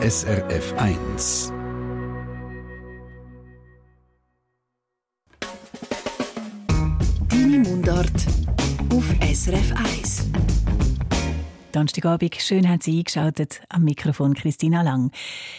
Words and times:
SRF 0.00 0.74
1. 0.76 1.52
Deine 7.28 7.58
Mundart 7.58 8.08
auf 8.92 9.04
SRF 9.20 9.72
1. 9.74 10.30
Donnerstagabend, 11.72 12.36
schön 12.36 12.68
haben 12.68 12.80
Sie 12.80 12.98
eingeschaltet. 12.98 13.60
Am 13.70 13.82
Mikrofon 13.82 14.34
Christina 14.34 14.82
Lang. 14.82 15.10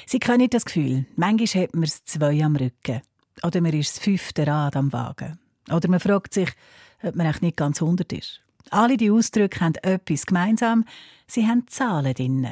Sie 0.06 0.20
kennen 0.20 0.50
das 0.50 0.64
Gefühl, 0.64 1.06
manchmal 1.18 1.64
hat 1.64 1.74
man 1.74 1.84
es 1.84 2.06
zwei 2.06 2.42
am 2.42 2.56
Rücken. 2.56 3.02
Oder 3.44 3.60
man 3.60 3.74
ist 3.74 3.98
das 3.98 4.04
fünfte 4.06 4.48
Rad 4.48 4.78
am 4.78 4.94
Wagen. 4.94 5.38
Oder 5.70 5.90
man 5.90 6.00
fragt 6.00 6.34
sich, 6.34 6.50
ob 7.04 7.14
man 7.14 7.28
echt 7.28 7.42
nicht 7.42 7.58
ganz 7.58 7.82
hundert 7.82 8.14
ist. 8.14 8.40
Alle 8.70 8.96
die 8.96 9.12
Ausdrücke 9.12 9.60
haben 9.60 9.76
etwas 9.82 10.26
gemeinsam. 10.26 10.86
Sie 11.28 11.46
haben 11.46 11.68
Zahlen 11.68 12.14
drin. 12.14 12.48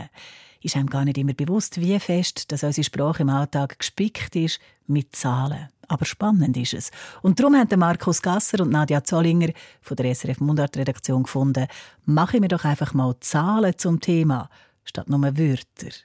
Ist 0.62 0.76
einem 0.76 0.90
gar 0.90 1.06
nicht 1.06 1.18
immer 1.18 1.34
bewusst, 1.34 1.80
wie 1.80 2.00
fest 2.00 2.52
dass 2.52 2.64
unsere 2.64 2.84
Sprache 2.84 3.24
im 3.24 3.30
Alltag 3.30 3.80
gespickt 3.80 4.36
ist 4.36 4.60
mit 4.88 5.16
Zahlen. 5.16 5.68
Aber 5.88 6.06
spannend 6.06 6.58
ist 6.58 6.74
es. 6.74 6.92
Und 7.22 7.40
darum 7.40 7.56
haben 7.56 7.80
Markus 7.80 8.22
Gasser 8.22 8.62
und 8.62 8.72
Nadja 8.72 9.04
Zollinger 9.04 9.54
von 9.82 9.96
der 9.96 10.14
SRF 10.14 10.42
Mundart-Redaktion 10.42 11.24
gefunden, 11.24 11.68
machen 12.06 12.42
wir 12.42 12.50
doch 12.50 12.66
einfach 12.66 12.94
mal 12.94 13.16
Zahlen 13.22 13.74
zum 13.78 14.02
Thema, 14.02 14.50
statt 14.84 15.10
nur 15.10 15.22
Wörter. 15.22 15.96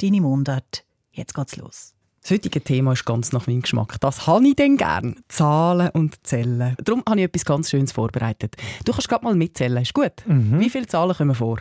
Deine 0.00 0.20
Mundart, 0.20 0.84
jetzt 1.12 1.34
geht's 1.34 1.56
los. 1.56 1.94
Das 2.22 2.32
heutige 2.32 2.60
Thema 2.60 2.92
ist 2.92 3.06
ganz 3.06 3.32
nach 3.32 3.46
meinem 3.46 3.62
Geschmack. 3.62 3.96
Das 4.00 4.26
habe 4.26 4.46
ich 4.48 4.56
denn 4.56 4.76
gern. 4.76 5.16
Zahlen 5.28 5.88
und 5.90 6.26
Zellen. 6.26 6.76
Darum 6.82 7.02
habe 7.08 7.20
ich 7.20 7.24
etwas 7.24 7.44
ganz 7.44 7.70
Schönes 7.70 7.92
vorbereitet. 7.92 8.56
Du 8.84 8.92
kannst 8.92 9.08
gerade 9.08 9.24
mal 9.24 9.34
mitzählen. 9.34 9.82
Ist 9.82 9.94
gut? 9.94 10.12
Mhm. 10.26 10.60
Wie 10.60 10.68
viele 10.68 10.86
Zahlen 10.86 11.16
kommen 11.16 11.34
vor? 11.34 11.60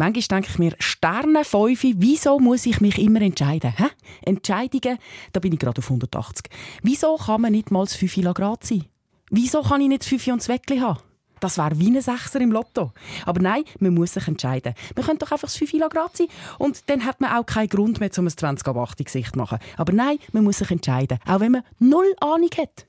Manchmal 0.00 0.40
denke 0.40 0.48
ich 0.50 0.58
mir, 0.58 0.74
Sterne, 0.78 1.44
Fünfe, 1.44 1.92
wieso 1.98 2.38
muss 2.38 2.64
ich 2.64 2.80
mich 2.80 2.98
immer 2.98 3.20
entscheiden? 3.20 3.74
Hä? 3.76 3.88
Entscheidungen, 4.22 4.96
da 5.30 5.40
bin 5.40 5.52
ich 5.52 5.58
gerade 5.58 5.80
auf 5.80 5.90
180. 5.90 6.46
Wieso 6.82 7.16
kann 7.16 7.42
man 7.42 7.52
nicht 7.52 7.70
mal 7.70 7.84
das 7.84 7.96
5 7.96 8.32
Grad 8.32 8.64
sein? 8.64 8.86
Wieso 9.28 9.60
kann 9.60 9.82
ich 9.82 9.88
nicht 9.88 10.00
das 10.00 10.08
5 10.08 10.26
und 10.28 10.48
das 10.48 10.80
haben? 10.80 11.00
Das 11.40 11.58
wäre 11.58 11.78
wie 11.78 11.90
ein 11.94 12.00
Sechser 12.00 12.40
im 12.40 12.50
Lotto. 12.50 12.92
Aber 13.26 13.42
nein, 13.42 13.64
man 13.78 13.92
muss 13.92 14.14
sich 14.14 14.26
entscheiden. 14.26 14.72
Man 14.96 15.04
könnte 15.04 15.26
doch 15.26 15.32
einfach 15.32 15.48
das 15.48 15.56
5 15.56 15.72
Grad 15.90 16.16
sein 16.16 16.28
und 16.56 16.80
dann 16.88 17.04
hat 17.04 17.20
man 17.20 17.34
auch 17.34 17.44
keinen 17.44 17.68
Grund 17.68 18.00
mehr, 18.00 18.10
um 18.16 18.26
ein 18.26 18.34
20 18.34 18.66
ab 18.66 18.78
8 18.78 19.04
Gesicht 19.04 19.34
zu 19.34 19.38
machen. 19.38 19.58
Aber 19.76 19.92
nein, 19.92 20.16
man 20.32 20.44
muss 20.44 20.56
sich 20.56 20.70
entscheiden. 20.70 21.18
Auch 21.26 21.40
wenn 21.40 21.52
man 21.52 21.62
null 21.78 22.16
Ahnung 22.20 22.48
hat. 22.56 22.86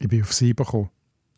Ich 0.00 0.08
bin 0.08 0.20
auf 0.22 0.32
7 0.32 0.56
gekommen. 0.56 0.90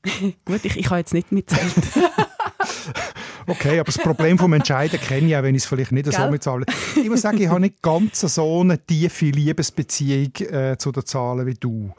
Gut, 0.47 0.65
ich, 0.65 0.79
ich 0.79 0.87
habe 0.87 1.01
jetzt 1.01 1.13
nicht 1.13 1.33
mitzählt. 1.33 1.75
Okay, 3.47 3.79
aber 3.79 3.87
das 3.87 3.99
Problem 3.99 4.39
vom 4.39 4.53
Entscheiden 4.53 5.01
kenne 5.01 5.29
ich 5.29 5.37
auch, 5.37 5.43
wenn 5.43 5.55
ich 5.55 5.63
es 5.63 5.69
vielleicht 5.69 5.93
nicht 5.93 6.11
Gell? 6.11 6.13
so 6.13 6.31
mitzahle. 6.31 6.67
Ich 6.97 7.09
muss 7.09 7.23
sagen, 7.23 7.41
ich 7.41 7.49
habe 7.49 7.61
nicht 7.61 7.81
ganz 7.83 8.21
so 8.21 8.61
eine 8.61 8.85
tiefe 8.85 9.27
Liebesbeziehung 9.27 10.33
äh, 10.51 10.77
zu 10.79 10.93
den 10.93 11.05
Zahlen 11.05 11.47
wie 11.47 11.55
du. 11.55 11.93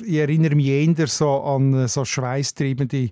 Ich 0.00 0.16
erinnere 0.16 0.54
mich 0.54 0.66
eher 0.66 1.06
so 1.06 1.42
an 1.42 1.88
so 1.88 2.04
schweißtreibende 2.04 3.10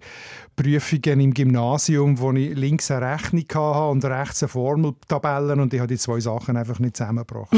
Prüfungen 0.58 1.20
im 1.20 1.34
Gymnasium, 1.34 2.18
wo 2.18 2.32
ich 2.32 2.54
links 2.54 2.90
eine 2.90 3.12
Rechnung 3.12 3.44
hatte 3.48 3.90
und 3.90 4.04
rechts 4.04 4.42
eine 4.42 4.48
Formeltabellen 4.48 5.60
und 5.60 5.72
ich 5.72 5.78
habe 5.78 5.88
die 5.88 5.98
zwei 5.98 6.18
Sachen 6.18 6.56
einfach 6.56 6.80
nicht 6.80 6.96
zusammengebracht. 6.96 7.52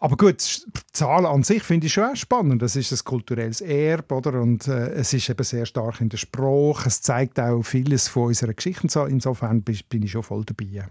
Aber 0.00 0.16
gut, 0.16 0.62
Zahlen 0.98 1.26
an 1.26 1.44
sich 1.44 1.62
finde 1.62 1.86
ich 1.86 1.92
schon 1.92 2.16
spannend. 2.16 2.60
Das 2.60 2.74
ist 2.74 2.90
ein 2.90 2.98
kulturelles 3.04 3.60
Erbe, 3.60 4.16
oder? 4.16 4.40
Und 4.40 4.66
äh, 4.66 4.88
es 4.94 5.12
ist 5.12 5.28
eben 5.30 5.44
sehr 5.44 5.64
stark 5.64 6.00
in 6.00 6.08
der 6.08 6.16
Sprache. 6.16 6.88
Es 6.88 7.02
zeigt 7.02 7.38
auch 7.38 7.62
vieles 7.62 8.08
von 8.08 8.24
unserer 8.24 8.52
Geschichte. 8.52 9.06
Insofern 9.08 9.62
bin 9.62 10.02
ich 10.02 10.10
schon 10.10 10.24
voll 10.24 10.44
dabei. 10.44 10.88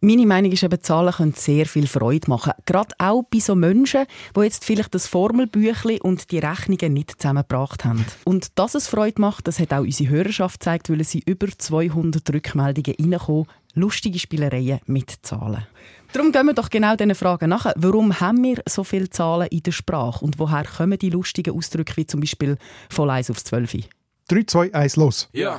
Meine 0.00 0.26
Meinung 0.26 0.52
ist 0.52 0.62
eben, 0.62 0.80
Zahlen 0.80 1.12
können 1.12 1.32
sehr 1.32 1.66
viel 1.66 1.88
Freude 1.88 2.30
machen. 2.30 2.52
Gerade 2.66 2.94
auch 2.98 3.24
bei 3.24 3.40
so 3.40 3.56
Menschen, 3.56 4.04
die 4.36 4.40
jetzt 4.42 4.64
vielleicht 4.64 4.94
das 4.94 5.08
Formelbüchlein 5.08 6.00
und 6.02 6.30
die 6.30 6.38
Rechnungen 6.38 6.94
nicht 6.94 7.20
zusammengebracht 7.20 7.84
haben. 7.84 8.06
Und 8.24 8.56
dass 8.56 8.76
es 8.76 8.86
Freude 8.86 9.20
macht, 9.20 9.48
das 9.48 9.58
hat 9.58 9.72
auch 9.72 9.80
unsere 9.80 10.08
Hörerschaft 10.08 10.60
gezeigt, 10.60 10.88
weil 10.88 11.02
sie 11.02 11.24
über 11.26 11.48
200 11.48 12.32
Rückmeldungen 12.32 12.94
reinkommen. 12.96 13.46
Lustige 13.74 14.20
Spielereien 14.20 14.78
mit 14.86 15.10
Zahlen. 15.22 15.66
Darum 16.12 16.32
gehen 16.32 16.46
wir 16.46 16.54
doch 16.54 16.70
genau 16.70 16.96
diesen 16.96 17.14
Fragen 17.14 17.50
nach. 17.50 17.72
Warum 17.76 18.20
haben 18.20 18.42
wir 18.42 18.62
so 18.68 18.84
viele 18.84 19.10
Zahlen 19.10 19.48
in 19.48 19.62
der 19.62 19.72
Sprache? 19.72 20.24
Und 20.24 20.38
woher 20.38 20.64
kommen 20.64 20.98
die 20.98 21.10
lustigen 21.10 21.56
Ausdrücke 21.56 21.96
wie 21.96 22.06
zum 22.06 22.20
Beispiel 22.20 22.56
von 22.88 23.10
1 23.10 23.30
aufs 23.30 23.44
12? 23.44 23.88
3, 24.28 24.42
2, 24.44 24.74
1, 24.74 24.96
los. 24.96 25.28
Ja. 25.32 25.58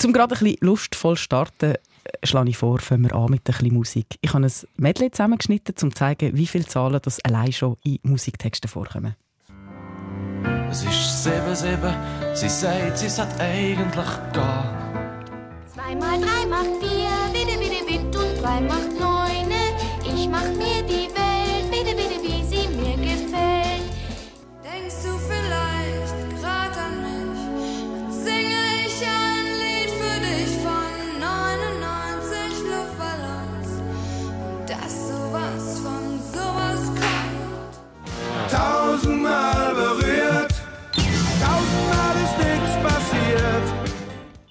Zum 0.00 0.14
gerade 0.14 0.34
ein 0.34 0.38
bisschen 0.38 0.56
lustvoll 0.62 1.14
starten, 1.18 1.74
äh, 1.74 1.78
schlage 2.24 2.48
ich 2.48 2.56
vor, 2.56 2.78
fangen 2.78 3.02
wir 3.02 3.14
an 3.14 3.30
mit 3.30 3.40
ein 3.40 3.52
bisschen 3.52 3.74
Musik. 3.74 4.06
Ich 4.22 4.32
habe 4.32 4.46
ein 4.46 4.52
Medley 4.78 5.10
zusammengeschnitten, 5.10 5.74
um 5.82 5.90
zu 5.90 5.94
zeigen, 5.94 6.34
wie 6.34 6.46
viele 6.46 6.64
Zahlen 6.64 6.98
das 7.02 7.22
allein 7.22 7.52
schon 7.52 7.76
in 7.84 7.98
Musiktexten 8.04 8.70
vorkommen. 8.70 9.14
Es 10.70 10.84
ist 10.84 11.26
7-7, 11.26 12.34
sie 12.34 12.48
sagt, 12.48 12.96
sie 12.96 13.10
sagt 13.10 13.38
eigentlich 13.42 14.32
gar. 14.32 14.90
2 15.74 15.94
mal 15.96 16.18
3 16.18 16.46
macht 16.46 16.70
4, 16.80 16.88
bitte, 17.34 17.58
bitte, 17.58 17.84
bitte, 17.86 18.18
und 18.18 18.42
3 18.42 18.60
macht 18.62 18.98
9. 18.98 19.50
Ich 20.16 20.28
mach 20.30 20.44
mir 20.44 20.82
die 20.88 20.99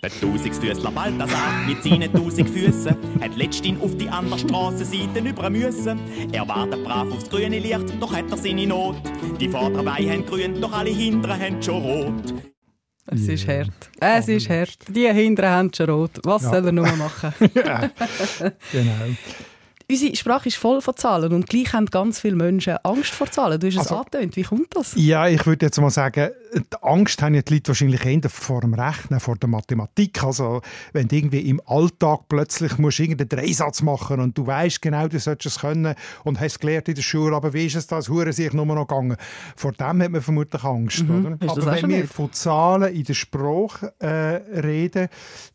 Der 0.10 0.28
Tausigsfüßler 0.30 0.92
Balthasar 0.92 1.66
mit 1.68 1.84
seinen 1.84 2.12
tausend 2.12 2.50
Füßen 2.50 2.96
hat 3.22 3.36
letztens 3.38 3.82
auf 3.82 3.96
die 3.98 4.10
andere 4.10 4.40
Strassenseite 4.40 5.20
über 5.20 5.50
müssen. 5.50 6.00
Er 6.32 6.48
wartet 6.48 6.84
brav 6.84 7.12
aufs 7.12 7.30
grüne 7.30 7.60
Licht, 7.60 7.94
doch 8.00 8.14
hat 8.14 8.30
er 8.32 8.38
seine 8.38 8.66
Not. 8.66 8.96
Die 9.40 9.48
vorderen 9.50 9.86
Beine 9.86 10.12
haben 10.12 10.26
grün, 10.26 10.60
doch 10.60 10.72
alle 10.74 10.90
hinteren 10.90 11.40
haben 11.40 11.62
schon 11.62 11.82
rot. 11.84 12.34
Es 13.12 13.28
ist 13.28 13.48
hart. 13.48 13.70
Es 14.00 14.28
ist 14.28 14.50
hart. 14.50 14.78
Die 14.90 15.08
hinteren 15.12 15.50
haben 15.50 15.72
schon 15.74 15.90
rot. 15.90 16.12
Was 16.24 16.44
Ja. 16.44 16.50
soll 16.50 16.66
er 16.66 16.72
nur 16.72 16.92
machen? 16.96 17.34
ja, 17.56 17.90
genau. 18.72 18.92
Unsere 19.92 20.16
Sprache 20.16 20.50
ist 20.50 20.58
voll 20.58 20.82
von 20.82 20.96
Zahlen 20.96 21.34
und 21.34 21.50
gleich 21.50 21.74
haben 21.74 21.88
ganz 21.88 22.20
viele 22.20 22.36
Menschen 22.36 22.78
Angst 22.84 23.10
vor 23.12 23.30
Zahlen. 23.32 23.60
Du 23.60 23.66
hast 23.66 23.74
es 23.74 23.80
Also- 23.80 23.96
angetönt. 23.98 24.36
Wie 24.36 24.44
kommt 24.44 24.68
das? 24.76 24.94
Ja, 24.96 25.28
ich 25.28 25.44
würde 25.48 25.66
jetzt 25.66 25.82
mal 25.82 25.90
sagen, 25.90 26.30
die 26.54 26.84
Angst 26.84 27.22
haben 27.22 27.36
ja 27.36 27.42
die 27.42 27.56
Leute 27.56 27.70
wahrscheinlich 27.70 28.06
eher 28.06 28.30
vor 28.30 28.62
dem 28.62 28.74
Rechnen, 28.74 29.20
vor 29.20 29.36
der 29.36 29.50
Mathematik. 29.50 30.24
Also, 30.24 30.62
wenn 30.94 31.08
du 31.08 31.16
irgendwie 31.16 31.42
im 31.42 31.62
Alltag 31.66 32.22
plötzlich 32.28 32.78
musst 32.78 33.00
irgendeinen 33.00 33.30
Dreisatz 33.30 33.82
machen 33.82 34.20
und 34.20 34.38
du 34.38 34.48
weißt 34.48 34.82
genau, 34.82 35.08
du 35.08 35.20
solltest 35.20 35.58
es 35.58 35.62
können 35.62 35.96
und 36.24 36.40
hast 36.40 36.60
gelernt 36.60 36.88
in 36.88 36.96
der 36.96 37.02
Schule, 37.02 37.36
aber 37.36 37.54
wie 37.54 37.66
ist 37.66 37.76
es 37.76 37.88
das? 37.88 38.10
Hure 38.10 38.34
sich 38.34 38.54
nur 38.54 38.66
noch 38.66 38.88
gegangen. 38.88 39.18
Vor 39.56 39.72
dem 39.74 40.02
hat 40.02 40.12
man 40.12 40.22
vermutlich 40.22 40.64
Angst. 40.64 41.04
Das 41.40 41.58
Aber 41.58 41.72
wenn 41.72 41.90
wir 41.90 42.08
von 42.08 42.32
Zahlen 42.34 42.94
in 42.94 43.04
der 43.04 43.14
Sprache 43.14 43.94
äh, 44.00 44.60
reden, 44.60 45.10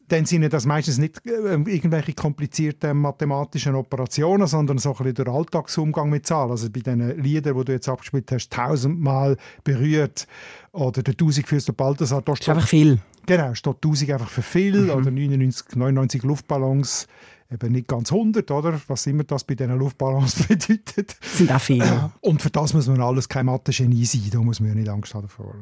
dann 0.09 0.27
sind 0.27 0.53
das 0.53 0.67
meistens 0.67 0.99
nicht 0.99 1.25
äh, 1.27 1.31
irgendwelche 1.31 2.13
komplizierten 2.13 2.99
mathematischen 2.99 3.75
Operationen, 3.75 4.47
sondern 4.47 4.79
so 4.79 4.91
ein 4.91 4.97
bisschen 4.97 5.15
der 5.15 5.29
Alltagsumgang 5.29 6.11
mit 6.11 6.27
Zahlen. 6.27 6.51
Also 6.51 6.69
bei 6.71 6.81
den 6.81 7.23
Liedern, 7.23 7.57
die 7.59 7.65
du 7.65 7.73
jetzt 7.73 7.89
abgespielt 7.89 8.31
hast, 8.31 8.53
tausendmal 8.53 9.37
berührt 9.65 10.27
oder 10.75 11.03
der 11.03 11.17
Tausendfüßler 11.17 11.75
Balthasar, 11.75 12.23
da 12.23 12.33
Das 12.33 12.41
ist 12.41 12.49
einfach 12.49 12.69
viel. 12.69 12.99
Genau, 13.27 13.55
steht 13.55 13.77
1000 13.77 14.11
einfach 14.13 14.29
für 14.29 14.43
viel 14.43 14.91
oder 14.91 15.11
99, 15.11 15.77
99 15.77 16.23
Luftballons, 16.25 17.07
eben 17.51 17.73
nicht 17.73 17.89
ganz 17.89 18.13
100, 18.13 18.51
oder? 18.51 18.81
Was 18.89 19.07
immer 19.07 19.25
das 19.25 19.45
bei 19.45 19.55
diesen 19.55 19.79
Luftballons 19.79 20.35
bedeutet. 20.49 21.17
Das 21.21 21.39
sind 21.39 21.53
auch 21.53 21.61
viele. 21.61 22.13
Und 22.21 22.43
für 22.43 22.51
das 22.51 22.75
muss 22.75 22.87
man 22.87 23.01
alles 23.01 23.29
kein 23.29 23.47
Mathe-Genie 23.47 24.05
sein, 24.05 24.29
da 24.31 24.41
muss 24.41 24.61
man 24.61 24.71
ja 24.71 24.75
nicht 24.75 24.89
Angst 24.89 25.15
haben 25.15 25.23
davor. 25.23 25.55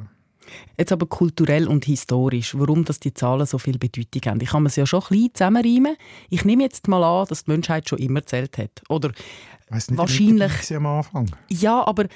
Jetzt 0.77 0.91
aber 0.91 1.07
kulturell 1.07 1.69
und 1.69 1.85
historisch, 1.85 2.59
warum 2.59 2.85
das 2.85 2.99
die 2.99 3.15
Zahlen 3.15 3.47
so 3.47 3.59
viel 3.59 3.79
Bedeutung 3.79 4.23
haben. 4.27 4.41
Ich 4.41 4.51
kann 4.51 4.67
es 4.67 4.75
ja 4.77 4.87
schon 4.87 5.01
ein 5.03 5.09
bisschen 5.09 5.35
zusammenreimen. 5.35 5.97
Ich 6.31 6.45
nehme 6.45 6.65
jetzt 6.65 6.89
mal 6.89 7.05
an, 7.05 7.27
dass 7.29 7.45
die 7.45 7.53
Menschheit 7.53 7.89
schon 7.89 7.99
immer 7.99 8.27
zählt 8.27 8.59
hat. 8.59 8.83
Oder 8.89 9.13
Weiss 9.69 9.89
nicht, 9.89 9.99
wahrscheinlich. 9.99 10.75
am 10.75 10.87
Anfang. 10.87 11.31
Ja, 11.49 11.87
aber 11.87 12.07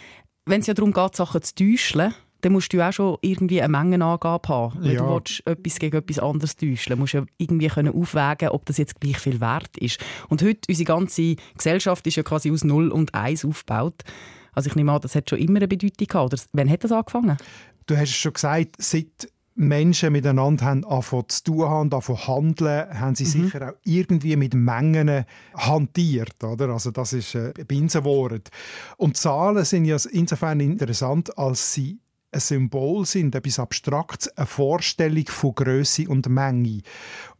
wenn 0.44 0.60
es 0.60 0.66
ja 0.66 0.74
darum 0.74 0.92
geht, 0.92 1.14
Sachen 1.14 1.40
zu 1.42 1.54
täuschen, 1.54 2.14
dann 2.46 2.52
musst 2.52 2.72
du 2.72 2.80
auch 2.80 2.92
schon 2.92 3.18
irgendwie 3.22 3.60
eine 3.60 3.76
Mengenangabe 3.76 4.48
haben. 4.48 4.78
Wenn 4.80 4.92
Ja. 4.94 5.02
du 5.04 5.14
willst, 5.16 5.44
etwas 5.48 5.80
gegen 5.80 5.96
etwas 5.96 6.20
anderes 6.20 6.54
täuschen 6.54 6.96
musst 6.96 7.14
du 7.14 7.18
ja 7.18 7.24
irgendwie 7.38 7.66
können 7.66 7.92
aufwägen 7.92 8.50
ob 8.50 8.64
das 8.66 8.76
jetzt 8.78 9.00
gleich 9.00 9.18
viel 9.18 9.40
wert 9.40 9.76
ist. 9.78 9.98
Und 10.28 10.42
heute, 10.42 10.60
unsere 10.68 10.84
ganze 10.86 11.34
Gesellschaft 11.56 12.06
ist 12.06 12.14
ja 12.14 12.22
quasi 12.22 12.52
aus 12.52 12.62
Null 12.62 12.92
und 12.92 13.12
Eins 13.16 13.44
aufgebaut. 13.44 14.04
Also 14.52 14.70
ich 14.70 14.76
nehme 14.76 14.92
an, 14.92 15.00
das 15.00 15.16
hat 15.16 15.28
schon 15.28 15.40
immer 15.40 15.56
eine 15.56 15.66
Bedeutung 15.66 16.06
gehabt. 16.06 16.32
Oder 16.32 16.40
wann 16.52 16.70
hat 16.70 16.84
das 16.84 16.92
angefangen? 16.92 17.36
Du 17.86 17.96
hast 17.96 18.10
es 18.10 18.16
schon 18.16 18.32
gesagt, 18.32 18.76
seit 18.78 19.28
Menschen 19.56 20.12
miteinander 20.12 20.66
haben 20.66 20.84
angefangen 20.84 21.28
zu 21.28 21.42
tun 21.44 21.62
haben, 21.68 21.92
angefangen 21.92 22.18
zu 22.18 22.28
handeln, 22.28 23.00
haben 23.00 23.14
sie 23.16 23.24
sicher 23.24 23.70
auch 23.70 23.74
irgendwie 23.82 24.36
mit 24.36 24.54
Mengen 24.54 25.24
hantiert. 25.56 26.44
Oder? 26.44 26.68
Also 26.68 26.92
das 26.92 27.12
ist 27.12 27.34
äh, 27.34 27.52
ein 27.58 27.66
Binsenwort. 27.66 28.50
Und 28.98 29.16
Zahlen 29.16 29.64
sind 29.64 29.86
ja 29.86 29.96
insofern 30.12 30.60
interessant, 30.60 31.36
als 31.36 31.72
sie 31.72 31.98
ein 32.32 32.40
Symbol 32.40 33.06
sind, 33.06 33.34
etwas 33.34 33.58
Abstraktes, 33.58 34.28
eine 34.36 34.46
Vorstellung 34.46 35.26
von 35.26 35.54
Größe 35.54 36.08
und 36.08 36.28
Menge. 36.28 36.82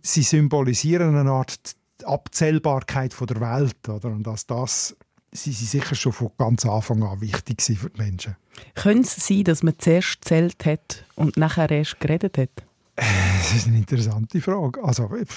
Sie 0.03 0.23
symbolisieren 0.23 1.17
eine 1.17 1.31
Art 1.31 1.77
Abzählbarkeit 2.05 3.13
von 3.13 3.27
der 3.27 3.41
Welt. 3.41 3.89
Oder? 3.89 4.09
Und 4.09 4.27
dass 4.27 4.47
das 4.47 4.97
sie 5.37 5.53
sind 5.53 5.83
sicher 5.83 5.95
schon 5.95 6.13
von 6.13 6.31
ganz 6.39 6.65
Anfang 6.65 7.03
an 7.03 7.21
wichtig 7.21 7.63
für 7.63 7.91
die 7.91 8.01
Menschen. 8.01 8.37
Könnte 8.75 9.03
es 9.03 9.27
sein, 9.27 9.45
dass 9.45 9.63
man 9.63 9.79
zuerst 9.79 10.23
gezählt 10.23 10.65
hat 10.65 11.05
und 11.15 11.37
nachher 11.37 11.71
erst 11.71 12.01
geredet 12.01 12.39
hat? 12.39 12.51
Das 13.47 13.55
ist 13.55 13.69
eine 13.69 13.77
interessante 13.77 14.41
Frage. 14.41 14.83
Also, 14.83 15.09
ich 15.15 15.29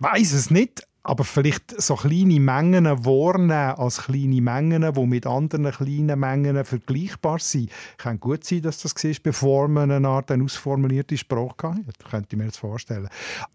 weiß 0.00 0.32
es 0.32 0.50
nicht, 0.50 0.82
aber 1.02 1.24
vielleicht 1.24 1.80
so 1.80 1.94
kleine 1.94 2.38
Mengen 2.40 2.84
wahrnehmen 2.86 3.50
als 3.50 4.02
kleine 4.02 4.40
Mengen, 4.40 4.92
die 4.92 5.06
mit 5.06 5.26
anderen 5.26 5.70
kleinen 5.70 6.18
Mengen 6.20 6.62
vergleichbar 6.64 7.38
sind. 7.38 7.70
Kann 7.96 8.20
gut 8.20 8.44
sein, 8.44 8.62
dass 8.62 8.82
das 8.82 8.94
war, 8.94 9.12
bevor 9.22 9.68
man 9.68 9.90
eine 9.90 10.08
Art 10.08 10.30
eine 10.30 10.44
ausformulierte 10.44 11.16
Sprache 11.16 11.68
hatte. 11.68 11.84
Könnte 12.10 12.28
ich 12.32 12.38
mir 12.38 12.44
jetzt 12.44 12.58
vorstellen. 12.58 13.08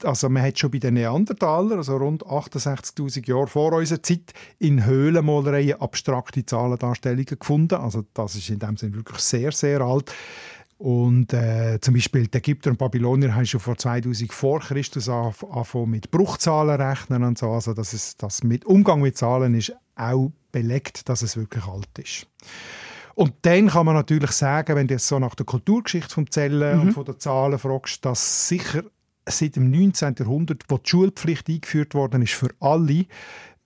Also 0.04 0.28
man 0.30 0.44
hat 0.44 0.58
schon 0.58 0.72
bei 0.72 0.80
den 0.80 0.96
Neandertalern, 0.96 1.78
also 1.78 1.98
rund 1.98 2.26
68'000 2.26 3.28
Jahre 3.28 3.48
vor 3.48 3.74
unserer 3.74 4.02
Zeit, 4.02 4.34
in 4.58 4.86
Höhlenmalereien 4.86 5.80
abstrakte 5.80 6.46
Zahlendarstellungen 6.46 7.26
gefunden. 7.26 7.76
Also 7.76 8.06
das 8.14 8.36
ist 8.36 8.50
in 8.50 8.60
dem 8.60 8.78
Sinne 8.78 8.96
wirklich 8.96 9.20
sehr, 9.20 9.52
sehr 9.52 9.82
alt. 9.82 10.12
Und 10.78 11.34
äh, 11.34 11.80
zum 11.80 11.94
Beispiel 11.94 12.28
die 12.28 12.38
Ägypter 12.38 12.70
und 12.70 12.78
Babylonier 12.78 13.34
haben 13.34 13.46
schon 13.46 13.62
vor 13.62 13.78
2000 13.78 14.34
vor 14.34 14.60
Christus 14.60 15.08
angefangen 15.08 15.90
mit 15.90 16.12
Bruchzahlen 16.12 16.82
rechnen 16.82 17.24
und 17.24 17.38
so. 17.38 17.52
Also 17.52 17.74
das 17.74 17.94
ist, 17.94 18.22
das 18.22 18.44
mit 18.44 18.66
Umgang 18.66 19.02
mit 19.02 19.18
Zahlen 19.18 19.56
ist 19.56 19.74
auch 19.96 20.32
belegt, 20.52 21.08
dass 21.08 21.22
es 21.22 21.38
wirklich 21.38 21.66
alt 21.66 21.88
ist. 21.98 22.28
Und 23.14 23.34
dann 23.44 23.68
kann 23.68 23.86
man 23.86 23.96
natürlich 23.96 24.32
sagen, 24.32 24.76
wenn 24.76 24.88
du 24.88 24.96
jetzt 24.96 25.08
so 25.08 25.18
nach 25.18 25.36
der 25.36 25.46
Kulturgeschichte 25.46 26.14
vom 26.14 26.30
Zellen 26.30 26.82
und 26.82 26.92
von 26.92 27.06
den 27.06 27.18
Zahlen 27.18 27.58
fragst, 27.58 28.04
dass 28.04 28.50
sicher 28.50 28.84
seit 29.26 29.56
dem 29.56 29.72
19. 29.72 30.16
Jahrhundert, 30.20 30.64
wo 30.68 30.78
die 30.78 30.90
Schulpflicht 30.90 31.48
eingeführt 31.48 31.94
worden 31.94 32.22
ist 32.22 32.34
für 32.34 32.50
alle, 32.60 33.06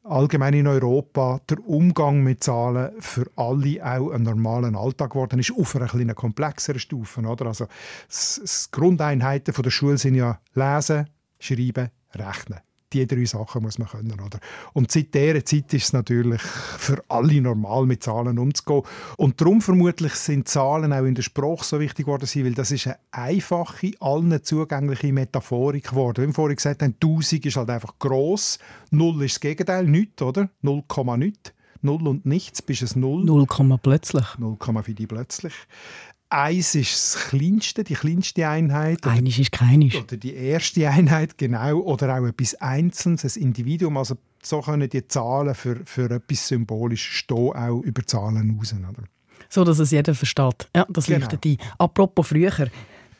allgemein 0.10 0.54
in 0.54 0.68
Europa 0.68 1.40
der 1.50 1.60
Umgang 1.68 2.24
mit 2.24 2.44
Zahlen 2.44 2.92
für 3.00 3.30
alle 3.36 3.86
auch 3.86 4.12
ein 4.12 4.24
normalen 4.24 4.76
Alltag 4.76 5.12
geworden 5.12 5.40
ist, 5.40 5.54
auf 5.58 5.76
einer 5.76 5.88
kleinen 5.88 6.16
komplexeren 6.16 6.80
Stufe. 6.80 7.22
Oder? 7.22 7.48
Also, 7.48 7.68
das 8.08 8.70
Grundeinheiten 8.72 9.54
der 9.54 9.70
Schule 9.70 9.98
sind 9.98 10.16
ja 10.16 10.40
Lesen, 10.54 11.10
Schreiben, 11.40 11.90
Rechnen. 12.14 12.60
Die 12.94 13.06
drei 13.06 13.26
Sachen 13.26 13.64
muss 13.64 13.78
man 13.78 13.88
können. 13.88 14.20
Oder? 14.20 14.40
Und 14.74 14.92
seit 14.92 15.14
dieser 15.14 15.46
Zeit 15.46 15.74
ist 15.74 15.84
es 15.84 15.94
natürlich 15.94 16.42
für 16.78 17.04
alle 17.08 17.42
normal, 17.42 17.86
mit 17.86 18.04
Zahlen 18.04 18.40
umzugehen. 18.40 18.84
Und 19.18 19.40
darum 19.40 19.62
vermutlich 19.62 20.14
sind 20.14 20.48
Zahlen 20.48 20.94
auch 20.94 21.06
in 21.06 21.16
der 21.16 21.22
Sprache 21.22 21.64
so 21.64 21.80
wichtig 21.80 22.06
geworden, 22.06 22.28
weil 22.28 22.54
das 22.54 22.72
ist 22.72 22.88
eine 22.88 22.98
einfache, 23.12 23.92
allen 24.00 24.44
zugängliche 24.44 25.14
Metaphorik 25.14 25.90
geworden. 25.90 26.24
Wie 26.24 26.28
wir 26.28 26.34
vorhin 26.34 26.56
gesagt 26.56 26.82
haben, 26.82 26.96
1000 27.02 27.46
ist 27.46 27.58
halt 27.58 27.70
einfach 27.70 28.00
gross, 28.00 28.60
Null 28.92 29.24
ist 29.24 29.36
das 29.36 29.40
Gegenteil, 29.42 29.86
nichts, 29.86 30.22
oder? 30.22 30.50
0, 30.62 30.84
nichts. 31.18 31.54
Null 31.82 32.08
und 32.08 32.26
nichts, 32.26 32.62
bist 32.62 32.82
es 32.82 32.96
Null. 32.96 33.24
0, 33.24 33.46
plötzlich. 33.82 34.26
0, 34.38 34.58
für 34.84 34.94
die 34.94 35.08
plötzlich. 35.08 35.54
Eins 36.32 36.76
ist 36.76 37.16
das 37.16 37.24
kleinste, 37.30 37.84
die 37.84 37.96
kleinste 37.96 38.48
Einheit. 38.48 39.06
Einisch 39.08 39.40
ist 39.40 39.52
keinisch. 39.52 39.96
oder 39.96 40.16
die 40.16 40.34
erste 40.36 40.88
Einheit, 40.88 41.38
genau. 41.40 41.80
Oder 41.80 42.20
auch 42.20 42.26
etwas 42.26 42.54
Einzelnes, 42.56 43.36
ein 43.36 43.42
Individuum. 43.42 43.98
Also 43.98 44.16
so 44.44 44.62
können 44.62 44.88
die 44.90 45.08
Zahlen 45.08 45.56
für, 45.56 45.78
für 45.86 46.10
etwas 46.12 46.48
symbolisch 46.48 47.18
stehen, 47.18 47.54
auch 47.54 47.82
über 47.82 48.06
Zahlen 48.06 48.56
raus. 48.60 48.74
Oder? 48.78 49.04
So, 49.50 49.64
dass 49.64 49.80
es 49.80 49.90
jeder 49.90 50.14
versteht. 50.14 50.70
Ja, 50.76 50.86
das 50.90 51.08
Genau. 51.08 51.20
leuchtet 51.20 51.46
ein. 51.46 51.58
Apropos 51.80 52.28
früher. 52.28 52.68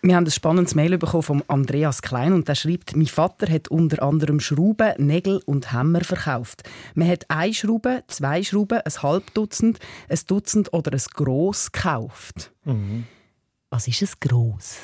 Wir 0.02 0.16
haben 0.16 0.26
ein 0.26 0.32
spannendes 0.32 0.76
Mail 0.76 0.98
bekommen 0.98 1.24
von 1.24 1.44
Andreas 1.48 2.02
Klein 2.02 2.32
und 2.32 2.48
der 2.48 2.56
schreibt, 2.56 2.96
mein 2.96 3.06
Vater 3.08 3.52
hat 3.52 3.68
unter 3.68 4.02
anderem 4.02 4.40
Schrauben, 4.40 4.94
Nägel 4.98 5.42
und 5.46 5.74
Hämmer 5.74 6.02
verkauft. 6.06 6.64
Man 6.96 7.10
hat 7.10 7.26
eine 7.30 7.54
Schraube, 7.54 8.04
zwei 8.08 8.42
Schrauben, 8.44 8.80
ein 8.80 9.04
halb 9.04 9.34
Dutzend, 9.34 9.80
ein 10.08 10.20
Dutzend 10.26 10.72
oder 10.74 10.94
ein 10.94 11.02
Gross 11.14 11.72
gekauft. 11.74 12.54
Was 13.70 13.88
ist 13.90 14.02
ein 14.02 14.10
Gross? 14.22 14.76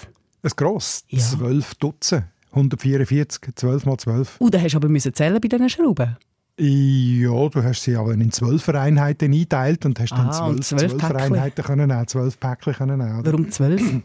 Ein 0.43 0.51
gross, 0.55 1.03
Ja. 1.07 1.19
12 1.19 1.75
Dutzend. 1.75 2.25
144, 2.51 3.55
12 3.55 3.85
mal 3.85 3.97
12. 3.97 4.35
Und 4.39 4.53
dann 4.53 4.61
hast 4.61 4.73
du 4.73 4.77
aber 4.77 4.89
müssen 4.89 5.13
zählen 5.13 5.39
bei 5.41 5.47
diesen 5.47 5.69
Schrauben. 5.69 6.17
Ja, 6.59 7.49
du 7.49 7.63
hast 7.63 7.83
sie 7.83 7.95
aber 7.95 8.13
in 8.13 8.31
12 8.31 8.69
Einheiten 8.69 9.25
eingeteilt 9.33 9.85
und 9.85 9.99
hast 9.99 10.11
dann 10.11 10.29
Ah, 10.29 10.45
und 10.47 10.63
12, 10.63 10.79
12 10.79 10.91
12 10.91 10.97
Päckchen. 11.01 11.33
Einheiten 11.35 11.63
können 11.63 11.87
nehmen, 11.89 12.07
12 12.07 12.39
Päckchen 12.39 12.73
können 12.73 12.97
nehmen. 12.99 13.25
Warum 13.25 13.49
zwölf? 13.49 13.81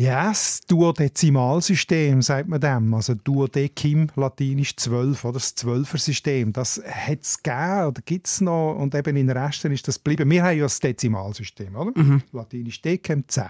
Ja, 0.00 0.28
das 0.28 0.62
Duodezimalsystem, 0.66 2.22
sagt 2.22 2.48
man 2.48 2.58
dem. 2.58 2.94
Also 2.94 3.14
Duodecim, 3.14 4.06
latinisch 4.16 4.74
12, 4.74 5.26
oder 5.26 5.34
das 5.34 5.54
Zwölfer-System. 5.54 6.54
Das 6.54 6.80
hat 6.82 7.20
es 7.20 7.42
gegeben 7.42 7.86
oder 7.88 8.00
gibt 8.06 8.26
es 8.26 8.40
noch 8.40 8.76
und 8.76 8.94
eben 8.94 9.14
in 9.14 9.26
den 9.26 9.36
Resten 9.36 9.72
ist 9.72 9.86
das 9.86 10.02
geblieben. 10.02 10.30
Wir 10.30 10.42
haben 10.42 10.56
ja 10.56 10.62
das 10.62 10.80
Dezimalsystem, 10.80 11.76
oder? 11.76 11.92
Latinisch 12.32 12.80
Decem, 12.80 13.28
10. 13.28 13.44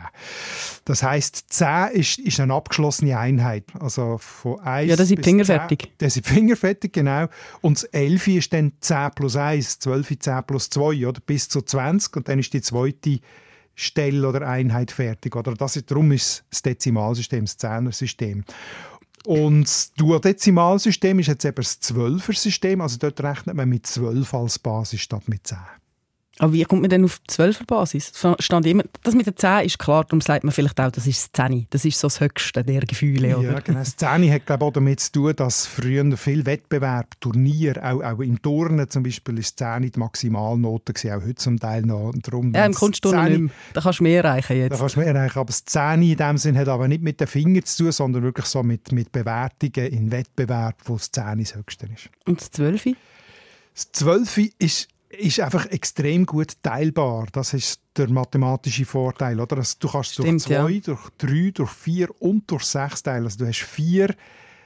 Das 0.85 1.05
heisst, 1.05 1.53
10 1.53 1.93
ist, 1.93 2.19
ist 2.19 2.41
eine 2.41 2.53
abgeschlossene 2.53 3.17
Einheit. 3.17 3.67
Also 3.79 4.19
von 4.19 4.59
1 4.59 4.91
Ja, 4.91 4.97
das 4.97 5.07
sind 5.07 5.25
Finger 5.25 5.45
10. 5.45 5.57
fertig. 5.57 5.93
Das 5.99 6.15
sind 6.15 6.27
Finger 6.27 6.57
fertig, 6.57 6.93
genau. 6.93 7.29
Und 7.61 7.77
das 7.77 7.85
11 7.85 8.27
ist 8.27 8.53
dann 8.53 8.73
10 8.81 9.11
plus 9.15 9.37
1, 9.37 9.79
12 9.79 10.11
ist 10.11 10.25
10 10.25 10.43
plus 10.49 10.69
2, 10.69 11.07
oder? 11.07 11.21
Bis 11.25 11.49
zu 11.49 11.63
20 11.63 12.17
und 12.17 12.29
dann 12.29 12.41
ist 12.41 12.53
die 12.53 12.61
zweite 12.61 13.21
Stelle 13.81 14.29
oder 14.29 14.47
Einheit 14.47 14.91
fertig. 14.91 15.35
Oder? 15.37 15.55
Das 15.55 15.77
ist, 15.77 15.91
darum 15.91 16.13
ist 16.13 16.45
das 16.51 16.63
Dezimalsystem, 16.63 17.45
das 17.45 17.57
Zehnersystem. 17.57 18.45
Und 19.25 19.65
das 19.65 19.93
Duodezimalsystem 19.95 21.19
ist 21.19 21.27
jetzt 21.27 21.45
eben 21.45 21.57
das 21.57 21.81
Zwölfer-System, 21.81 22.81
also 22.81 22.99
dort 22.99 23.23
rechnet 23.23 23.55
man 23.55 23.69
mit 23.69 23.87
12 23.87 24.35
als 24.35 24.59
Basis 24.59 25.01
statt 25.01 25.29
mit 25.29 25.47
10. 25.47 25.59
Aber 26.41 26.55
wie 26.55 26.63
kommt 26.65 26.81
man 26.81 26.89
denn 26.89 27.05
auf 27.05 27.19
die 27.19 27.35
12er 27.35 27.67
Basis? 27.67 28.13
Es 28.13 28.45
Stand 28.45 28.65
immer, 28.65 28.83
das 29.03 29.15
mit 29.15 29.27
der 29.27 29.37
10 29.37 29.67
ist 29.67 29.79
klar, 29.79 30.05
darum 30.05 30.23
sagt 30.23 30.43
man 30.43 30.53
vielleicht 30.55 30.81
auch, 30.81 30.91
das 30.91 31.07
ist 31.07 31.37
das 31.37 31.49
10. 31.49 31.67
Das 31.69 31.85
ist 31.85 32.01
so 32.01 32.07
das 32.09 32.19
Höchste 32.21 32.65
der 32.65 32.81
Gefühle, 32.81 33.37
oder? 33.37 33.53
Ja, 33.53 33.61
genau. 33.61 33.81
Das 33.81 33.95
10 33.95 34.33
hat 34.33 34.47
glaube 34.47 34.65
ich, 34.65 34.69
auch 34.69 34.73
damit 34.73 35.01
zu 35.01 35.13
tun, 35.13 35.37
dass 35.37 35.67
früher 35.67 36.17
viel 36.17 36.47
Wettbewerb, 36.47 37.21
Turnier, 37.21 37.77
auch, 37.85 38.03
auch 38.03 38.21
im 38.21 38.41
Turnen 38.41 38.89
zum 38.89 39.03
Beispiel, 39.03 39.39
ist 39.39 39.59
10 39.59 39.91
die 39.91 39.99
Maximalnote 39.99 40.95
gewesen, 40.95 41.13
auch 41.13 41.23
heute 41.23 41.35
zum 41.35 41.61
Teil 41.61 41.83
noch. 41.83 42.13
Darum, 42.23 42.55
Ja, 42.55 42.65
im 42.65 42.73
Kunstturnen 42.73 43.23
10 43.23 43.33
nicht 43.33 43.41
mehr. 43.43 43.51
Da 43.75 43.81
kannst 43.83 44.01
du 44.01 44.05
mehr 44.05 44.25
erreichen 44.25 44.57
Da 44.57 44.63
jetzt. 44.65 44.79
kannst 44.79 44.97
du 44.97 45.01
mehr 45.01 45.15
erreichen. 45.15 45.39
Aber 45.39 45.47
das 45.47 45.65
10 45.67 46.03
in 46.03 46.17
dem 46.17 46.39
Sinn 46.39 46.57
hat 46.57 46.69
aber 46.69 46.89
nicht 46.89 47.03
mit 47.03 47.21
den 47.21 47.27
Fingern 47.27 47.65
zu 47.67 47.83
tun, 47.85 47.93
sondern 47.93 48.23
wirklich 48.23 48.47
so 48.47 48.63
mit, 48.63 48.93
mit 48.93 49.13
Bewertungen 49.13 49.93
in 49.93 50.11
Wettbewerb, 50.11 50.77
wo 50.85 50.95
das 50.95 51.11
10 51.11 51.39
das 51.39 51.55
Höchste 51.55 51.87
ist. 51.87 52.09
Und 52.25 52.41
das 52.41 52.51
12? 52.53 52.85
Das 53.75 53.93
12 53.93 54.39
ist, 54.59 54.89
ist 55.11 55.41
einfach 55.41 55.67
extrem 55.67 56.25
gut 56.25 56.63
teilbar. 56.63 57.27
Das 57.33 57.53
ist 57.53 57.81
der 57.97 58.09
mathematische 58.09 58.85
Vorteil. 58.85 59.41
Oder? 59.41 59.59
Also, 59.59 59.77
du 59.81 59.89
kannst 59.89 60.13
Stimmt, 60.13 60.29
durch 60.29 60.43
2, 60.43 60.71
ja. 60.71 60.81
durch 60.81 61.09
3, 61.19 61.51
durch 61.53 61.71
4 61.71 62.23
und 62.23 62.51
durch 62.51 62.65
6 62.65 63.03
teilen. 63.03 63.25
Also, 63.25 63.39
du 63.39 63.47
hast 63.47 63.59
vier 63.59 64.15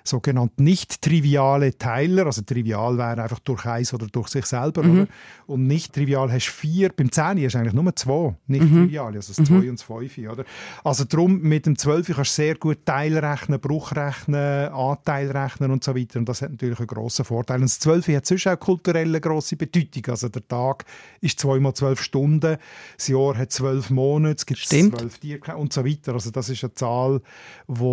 sogenannte 0.06 0.62
nicht 0.62 1.00
triviale 1.00 1.76
Teiler. 1.76 2.26
Also 2.26 2.42
trivial 2.42 2.98
wäre 2.98 3.22
einfach 3.22 3.38
durch 3.40 3.64
eins 3.64 3.94
oder 3.94 4.06
durch 4.06 4.28
sich 4.28 4.44
selber. 4.44 4.82
Mhm. 4.82 4.92
Oder? 4.92 5.06
Und 5.46 5.66
nicht 5.66 5.94
trivial 5.94 6.30
hast 6.30 6.46
du 6.46 6.52
vier. 6.52 6.90
Beim 6.90 7.10
10 7.10 7.42
hast 7.42 7.54
du 7.54 7.58
eigentlich 7.58 7.72
nur 7.72 7.96
zwei 7.96 8.34
nicht 8.46 8.62
Mhm. 8.64 8.84
triviale, 8.84 9.16
also 9.16 9.32
das 9.32 9.46
2 9.46 9.54
und 9.70 9.78
das 9.78 9.82
5. 9.82 10.18
Oder? 10.30 10.44
Also 10.84 11.04
darum, 11.04 11.40
mit 11.40 11.66
dem 11.66 11.76
12 11.78 12.14
kannst 12.14 12.38
du 12.38 12.42
sehr 12.42 12.54
gut 12.56 12.84
Teilrechnen, 12.84 13.58
Bruchrechnen, 13.60 14.68
Anteilrechnen 14.72 15.70
und 15.70 15.82
so 15.82 15.96
weiter. 15.96 16.18
Und 16.18 16.28
das 16.28 16.42
hat 16.42 16.50
natürlich 16.50 16.78
einen 16.78 16.86
grossen 16.86 17.24
Vorteil. 17.24 17.56
Und 17.56 17.64
das 17.70 17.80
12 17.80 18.08
hat 18.08 18.26
sonst 18.26 18.46
auch 18.46 18.60
kulturell 18.60 19.08
eine 19.08 19.20
grosse 19.20 19.56
Bedeutung. 19.56 20.04
Also 20.08 20.28
der 20.28 20.46
Tag 20.46 20.84
ist 21.20 21.40
zweimal 21.40 21.72
zwölf 21.74 22.02
Stunden, 22.02 22.58
das 22.96 23.08
Jahr 23.08 23.36
hat 23.36 23.52
zwölf 23.52 23.88
Monate, 23.90 24.36
es 24.36 24.46
gibt 24.46 24.60
zwölf 24.60 25.18
Tiere 25.18 25.56
und 25.56 25.72
so 25.72 25.84
weiter. 25.84 26.12
Also 26.12 26.30
das 26.30 26.48
ist 26.50 26.62
eine 26.62 26.74
Zahl, 26.74 27.20
die 27.68 27.84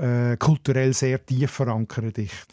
äh, 0.00 0.36
kulturell 0.36 0.92
sehr 0.92 1.24
tief 1.24 1.55
verankert 1.56 2.18
ist. 2.18 2.46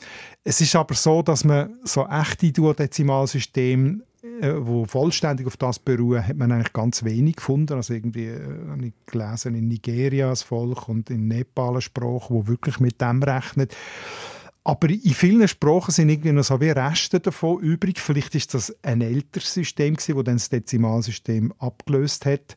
Es 0.43 0.61
ist 0.61 0.75
aber 0.75 0.95
so, 0.95 1.21
dass 1.21 1.43
man 1.43 1.77
so 1.83 2.07
echte 2.07 2.51
Duodezimalsysteme 2.51 4.01
äh, 4.23 4.53
wo 4.57 4.85
vollständig 4.85 5.47
auf 5.47 5.57
das 5.57 5.79
beruhen, 5.79 6.25
hat 6.25 6.37
man 6.37 6.51
eigentlich 6.53 6.71
ganz 6.71 7.03
wenig 7.03 7.35
gefunden. 7.35 7.73
Also 7.73 7.93
irgendwie 7.93 8.27
äh, 8.27 8.69
habe 8.69 8.85
ich 8.85 8.93
gelesen 9.05 9.53
in 9.53 9.67
Nigeria 9.67 10.29
das 10.29 10.43
Volk 10.43 10.87
und 10.87 11.09
in 11.09 11.27
Nepal 11.27 11.71
eine 11.71 11.81
Sprache, 11.81 12.33
wo 12.33 12.47
wirklich 12.47 12.79
mit 12.79 13.01
dem 13.01 13.21
rechnet. 13.21 13.75
Aber 14.63 14.89
in 14.89 15.01
vielen 15.13 15.45
Sprachen 15.45 15.91
sind 15.91 16.07
irgendwie 16.07 16.31
noch 16.31 16.45
so 16.45 16.61
wie 16.61 16.69
Reste 16.69 17.19
davon 17.19 17.59
übrig. 17.59 17.99
Vielleicht 17.99 18.33
ist 18.33 18.53
das 18.53 18.73
ein 18.81 19.01
älteres 19.01 19.53
System 19.53 19.95
das 19.95 20.05
dann 20.05 20.23
das 20.23 20.47
Dezimalsystem 20.47 21.53
abgelöst 21.59 22.25
hat. 22.25 22.55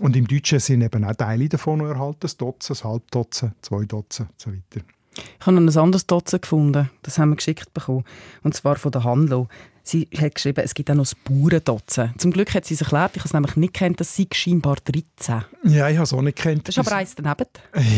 Und 0.00 0.16
im 0.16 0.26
Deutschen 0.26 0.58
sind 0.58 0.80
eben 0.80 1.04
auch 1.04 1.14
Teile 1.14 1.50
davon 1.50 1.80
noch 1.80 1.88
erhalten. 1.88 2.20
Das 2.20 2.38
Dutzend, 2.38 2.70
das 2.70 2.84
Halbdutzend, 2.84 3.52
zwei 3.60 3.84
Dutzend 3.84 4.30
und 4.30 4.40
so 4.40 4.50
weiter. 4.52 4.86
Ich 5.16 5.46
habe 5.46 5.60
noch 5.60 5.72
ein 5.72 5.78
anderes 5.78 6.06
Dutzend 6.06 6.42
gefunden. 6.42 6.90
Das 7.02 7.18
haben 7.18 7.30
wir 7.30 7.36
geschickt 7.36 7.72
bekommen. 7.74 8.04
Und 8.42 8.54
zwar 8.54 8.76
von 8.76 8.92
der 8.92 9.04
Hanlo. 9.04 9.48
Sie 9.86 10.08
hat 10.16 10.34
geschrieben, 10.34 10.62
es 10.64 10.72
gibt 10.72 10.90
auch 10.90 10.94
noch 10.94 11.04
das 11.04 11.14
Bauerndutzend. 11.14 12.18
Zum 12.18 12.30
Glück 12.30 12.54
hat 12.54 12.64
sie 12.64 12.72
es 12.72 12.80
erklärt, 12.80 13.16
ich 13.16 13.20
habe 13.20 13.28
es 13.28 13.34
nämlich 13.34 13.56
nicht 13.56 13.74
kennt, 13.74 14.00
das 14.00 14.16
sei 14.16 14.26
scheinbar 14.32 14.76
13. 14.82 15.44
Ja, 15.64 15.90
ich 15.90 15.96
habe 15.96 16.04
es 16.04 16.12
auch 16.14 16.22
nicht 16.22 16.38
gekannt. 16.38 16.66
Das 16.66 16.76
ist 16.76 16.86
aber 16.86 16.96
eins 16.96 17.14
daneben. 17.14 17.46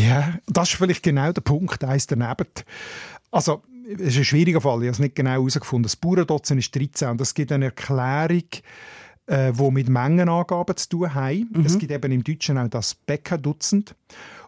Ja, 0.05 0.37
das 0.47 0.69
ist 0.69 0.75
vielleicht 0.75 1.01
genau 1.01 1.31
der 1.31 1.41
Punkt, 1.41 1.85
eins 1.85 2.05
daneben. 2.05 2.49
Also, 3.31 3.63
es 3.89 4.01
ist 4.01 4.17
ein 4.17 4.25
schwieriger 4.25 4.59
Fall, 4.59 4.79
ich 4.79 4.87
habe 4.87 4.91
es 4.91 4.99
nicht 4.99 5.15
genau 5.15 5.31
herausgefunden. 5.31 5.83
Das 5.83 5.95
Bauerndutzend 5.95 6.59
ist 6.59 6.75
13 6.75 7.07
und 7.07 7.21
es 7.21 7.33
gibt 7.33 7.53
eine 7.53 7.65
Erklärung, 7.65 8.43
äh, 9.27 9.53
die 9.53 9.71
mit 9.71 9.87
Mengenangaben 9.87 10.75
zu 10.75 10.89
tun 10.89 11.13
haben. 11.13 11.63
Es 11.65 11.79
gibt 11.79 11.93
eben 11.93 12.11
im 12.11 12.23
Deutschen 12.23 12.57
auch 12.57 12.67
das 12.67 12.95
Bäckerdutzend. 12.95 13.95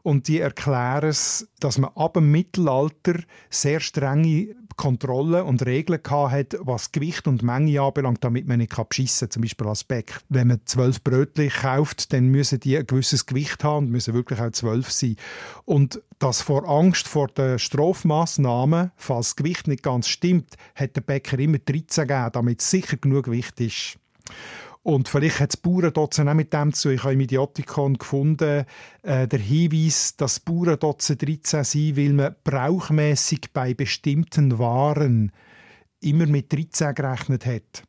Und 0.03 0.27
die 0.27 0.39
erklären 0.39 1.09
es, 1.09 1.47
dass 1.59 1.77
man 1.77 1.91
ab 1.95 2.13
dem 2.13 2.31
Mittelalter 2.31 3.15
sehr 3.49 3.79
strenge 3.79 4.55
Kontrollen 4.79 5.43
und 5.43 5.65
Regeln 5.65 5.99
hat, 6.09 6.55
was 6.61 6.93
Gewicht 6.93 7.27
und 7.27 7.43
Menge 7.43 7.81
anbelangt, 7.81 8.23
damit 8.23 8.47
man 8.47 8.59
nicht 8.59 8.73
beschissen 8.87 9.27
kann. 9.27 9.31
Zum 9.31 9.41
Beispiel 9.41 9.67
als 9.67 9.83
Bäck. 9.83 10.21
Wenn 10.29 10.47
man 10.47 10.61
zwölf 10.63 11.03
Brötchen 11.03 11.49
kauft, 11.49 12.13
dann 12.13 12.29
müssen 12.29 12.61
die 12.61 12.77
ein 12.77 12.87
gewisses 12.87 13.25
Gewicht 13.25 13.61
haben 13.65 13.87
und 13.87 13.91
müssen 13.91 14.13
wirklich 14.13 14.39
auch 14.39 14.51
zwölf 14.51 14.89
sein. 14.89 15.17
Und 15.65 16.01
das 16.19 16.41
vor 16.41 16.65
Angst 16.65 17.09
vor 17.09 17.27
den 17.27 17.59
Strafmaßnahmen, 17.59 18.91
falls 18.95 19.27
das 19.27 19.35
Gewicht 19.35 19.67
nicht 19.67 19.83
ganz 19.83 20.07
stimmt, 20.07 20.55
hat 20.75 20.95
der 20.95 21.01
Bäcker 21.01 21.37
immer 21.39 21.59
13 21.59 22.07
gegeben, 22.07 22.29
damit 22.31 22.61
sicher 22.61 22.95
genug 22.95 23.25
Gewicht 23.25 23.59
ist. 23.59 23.97
Und 24.81 25.09
vielleicht 25.09 25.39
hat 25.39 25.49
das 25.49 25.57
Bauerndotzen 25.57 26.29
auch 26.29 26.33
mit 26.33 26.53
dem 26.53 26.73
zu. 26.73 26.89
Ich 26.89 27.03
habe 27.03 27.13
im 27.13 27.19
Idiotikon 27.19 27.97
gefunden, 27.97 28.65
äh, 29.03 29.27
der 29.27 29.39
Hinweis, 29.39 30.15
dass 30.15 30.35
das 30.35 30.39
Bauerndotzen 30.39 31.17
13 31.17 31.63
sei, 31.63 31.93
weil 31.95 32.13
man 32.13 32.35
brauchmäßig 32.43 33.51
bei 33.53 33.73
bestimmten 33.73 34.57
Waren 34.57 35.31
immer 35.99 36.27
mit 36.27 36.51
13 36.53 36.95
gerechnet 36.95 37.45
hat. 37.45 37.83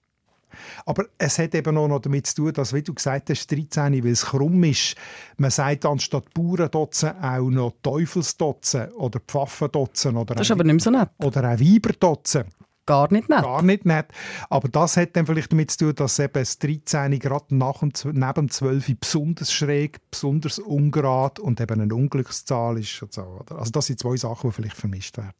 Aber 0.85 1.05
es 1.17 1.39
hat 1.39 1.55
eben 1.55 1.77
auch 1.77 1.89
noch 1.89 2.01
damit 2.01 2.27
zu 2.27 2.35
tun, 2.37 2.53
dass, 2.53 2.73
wie 2.73 2.83
du 2.83 2.93
gesagt 2.93 3.31
hast, 3.31 3.51
13, 3.51 4.05
weil 4.05 4.11
es 4.11 4.27
krumm 4.27 4.65
ist, 4.65 4.97
man 5.37 5.51
sagt 5.51 5.87
anstatt 5.87 6.35
Bauerndotzen 6.35 7.13
auch 7.23 7.51
noch 7.51 7.75
Teufelsdotzen 7.83 8.91
oder 8.93 9.21
Pfaffendotzen 9.21 10.17
oder, 10.17 10.35
Das 10.35 10.47
ist 10.47 10.51
aber 10.51 10.65
nicht 10.65 10.81
so 10.81 10.91
nett. 10.91 11.11
oder 11.19 11.53
auch 11.53 11.61
Weiberdotzen. 11.61 12.45
Gar 12.91 13.13
nicht 13.13 13.29
nett. 13.29 13.43
Gar 13.43 13.63
nicht 13.63 13.85
nett. 13.87 14.07
Aber 14.49 14.69
das 14.69 14.97
hat 14.97 15.15
dann 15.17 15.27
vielleicht 15.27 15.53
damit 15.53 15.71
zu 15.71 15.79
tun, 15.87 15.95
dass 15.95 16.19
eben 16.19 16.33
das 16.33 16.59
13 16.59 17.19
gerade 17.21 17.55
nach 17.55 17.79
dem, 17.79 17.91
zw- 17.91 18.13
neben 18.13 18.35
dem 18.35 18.51
12 18.51 18.99
besonders 18.99 19.53
schräg, 19.53 20.01
besonders 20.11 20.59
ungerade 20.59 21.41
und 21.41 21.61
eben 21.61 21.81
eine 21.81 21.95
Unglückszahl 21.95 22.79
ist. 22.79 23.01
Und 23.03 23.13
so, 23.13 23.23
oder? 23.23 23.59
Also 23.61 23.71
das 23.71 23.87
sind 23.87 24.01
zwei 24.01 24.17
Sachen, 24.17 24.51
die 24.51 24.55
vielleicht 24.57 24.77
vermischt 24.77 25.17
werden. 25.19 25.35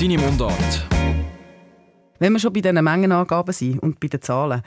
Deine 0.00 0.18
Mundart. 0.18 0.86
Wenn 2.18 2.32
wir 2.32 2.40
schon 2.40 2.52
bei 2.52 2.60
diesen 2.60 2.82
Mengenangaben 2.82 3.52
sind 3.54 3.78
und 3.78 4.00
bei 4.00 4.08
den 4.08 4.20
Zahlen. 4.22 4.62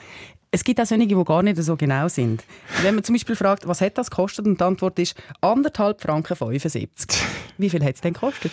Es 0.56 0.64
gibt 0.64 0.80
auch 0.80 0.86
solche, 0.86 1.08
die 1.08 1.24
gar 1.24 1.42
nicht 1.42 1.58
so 1.58 1.76
genau 1.76 2.08
sind. 2.08 2.44
Wenn 2.84 2.94
man 2.94 3.04
zum 3.04 3.16
Beispiel 3.16 3.36
fragt, 3.36 3.68
was 3.68 3.82
hat 3.82 3.98
das 3.98 4.12
gekostet 4.12 4.46
und 4.46 4.60
die 4.60 4.64
Antwort 4.64 5.00
ist 5.00 5.16
anderthalb 5.42 6.00
Franken 6.00 6.36
75. 6.36 7.24
Wie 7.58 7.72
viel 7.72 7.84
hat 7.84 7.96
es 7.96 8.02
denn 8.02 8.14
gekostet? 8.14 8.52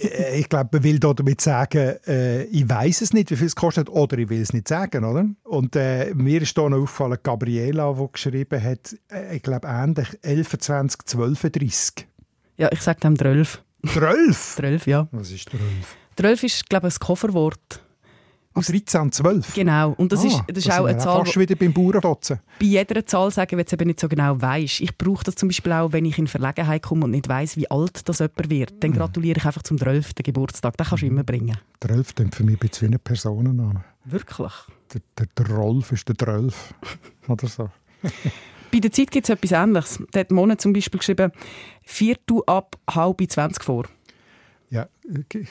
Äh, 0.00 0.38
ich 0.38 0.48
glaube, 0.48 0.68
man 0.70 0.84
will 0.84 1.00
da 1.00 1.12
damit 1.12 1.40
sagen, 1.40 1.96
äh, 2.06 2.44
ich 2.44 2.68
weiß 2.68 3.00
es 3.00 3.12
nicht, 3.12 3.32
wie 3.32 3.36
viel 3.36 3.48
es 3.48 3.56
kostet, 3.56 3.88
oder 3.88 4.16
ich 4.16 4.28
will 4.28 4.40
es 4.40 4.52
nicht 4.52 4.68
sagen, 4.68 5.04
oder? 5.04 5.26
Und 5.42 5.74
äh, 5.74 6.14
mir 6.14 6.40
ist 6.40 6.56
da 6.56 6.68
noch 6.68 6.78
aufgefallen, 6.78 7.18
Gabriela, 7.20 7.92
die 7.94 8.12
geschrieben 8.12 8.62
hat, 8.62 8.94
äh, 9.10 9.34
ich 9.34 9.42
glaube, 9.42 9.66
ähnlich 9.66 10.16
11, 10.22 10.56
12, 11.04 11.40
30. 11.40 12.06
Ja, 12.58 12.70
ich 12.70 12.80
sage 12.80 13.00
dem 13.00 13.18
12. 13.18 13.60
12? 13.86 14.54
12, 14.54 14.86
ja. 14.86 15.08
Was 15.10 15.32
ist 15.32 15.50
12? 15.50 15.62
12 16.16 16.42
ist, 16.44 16.70
glaube 16.70 16.86
ich, 16.86 16.94
ein 16.94 17.00
Kofferwort. 17.00 17.83
Ah, 18.56 18.60
13 18.60 19.00
und 19.00 19.12
12? 19.14 19.54
Genau. 19.54 19.92
Und 19.92 20.12
das 20.12 20.24
ist, 20.24 20.36
Ah, 20.36 20.44
das 20.46 20.58
ist 20.58 20.68
da 20.68 20.78
auch 20.80 20.84
eine 20.86 20.96
Zahl, 20.98 21.24
fast 21.24 21.36
wieder 21.38 21.56
beim 21.56 21.72
Bauerndotzen. 21.72 22.38
bei 22.60 22.66
jeder 22.66 23.04
Zahl 23.04 23.30
sagen, 23.32 23.50
wenn 23.52 23.58
du 23.58 23.66
es 23.66 23.72
eben 23.72 23.86
nicht 23.88 23.98
so 24.00 24.08
genau 24.08 24.40
weißt. 24.40 24.80
Ich 24.80 24.96
brauche 24.96 25.24
das 25.24 25.34
zum 25.34 25.48
Beispiel 25.48 25.72
auch, 25.72 25.92
wenn 25.92 26.04
ich 26.04 26.18
in 26.18 26.28
Verlegenheit 26.28 26.82
komme 26.82 27.04
und 27.04 27.10
nicht 27.10 27.28
weiß, 27.28 27.56
wie 27.56 27.68
alt 27.70 28.08
das 28.08 28.20
jemand 28.20 28.50
wird. 28.50 28.72
Mhm. 28.74 28.80
Dann 28.80 28.92
gratuliere 28.92 29.38
ich 29.38 29.44
einfach 29.44 29.62
zum 29.64 29.76
12. 29.78 30.14
Geburtstag. 30.22 30.76
Den 30.76 30.86
kannst 30.86 31.02
du 31.02 31.06
immer 31.06 31.24
bringen. 31.24 31.56
12 31.80 32.14
klingt 32.14 32.34
für 32.36 32.44
mich 32.44 32.54
ein 32.62 32.68
bisschen 32.68 32.90
wie 32.90 32.94
ein 32.94 33.00
Personenname. 33.00 33.84
Wirklich. 34.04 34.52
Der, 34.92 35.00
der, 35.18 35.26
der 35.36 35.56
Rolf 35.56 35.90
ist 35.90 36.08
der 36.08 36.16
12. 36.16 36.74
Oder 37.28 37.48
so. 37.48 37.70
Bei 38.70 38.78
der 38.80 38.92
Zeit 38.92 39.10
gibt 39.10 39.28
es 39.28 39.30
etwas 39.30 39.50
Ähnliches. 39.52 39.98
Da 40.12 40.20
hat 40.20 40.30
Mona 40.30 40.56
zum 40.58 40.72
Beispiel 40.72 40.98
geschrieben, 40.98 41.32
Viertel 41.82 42.40
ab 42.46 42.76
halb 42.88 43.20
20 43.28 43.64
vor. 43.64 43.86
Ja, 44.70 44.86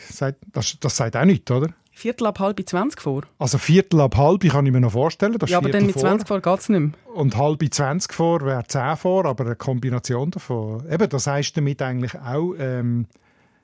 sagt- 0.10 0.39
das, 0.51 0.77
das 0.79 0.95
sagt 0.98 1.15
auch 1.15 1.25
nichts, 1.25 1.50
oder? 1.51 1.74
Viertel 1.95 2.25
ab 2.25 2.39
halb 2.39 2.59
20 2.67 3.00
vor? 3.00 3.21
Also 3.38 3.57
Viertel 3.57 4.01
ab 4.01 4.17
halb 4.17 4.41
kann 4.50 4.65
ich 4.65 4.71
mir 4.71 4.81
noch 4.81 4.91
vorstellen. 4.91 5.38
Das 5.38 5.50
ja, 5.50 5.59
aber 5.59 5.69
dann 5.69 5.85
mit 5.85 5.93
vor. 5.93 6.01
20 6.01 6.27
vor 6.27 6.41
geht 6.41 6.59
es 6.59 6.69
nicht 6.69 6.79
mehr. 6.79 6.91
Und 7.13 7.38
halb 7.38 7.63
20 7.71 8.12
vor 8.12 8.41
wäre 8.41 8.63
10 8.67 8.97
vor, 8.97 9.25
aber 9.25 9.45
eine 9.45 9.55
Kombination 9.55 10.31
davon. 10.31 10.83
Eben, 10.91 11.07
das 11.07 11.27
heisst 11.27 11.55
damit 11.55 11.81
eigentlich 11.81 12.15
auch, 12.15 12.55
ähm, 12.57 13.05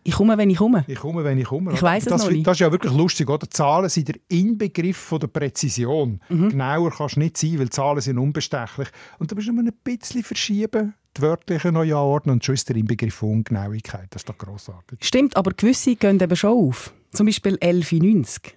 Ich 0.04 0.14
komme, 0.14 0.38
wenn 0.38 0.50
ich 0.50 0.58
komme. 0.58 0.86
ich 0.88 1.00
komme, 1.00 1.24
wenn 1.24 1.40
ich 1.40 1.46
komme. 1.46 1.74
Ich 1.74 1.82
weiss 1.82 2.04
es 2.04 2.10
das, 2.10 2.24
noch 2.24 2.32
nicht. 2.32 2.46
Das 2.46 2.56
ist 2.58 2.62
ja 2.62 2.72
wirklich 2.72 2.94
lustig, 2.94 3.28
oder? 3.30 3.50
Zahlen 3.50 3.90
sind 3.90 4.08
der 4.10 4.16
Inbegriff 4.30 4.98
von 4.98 5.20
der 5.20 5.28
Präzision. 5.28 6.22
Mhm. 6.30 6.50
Genauer 6.50 6.92
kannst 6.92 7.16
du 7.16 7.22
nicht 7.22 7.36
sein, 7.36 7.58
weil 7.60 7.70
Zahlen 7.70 8.00
sind 8.00 8.20
unbestechlich. 8.20 8.90
Und 9.18 9.32
da 9.32 9.36
musst 9.36 9.48
du 9.48 9.54
nur 9.54 9.64
ein 9.64 9.74
bisschen 9.84 10.24
verschieben, 10.24 10.94
die 11.18 11.22
wörtliche 11.24 11.72
neu 11.72 11.94
anordnen 11.96 12.34
und 12.34 12.46
schon 12.46 12.54
ist 12.54 12.70
der 12.70 12.76
Inbegriff 12.76 13.16
von 13.16 13.30
Ungenauigkeit. 13.30 14.08
Das 14.12 14.22
ist 14.22 14.30
doch 14.30 14.38
grossartig. 14.38 15.00
Stimmt, 15.02 15.36
aber 15.36 15.52
gewisse 15.52 15.96
gehen 15.96 16.20
eben 16.20 16.36
schon 16.36 16.52
auf. 16.52 16.94
Zum 17.12 17.26
Beispiel 17.26 17.56
11,90. 17.56 18.54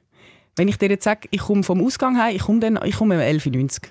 Wenn 0.56 0.68
ich 0.68 0.76
dir 0.78 0.90
jetzt 0.90 1.04
sage, 1.04 1.28
ich 1.30 1.40
komme 1.40 1.62
vom 1.62 1.84
Ausgang 1.84 2.18
heim, 2.18 2.36
ich 2.36 2.42
komme, 2.42 2.60
dann, 2.60 2.78
ich 2.84 2.96
komme 2.96 3.14
um 3.14 3.20
11,90. 3.20 3.84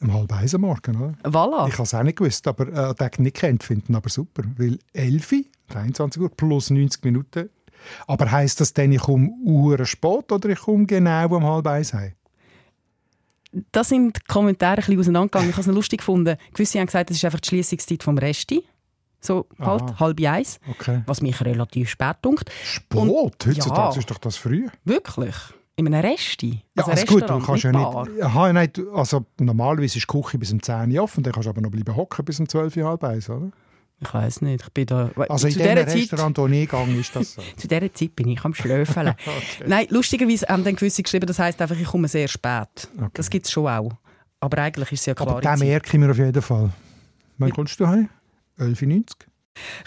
Um 0.00 0.12
halb 0.12 0.32
eins 0.32 0.54
am 0.54 0.62
Morgen, 0.62 0.96
oder? 0.96 1.14
Voilà. 1.24 1.68
Ich 1.68 1.74
habe 1.74 1.84
es 1.84 1.94
auch 1.94 2.02
nicht 2.02 2.18
gewusst, 2.18 2.46
aber 2.46 2.68
äh, 2.68 2.94
den 2.94 3.08
ich 3.12 3.18
nicht 3.18 3.36
kennt, 3.36 3.62
finden 3.62 3.94
aber 3.94 4.08
super. 4.08 4.42
Weil 4.56 4.78
11, 4.92 5.44
23 5.68 6.20
Uhr 6.20 6.30
plus 6.30 6.70
90 6.70 7.04
Minuten. 7.04 7.50
Aber 8.06 8.30
heisst 8.30 8.60
das 8.60 8.72
dann, 8.72 8.92
ich 8.92 9.02
komme 9.02 9.30
uhr 9.44 9.84
spät 9.84 10.32
oder 10.32 10.48
ich 10.48 10.60
komme 10.60 10.86
genau 10.86 11.36
um 11.36 11.44
halb 11.44 11.66
eins 11.66 11.92
heim? 11.92 12.12
Da 13.70 13.84
sind 13.84 14.16
die 14.16 14.20
Kommentare 14.26 14.72
ein 14.72 14.76
bisschen 14.76 14.98
auseinandergegangen. 15.00 15.50
Ich 15.50 15.54
habe 15.54 15.60
es 15.60 15.66
noch 15.68 15.74
lustig 15.74 15.98
gefunden. 15.98 16.36
Gewisse 16.52 16.80
haben 16.80 16.86
gesagt, 16.86 17.10
das 17.10 17.16
ist 17.18 17.24
einfach 17.24 17.40
die 17.40 17.48
Schließungszeit 17.48 18.02
vom 18.02 18.18
Resti. 18.18 18.64
So 19.24 19.46
halt, 19.58 19.82
Aha. 19.82 20.00
halb 20.00 20.20
eins. 20.20 20.60
Okay. 20.70 21.02
Was 21.06 21.22
mich 21.22 21.40
relativ 21.42 21.88
spät 21.88 22.16
dunkt. 22.22 22.50
Spät? 22.62 23.00
Und- 23.00 23.10
Heutzutage 23.10 23.94
Ja. 23.94 23.98
ist 23.98 24.10
doch 24.10 24.18
das 24.18 24.36
früh. 24.36 24.68
Wirklich? 24.84 25.34
In 25.76 25.86
einem 25.92 26.04
Resti? 26.08 26.62
Ja, 26.76 26.86
Also 26.86 27.06
gut, 27.06 27.28
du 27.28 27.38
kannst 27.40 27.64
ja 27.64 27.72
nicht... 27.72 28.22
Aha, 28.22 28.52
nein, 28.52 28.70
also 28.94 29.24
normalerweise 29.40 29.98
ist 29.98 30.06
die 30.08 30.20
Küche 30.20 30.38
bis 30.38 30.52
um 30.52 30.62
10 30.62 30.92
Uhr 30.92 31.02
offen, 31.02 31.24
dann 31.24 31.32
kannst 31.32 31.46
du 31.46 31.50
aber 31.50 31.62
noch 31.62 31.70
bleiben 31.70 31.96
hocken 31.96 32.24
bis 32.24 32.38
um 32.38 32.48
12 32.48 32.76
Uhr, 32.76 32.84
halb 32.86 33.02
eins, 33.02 33.28
oder? 33.30 33.50
Ich 34.00 34.12
weiß 34.12 34.42
nicht. 34.42 34.62
Ich 34.62 34.72
bin 34.72 34.86
da, 34.86 35.10
Also 35.28 35.46
in 35.46 35.52
zu 35.54 35.58
dieser 35.60 35.86
Zeit, 35.86 35.96
Restaurant, 35.96 36.36
wo 36.38 36.46
ich 36.46 36.68
gegangen 36.68 37.00
ist 37.00 37.16
das 37.16 37.34
so. 37.34 37.42
Zu 37.56 37.66
dieser 37.68 37.92
Zeit 37.94 38.14
bin 38.14 38.28
ich 38.28 38.44
am 38.44 38.52
Schlöfeln. 38.52 39.14
Nein, 39.66 39.86
lustigerweise 39.88 40.46
haben 40.48 40.62
dann 40.64 40.76
gewisse 40.76 41.02
geschrieben, 41.02 41.26
das 41.26 41.38
heisst 41.38 41.62
einfach, 41.62 41.76
ich 41.78 41.86
komme 41.86 42.06
sehr 42.08 42.28
spät. 42.28 42.88
Okay. 42.98 43.08
Das 43.14 43.30
gibt 43.30 43.46
es 43.46 43.52
schon 43.52 43.66
auch. 43.66 43.92
Aber 44.40 44.58
eigentlich 44.58 44.92
ist 44.92 45.00
es 45.00 45.06
ja 45.06 45.14
klar. 45.14 45.30
Aber 45.30 45.40
den 45.40 45.58
merke 45.58 45.88
ich 45.88 45.98
mir 45.98 46.10
auf 46.10 46.18
jeden 46.18 46.42
Fall. 46.42 46.70
Wann 47.38 47.50
kommst 47.52 47.80
du 47.80 47.86
heim? 47.86 48.08
11.90 48.58 48.96
Uhr? 48.98 49.04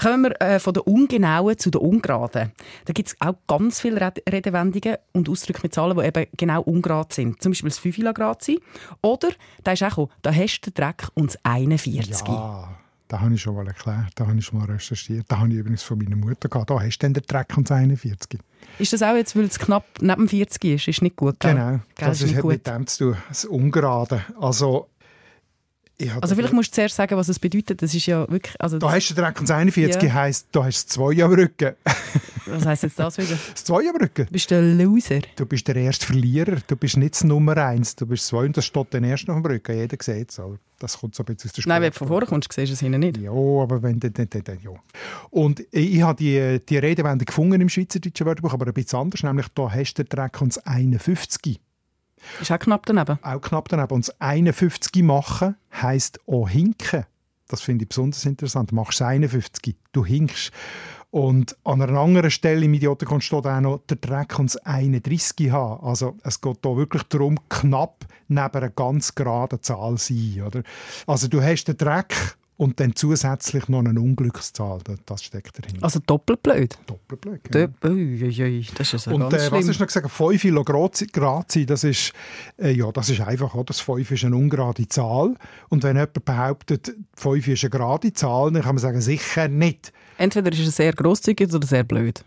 Kommen 0.01 0.23
wir 0.23 0.41
äh, 0.41 0.59
von 0.59 0.73
der 0.73 0.87
ungenauen 0.87 1.57
zu 1.57 1.69
der 1.69 1.81
ungeraden. 1.81 2.51
Da 2.85 2.93
gibt 2.93 3.09
es 3.09 3.15
auch 3.19 3.35
ganz 3.47 3.81
viele 3.81 3.99
Red 3.99 4.23
Redewendungen 4.31 4.97
und 5.11 5.27
Ausdrücke 5.29 5.59
mit 5.63 5.73
Zahlen, 5.73 5.97
die 5.97 6.05
eben 6.05 6.25
genau 6.37 6.61
ungerade 6.61 7.13
sind. 7.13 7.41
Zum 7.41 7.51
Beispiel 7.51 7.69
das 7.69 7.79
5 7.79 8.13
Grad 8.13 8.43
sein. 8.43 8.57
Oder, 9.01 9.29
da 9.63 9.73
ist 9.73 9.83
auch 9.83 10.09
da 10.21 10.33
hast 10.33 10.61
du 10.61 10.71
den 10.71 10.73
Dreck 10.73 11.07
und 11.15 11.33
das 11.33 11.39
41. 11.43 12.27
Ja, 12.27 12.77
das 13.09 13.19
habe 13.19 13.33
ich 13.33 13.41
schon 13.41 13.55
mal 13.55 13.67
erklärt, 13.67 14.11
das 14.15 14.27
habe 14.27 14.37
ich 14.37 14.45
schon 14.45 14.59
mal 14.59 14.65
recherchiert. 14.65 15.25
Das 15.27 15.39
habe 15.39 15.49
ich 15.49 15.55
übrigens 15.55 15.83
von 15.83 15.97
meiner 15.97 16.15
Mutter 16.15 16.49
gehabt. 16.49 16.69
Da 16.69 16.79
hast 16.81 16.99
du 16.99 17.09
den 17.09 17.21
Dreck 17.25 17.57
und 17.57 17.69
das 17.69 17.77
41. 17.77 18.39
Ist 18.79 18.93
das 18.93 19.01
auch 19.03 19.15
jetzt, 19.15 19.35
weil 19.35 19.45
es 19.45 19.59
knapp 19.59 19.85
neben 20.01 20.27
40 20.27 20.63
ist? 20.65 20.87
Ist 20.87 21.01
nicht 21.01 21.15
gut, 21.15 21.39
gell? 21.39 21.53
Genau, 21.53 21.71
Gell, 21.71 21.81
das 21.95 22.17
ist 22.17 22.21
ist 22.21 22.27
nicht 22.27 22.35
hat 22.37 22.41
gut. 22.43 22.51
mit 22.53 22.67
dem 22.67 22.87
zu 22.87 23.11
tun, 23.11 23.17
das 23.27 23.45
Ungerade. 23.45 24.23
Also, 24.39 24.89
Also 26.21 26.35
vielleicht 26.35 26.53
musst 26.53 26.71
du 26.71 26.75
zuerst 26.75 26.95
sagen, 26.95 27.17
was 27.17 27.27
es 27.27 27.39
bedeutet. 27.39 27.81
Das 27.81 27.93
ist 27.95 28.05
ja 28.05 28.29
wirklich... 28.29 28.53
Also 28.61 28.77
da 28.77 28.91
hast 28.91 29.09
du 29.09 29.15
den 29.15 29.23
Dreck 29.23 29.39
und 29.39 29.49
das 29.49 29.55
41 29.57 30.03
Ja. 30.03 30.13
heisst, 30.13 30.47
da 30.51 30.63
hast 30.65 30.85
du 30.85 30.93
zwei 30.93 31.23
am 31.23 31.33
Rücken. 31.33 31.75
was 32.45 32.65
heisst 32.67 32.83
jetzt 32.83 32.99
das 32.99 33.17
wieder? 33.17 33.37
Das 33.53 33.63
zwei 33.63 33.89
am 33.89 33.95
Rücken. 33.95 34.25
Du 34.27 34.31
bist 34.31 34.51
der 34.51 34.61
Loser. 34.61 35.21
Du 35.35 35.45
bist 35.47 35.67
der 35.67 35.75
erste 35.75 36.05
Verlierer, 36.05 36.57
du 36.67 36.75
bist 36.75 36.97
nicht 36.97 37.15
das 37.15 37.23
Nummer 37.23 37.57
eins, 37.57 37.95
du 37.95 38.05
bist 38.05 38.27
zwei 38.27 38.45
und 38.45 38.55
das 38.55 38.65
steht 38.65 38.93
den 38.93 39.05
ersten 39.05 39.31
auf 39.31 39.41
dem 39.41 39.45
Rücken. 39.51 39.75
Jeder 39.75 39.97
sieht 39.99 40.29
es. 40.29 40.39
aber 40.39 40.59
Das 40.77 40.99
kommt 40.99 41.15
so 41.15 41.23
ein 41.23 41.33
bisschen 41.33 41.49
aus 41.49 41.53
der 41.55 41.63
Nein, 41.67 41.81
wenn 41.81 41.91
du 41.91 41.97
von 41.97 42.07
vorne 42.07 42.27
kommst, 42.27 42.53
siehst 42.53 42.69
du 42.69 42.73
es 42.73 42.79
hinten 42.79 42.99
nicht. 42.99 43.17
Ja, 43.17 43.31
aber 43.31 43.81
wenn 43.81 43.99
dann, 43.99 44.13
dann, 44.13 44.29
dann, 44.29 44.43
dann 44.43 44.59
ja. 44.61 44.71
Und 45.31 45.61
ich, 45.71 45.95
ich 45.95 46.01
habe 46.03 46.17
die, 46.17 46.61
die 46.63 46.77
Redewendung 46.77 47.25
gefunden 47.25 47.59
im 47.59 47.69
Schweizerdeutschen 47.69 48.27
Wörterbuch, 48.27 48.53
aber 48.53 48.67
ein 48.67 48.73
bisschen 48.73 48.99
anders, 48.99 49.23
nämlich 49.23 49.47
da 49.55 49.71
hast 49.71 49.95
du 49.95 50.03
den 50.03 50.09
Dreck 50.09 50.39
und 50.41 50.55
das 50.55 50.63
51. 50.63 51.59
Ist 52.41 52.51
auch 52.51 52.59
knapp 52.59 52.85
daneben. 52.85 53.19
Auch 53.21 53.41
knapp 53.41 53.69
daneben. 53.69 53.93
Und 53.93 54.07
das 54.07 54.21
51 54.21 55.03
machen 55.03 55.55
heisst 55.73 56.19
auch 56.27 56.49
hinken. 56.49 57.05
Das 57.47 57.61
finde 57.61 57.83
ich 57.83 57.89
besonders 57.89 58.25
interessant. 58.25 58.71
Du 58.71 58.75
machst 58.75 58.99
das 58.99 59.07
51, 59.07 59.75
du 59.93 60.05
hinkst. 60.05 60.51
Und 61.09 61.55
an 61.63 61.81
einer 61.81 61.99
anderen 61.99 62.29
Stelle 62.29 62.65
im 62.65 62.73
Idiotenkon 62.73 63.21
steht 63.21 63.47
auch 63.47 63.61
noch, 63.61 63.79
der 63.89 63.97
Dreck 63.97 64.37
und 64.37 64.53
das 64.53 64.57
31 64.57 65.51
haben. 65.51 65.83
Also 65.83 66.17
es 66.23 66.41
geht 66.41 66.59
hier 66.63 66.75
wirklich 66.75 67.03
darum, 67.03 67.39
knapp 67.49 68.05
neben 68.27 68.53
einer 68.53 68.69
ganz 68.69 69.15
geraden 69.15 69.63
Zahl 69.63 69.97
sein. 69.97 70.43
Oder? 70.45 70.63
Also 71.05 71.29
du 71.29 71.41
hast 71.41 71.65
den 71.65 71.77
Dreck 71.77 72.13
und 72.57 72.79
dann 72.79 72.95
zusätzlich 72.95 73.67
noch 73.69 73.79
eine 73.79 73.99
Unglückszahl. 74.01 74.79
Das- 75.05 75.23
steckt 75.23 75.63
dahinter. 75.63 75.83
Also 75.83 75.99
doppelt 76.05 76.41
blöd. 76.43 76.77
Doppelblick. 76.87 77.53
ja. 77.53 77.65
Dopp- 77.67 77.85
Ui, 77.89 78.23
ui, 78.23 78.43
ui, 78.43 78.67
das 78.75 78.93
ist 78.93 79.05
ja 79.05 79.11
Und 79.13 79.31
äh, 79.33 79.51
was 79.51 79.67
ist 79.67 79.79
noch 79.79 79.87
gesagt? 79.87 80.09
5 80.09 80.41
Kilo 80.41 80.63
Grazi, 80.63 81.05
Grazi, 81.07 81.65
das 81.65 81.83
ist, 81.83 82.13
äh, 82.57 82.71
ja, 82.71 82.91
das 82.91 83.09
ist 83.09 83.21
einfach, 83.21 83.53
oder? 83.53 83.65
das 83.65 83.79
5 83.79 84.09
ist 84.11 84.25
eine 84.25 84.35
ungerade 84.35 84.87
Zahl. 84.87 85.35
Und 85.69 85.83
wenn 85.83 85.95
jemand 85.95 86.25
behauptet, 86.25 86.95
5 87.15 87.47
ist 87.47 87.63
eine 87.63 87.69
gerade 87.69 88.11
Zahl, 88.13 88.51
dann 88.51 88.63
kann 88.63 88.75
man 88.75 88.81
sagen, 88.81 89.01
sicher 89.01 89.47
nicht. 89.47 89.93
Entweder 90.17 90.51
ist 90.51 90.59
er 90.59 90.71
sehr 90.71 90.93
grosszügig 90.93 91.53
oder 91.53 91.67
sehr 91.67 91.83
blöd. 91.83 92.23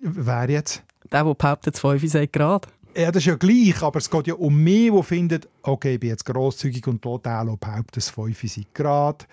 Wer 0.00 0.50
jetzt? 0.50 0.82
Der, 1.10 1.24
der 1.24 1.34
behauptet, 1.34 1.78
5 1.78 2.10
sei 2.10 2.26
gerade. 2.26 2.68
Ja, 2.96 3.10
das 3.10 3.22
ist 3.22 3.26
ja 3.26 3.34
gleich, 3.34 3.82
aber 3.82 3.98
es 3.98 4.08
geht 4.08 4.28
ja 4.28 4.34
um 4.34 4.62
mich, 4.62 4.92
der 4.92 5.02
findet, 5.02 5.48
okay, 5.62 5.94
ich 5.94 6.00
bin 6.00 6.10
jetzt 6.10 6.24
grosszügig 6.24 6.86
und 6.86 7.04
der 7.04 7.18
behauptet, 7.18 7.96
das 7.96 8.10
5 8.10 8.40
sei 8.42 8.66
gerade. 8.72 9.24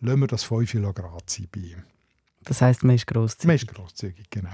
Lassen 0.00 0.20
wir 0.20 0.26
das 0.28 0.44
5 0.44 0.70
Kilo 0.70 0.92
Grad 0.92 1.28
sein 1.28 1.48
bei 1.50 1.60
ihm. 1.60 1.82
Das 2.44 2.62
heisst, 2.62 2.84
man 2.84 2.94
ist 2.94 3.08
grosszügig. 3.08 3.46
Man 3.46 3.56
ist 3.56 3.66
grosszügig, 3.66 4.30
genau. 4.30 4.50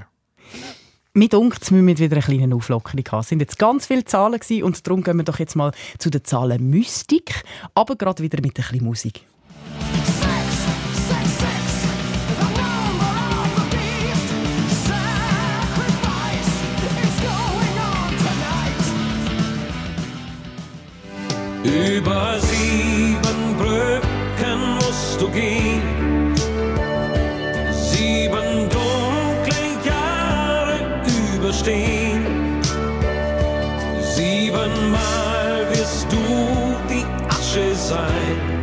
Mit 1.12 1.34
uns 1.34 1.70
müssen 1.70 1.86
wir 1.86 1.98
wieder 1.98 2.16
eine 2.16 2.24
kleine 2.24 2.54
Auflockerung 2.54 3.04
haben. 3.12 3.20
Es 3.20 3.28
sind 3.28 3.40
jetzt 3.40 3.58
ganz 3.58 3.86
viele 3.86 4.04
Zahlen 4.04 4.40
gewesen 4.40 4.62
und 4.62 4.86
darum 4.86 5.04
gehen 5.04 5.18
wir 5.18 5.24
doch 5.24 5.38
jetzt 5.38 5.54
mal 5.54 5.72
zu 5.98 6.08
den 6.10 6.24
Zahlen 6.24 6.70
Mystik, 6.70 7.44
aber 7.74 7.96
gerade 7.96 8.22
wieder 8.22 8.40
mit 8.40 8.58
ein 8.58 8.62
bisschen 8.62 8.84
Musik. 8.84 9.26
Über 21.64 22.38
sieben 22.40 23.56
Brücken 23.56 24.74
musst 24.74 25.18
du 25.18 25.30
gehen, 25.30 26.34
sieben 27.72 28.68
dunkle 28.68 29.64
Jahre 29.82 30.80
überstehen. 31.34 32.26
Siebenmal 34.14 35.66
wirst 35.70 36.06
du 36.12 36.18
die 36.90 37.06
Asche 37.30 37.74
sein, 37.74 38.53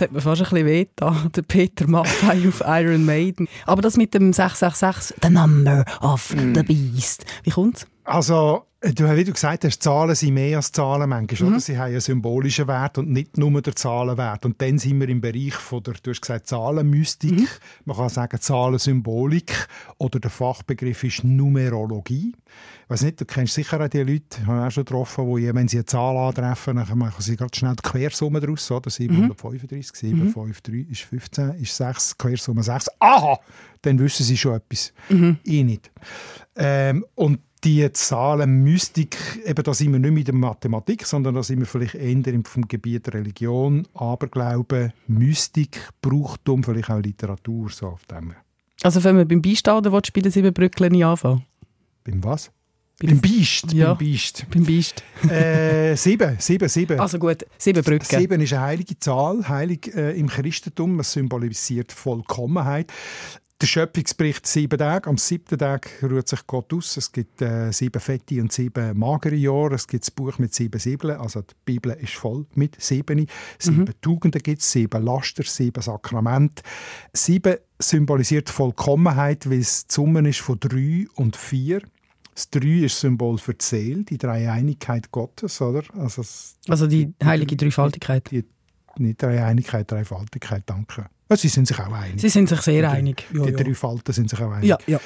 Das 0.00 0.08
hat 0.08 0.14
mir 0.14 0.22
fast 0.22 0.40
ein 0.40 0.48
bisschen 0.48 0.66
weh 0.66 0.84
getan, 0.86 1.30
der 1.36 1.42
Peter 1.42 1.86
Maffay 1.86 2.48
auf 2.48 2.62
Iron 2.64 3.04
Maiden. 3.04 3.48
Aber 3.66 3.82
das 3.82 3.98
mit 3.98 4.14
dem 4.14 4.32
666, 4.32 5.14
the 5.22 5.28
number 5.28 5.84
of 6.00 6.34
the 6.54 6.62
beast. 6.62 7.26
Wie 7.42 7.50
kommt's? 7.50 7.86
Also, 8.04 8.64
du, 8.80 9.16
wie 9.16 9.24
du 9.24 9.32
gesagt 9.32 9.64
hast, 9.64 9.82
Zahlen 9.82 10.14
sind 10.14 10.34
mehr 10.34 10.56
als 10.56 10.72
Zahlen 10.72 11.08
manchmal. 11.08 11.50
Oder? 11.50 11.60
Sie 11.60 11.76
haben 11.76 11.90
einen 11.90 12.00
symbolischen 12.00 12.66
Wert 12.66 12.98
und 12.98 13.10
nicht 13.10 13.36
nur 13.36 13.60
den 13.60 13.76
Zahlenwert. 13.76 14.44
Und 14.46 14.60
dann 14.62 14.78
sind 14.78 15.00
wir 15.00 15.08
im 15.08 15.20
Bereich 15.20 15.54
von 15.54 15.82
der, 15.82 15.94
du 16.02 16.10
hast 16.10 16.22
gesagt, 16.22 16.46
Zahlenmystik. 16.46 17.48
Man 17.84 17.96
kann 17.96 18.08
sagen 18.08 18.40
Zahlensymbolik. 18.40 19.68
Oder 19.98 20.20
der 20.20 20.30
Fachbegriff 20.30 21.04
ist 21.04 21.24
Numerologie. 21.24 22.34
Ich 22.84 22.90
weiss 22.90 23.02
nicht, 23.02 23.20
du 23.20 23.24
kennst 23.24 23.54
sicher 23.54 23.80
auch 23.80 23.88
die 23.88 23.98
Leute, 23.98 24.40
ich 24.40 24.46
habe 24.46 24.66
auch 24.66 24.70
schon 24.70 24.84
getroffen, 24.84 25.36
die, 25.36 25.54
wenn 25.54 25.68
sie 25.68 25.76
eine 25.76 25.84
Zahl 25.84 26.16
antreffen, 26.16 26.74
dann 26.74 26.98
machen 26.98 27.22
sie 27.22 27.36
gerade 27.36 27.56
schnell 27.56 27.76
die 27.76 27.88
Quersumme 27.88 28.40
daraus. 28.40 28.68
Oder? 28.70 28.90
735, 28.90 29.94
753 29.94 30.90
ist 30.90 31.02
15, 31.02 31.50
ist 31.50 31.76
6, 31.76 32.18
Quersumme 32.18 32.64
6. 32.64 32.88
Aha! 32.98 33.38
Dann 33.82 33.98
wissen 34.00 34.24
sie 34.24 34.36
schon 34.36 34.54
etwas. 34.54 34.92
Ich 35.44 35.64
nicht. 35.64 35.90
Ähm, 36.56 37.04
und 37.14 37.38
die 37.64 37.90
Zahlen 37.92 38.62
Mystik, 38.62 39.16
eben 39.44 39.62
da 39.62 39.74
sind 39.74 39.92
wir 39.92 39.98
nicht 39.98 40.12
mit 40.12 40.26
der 40.28 40.34
Mathematik, 40.34 41.04
sondern 41.06 41.34
da 41.34 41.42
sind 41.42 41.58
wir 41.60 41.66
vielleicht 41.66 41.94
eher 41.94 42.26
im- 42.28 42.44
vom 42.44 42.66
Gebiet 42.66 43.12
Religion, 43.12 43.86
Aberglauben, 43.94 44.92
Mystik, 45.08 45.80
Brauchtum, 46.00 46.64
vielleicht 46.64 46.90
auch 46.90 47.00
Literatur, 47.00 47.68
so 47.70 47.88
auf 47.88 48.04
dem. 48.06 48.34
Also 48.82 49.04
wenn 49.04 49.16
man 49.16 49.28
beim 49.28 49.42
Beistaden 49.42 49.92
will, 49.92 50.00
spielen 50.06 50.30
sieben 50.30 50.54
Brücklen 50.54 50.92
nicht 50.92 51.04
anfangen. 51.04 51.44
Beim 52.04 52.24
was? 52.24 52.50
Bei 52.98 53.08
Beim 53.08 53.20
der- 53.20 53.28
Beist. 53.30 53.72
Ja. 53.72 53.94
Beim 53.94 54.06
Beist. 54.10 54.46
Beim 54.50 54.64
Beist. 54.64 55.02
äh, 55.30 55.94
sieben, 55.96 56.36
sieben, 56.38 56.68
sieben. 56.68 57.00
Also 57.00 57.18
gut, 57.18 57.44
sieben 57.58 57.82
Brücken. 57.82 58.04
Sieben 58.04 58.40
ist 58.40 58.52
eine 58.52 58.62
heilige 58.62 58.98
Zahl, 58.98 59.46
heilig 59.48 59.94
äh, 59.94 60.18
im 60.18 60.28
Christentum. 60.28 61.00
Es 61.00 61.12
symbolisiert 61.12 61.92
Vollkommenheit. 61.92 62.92
Der 63.60 63.66
Schöpfungsbericht 63.66 64.46
sieben 64.46 64.78
Tage. 64.78 65.10
Am 65.10 65.18
siebten 65.18 65.58
Tag 65.58 65.90
ruht 66.02 66.28
sich 66.28 66.46
Gott 66.46 66.72
aus. 66.72 66.96
Es 66.96 67.12
gibt 67.12 67.42
äh, 67.42 67.70
sieben 67.72 68.00
fette 68.00 68.40
und 68.40 68.50
sieben 68.50 68.98
magere 68.98 69.34
Jahre. 69.34 69.74
Es 69.74 69.86
gibt 69.86 70.04
das 70.04 70.10
Buch 70.10 70.38
mit 70.38 70.54
sieben 70.54 70.80
Siebeln. 70.80 71.18
Also 71.18 71.42
die 71.42 71.54
Bibel 71.66 71.92
ist 71.92 72.14
voll 72.14 72.46
mit 72.54 72.80
sieben. 72.80 73.26
Sieben 73.58 73.92
Tugenden 74.00 74.42
gibt 74.42 74.62
es, 74.62 74.72
sieben 74.72 75.04
Laster, 75.04 75.42
sieben 75.42 75.82
Sakramente. 75.82 76.62
Sieben 77.12 77.56
symbolisiert 77.78 78.48
Vollkommenheit, 78.48 79.50
weil 79.50 79.58
es 79.58 79.86
die 79.86 79.92
Summe 79.94 80.26
ist 80.26 80.40
von 80.40 80.58
drei 80.58 81.06
und 81.16 81.36
vier. 81.36 81.82
Das 82.34 82.48
Drei 82.48 82.84
ist 82.84 82.98
Symbol 83.00 83.36
für 83.36 83.52
die 83.52 83.64
Seele, 83.64 84.04
die 84.04 84.16
Dreieinigkeit 84.16 85.10
Gottes, 85.10 85.60
oder? 85.60 85.82
Also 85.98 86.22
Also 86.66 86.86
die 86.86 87.12
heilige 87.22 87.56
Dreifaltigkeit. 87.56 88.30
die 88.30 88.46
nicht 88.96 89.22
Dreieinigkeit, 89.22 89.90
Dreifaltigkeit, 89.90 90.62
danke. 90.64 91.10
Ja, 91.30 91.36
Sie 91.36 91.48
sind 91.48 91.68
sich 91.68 91.78
auch 91.78 91.92
einig. 91.92 92.20
Sie 92.20 92.28
sind 92.28 92.48
sich 92.48 92.60
sehr 92.60 92.90
einig. 92.90 93.24
Ja, 93.32 93.44
die 93.44 93.52
ja. 93.52 93.56
drei 93.56 93.74
Falten 93.74 94.12
sind 94.12 94.28
sich 94.28 94.40
auch 94.40 94.50
einig. 94.50 94.68
ja, 94.68 94.78
ja. 94.86 95.00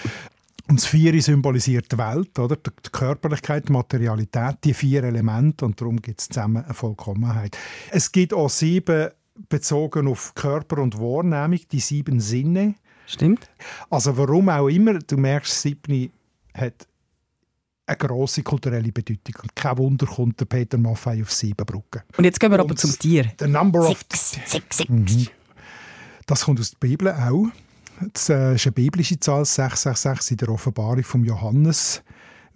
Und 0.67 0.81
das 0.81 0.87
Vieri 0.87 1.21
symbolisiert 1.21 1.93
die 1.93 1.99
Welt, 1.99 2.39
oder? 2.39 2.57
Die 2.57 2.71
die 2.87 2.91
Körperlichkeit, 2.91 3.69
die 3.69 3.73
Materialität, 3.73 4.57
die 4.65 4.73
vier 4.73 5.05
Elemente 5.05 5.67
und 5.67 5.79
darum 5.79 6.01
gibt 6.01 6.23
es 6.23 6.29
zusammen 6.29 6.65
eine 6.65 6.73
Vollkommenheit. 6.73 7.59
Es 7.91 8.11
gibt 8.11 8.33
auch 8.33 8.49
sieben 8.49 9.11
bezogen 9.51 10.09
auf 10.09 10.35
Körper 10.35 10.79
und 10.79 10.99
Wahrnehmung, 10.99 11.61
die 11.71 11.81
sieben 11.81 12.19
Sinne. 12.21 12.77
Stimmt. 13.07 13.51
Also 13.91 14.17
warum 14.17 14.49
auch 14.49 14.69
immer, 14.69 14.99
du 15.01 15.19
merkst, 15.19 15.61
Siebni 15.61 16.11
hat 16.55 16.87
eine 17.87 17.97
grosse 17.99 18.43
kulturelle 18.43 18.91
Bedeutung. 18.91 19.35
Und 19.43 19.55
kein 19.55 19.77
Wunder 19.77 20.07
kommt 20.07 20.41
der 20.41 20.47
Peter 20.47 20.79
Maffei 20.79 21.21
auf 21.21 21.31
sieben 21.31 21.67
Brücken. 21.67 22.03
Und 22.17 22.25
jetzt 22.25 22.41
gehen 22.41 22.51
wir 22.51 22.59
aber 22.61 22.71
Und 22.71 22.79
zum 22.79 22.99
Tier. 22.99 23.31
The 23.39 23.47
number 23.47 23.81
of 23.81 23.99
Six, 23.99 24.39
six, 24.47 24.77
six. 24.79 24.89
Mhm. 24.89 25.29
Das 26.27 26.45
kommt 26.45 26.61
aus 26.61 26.71
der 26.71 26.79
Bibel 26.79 27.13
auch. 27.13 27.47
Das 28.13 28.29
äh, 28.29 28.55
ist 28.55 28.67
eine 28.67 28.73
biblische 28.73 29.21
Zahl, 29.21 29.45
666 29.45 30.33
in 30.33 30.37
der 30.39 30.49
Offenbarung 30.49 31.05
von 31.05 31.25
Johannes. 31.25 32.03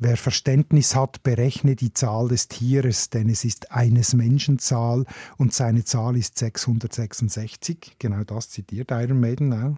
Wer 0.00 0.16
Verständnis 0.16 0.94
hat, 0.94 1.22
berechne 1.24 1.74
die 1.74 1.92
Zahl 1.92 2.28
des 2.28 2.46
Tieres, 2.48 3.10
denn 3.10 3.28
es 3.28 3.44
ist 3.44 3.72
eines 3.72 4.14
Menschen 4.14 4.60
Zahl 4.60 5.04
und 5.38 5.52
seine 5.52 5.84
Zahl 5.84 6.16
ist 6.16 6.38
666. 6.38 7.96
Genau 7.98 8.22
das 8.22 8.50
zitiert 8.50 8.92
Iron 8.92 9.20
Maiden 9.20 9.52
auch. 9.52 9.76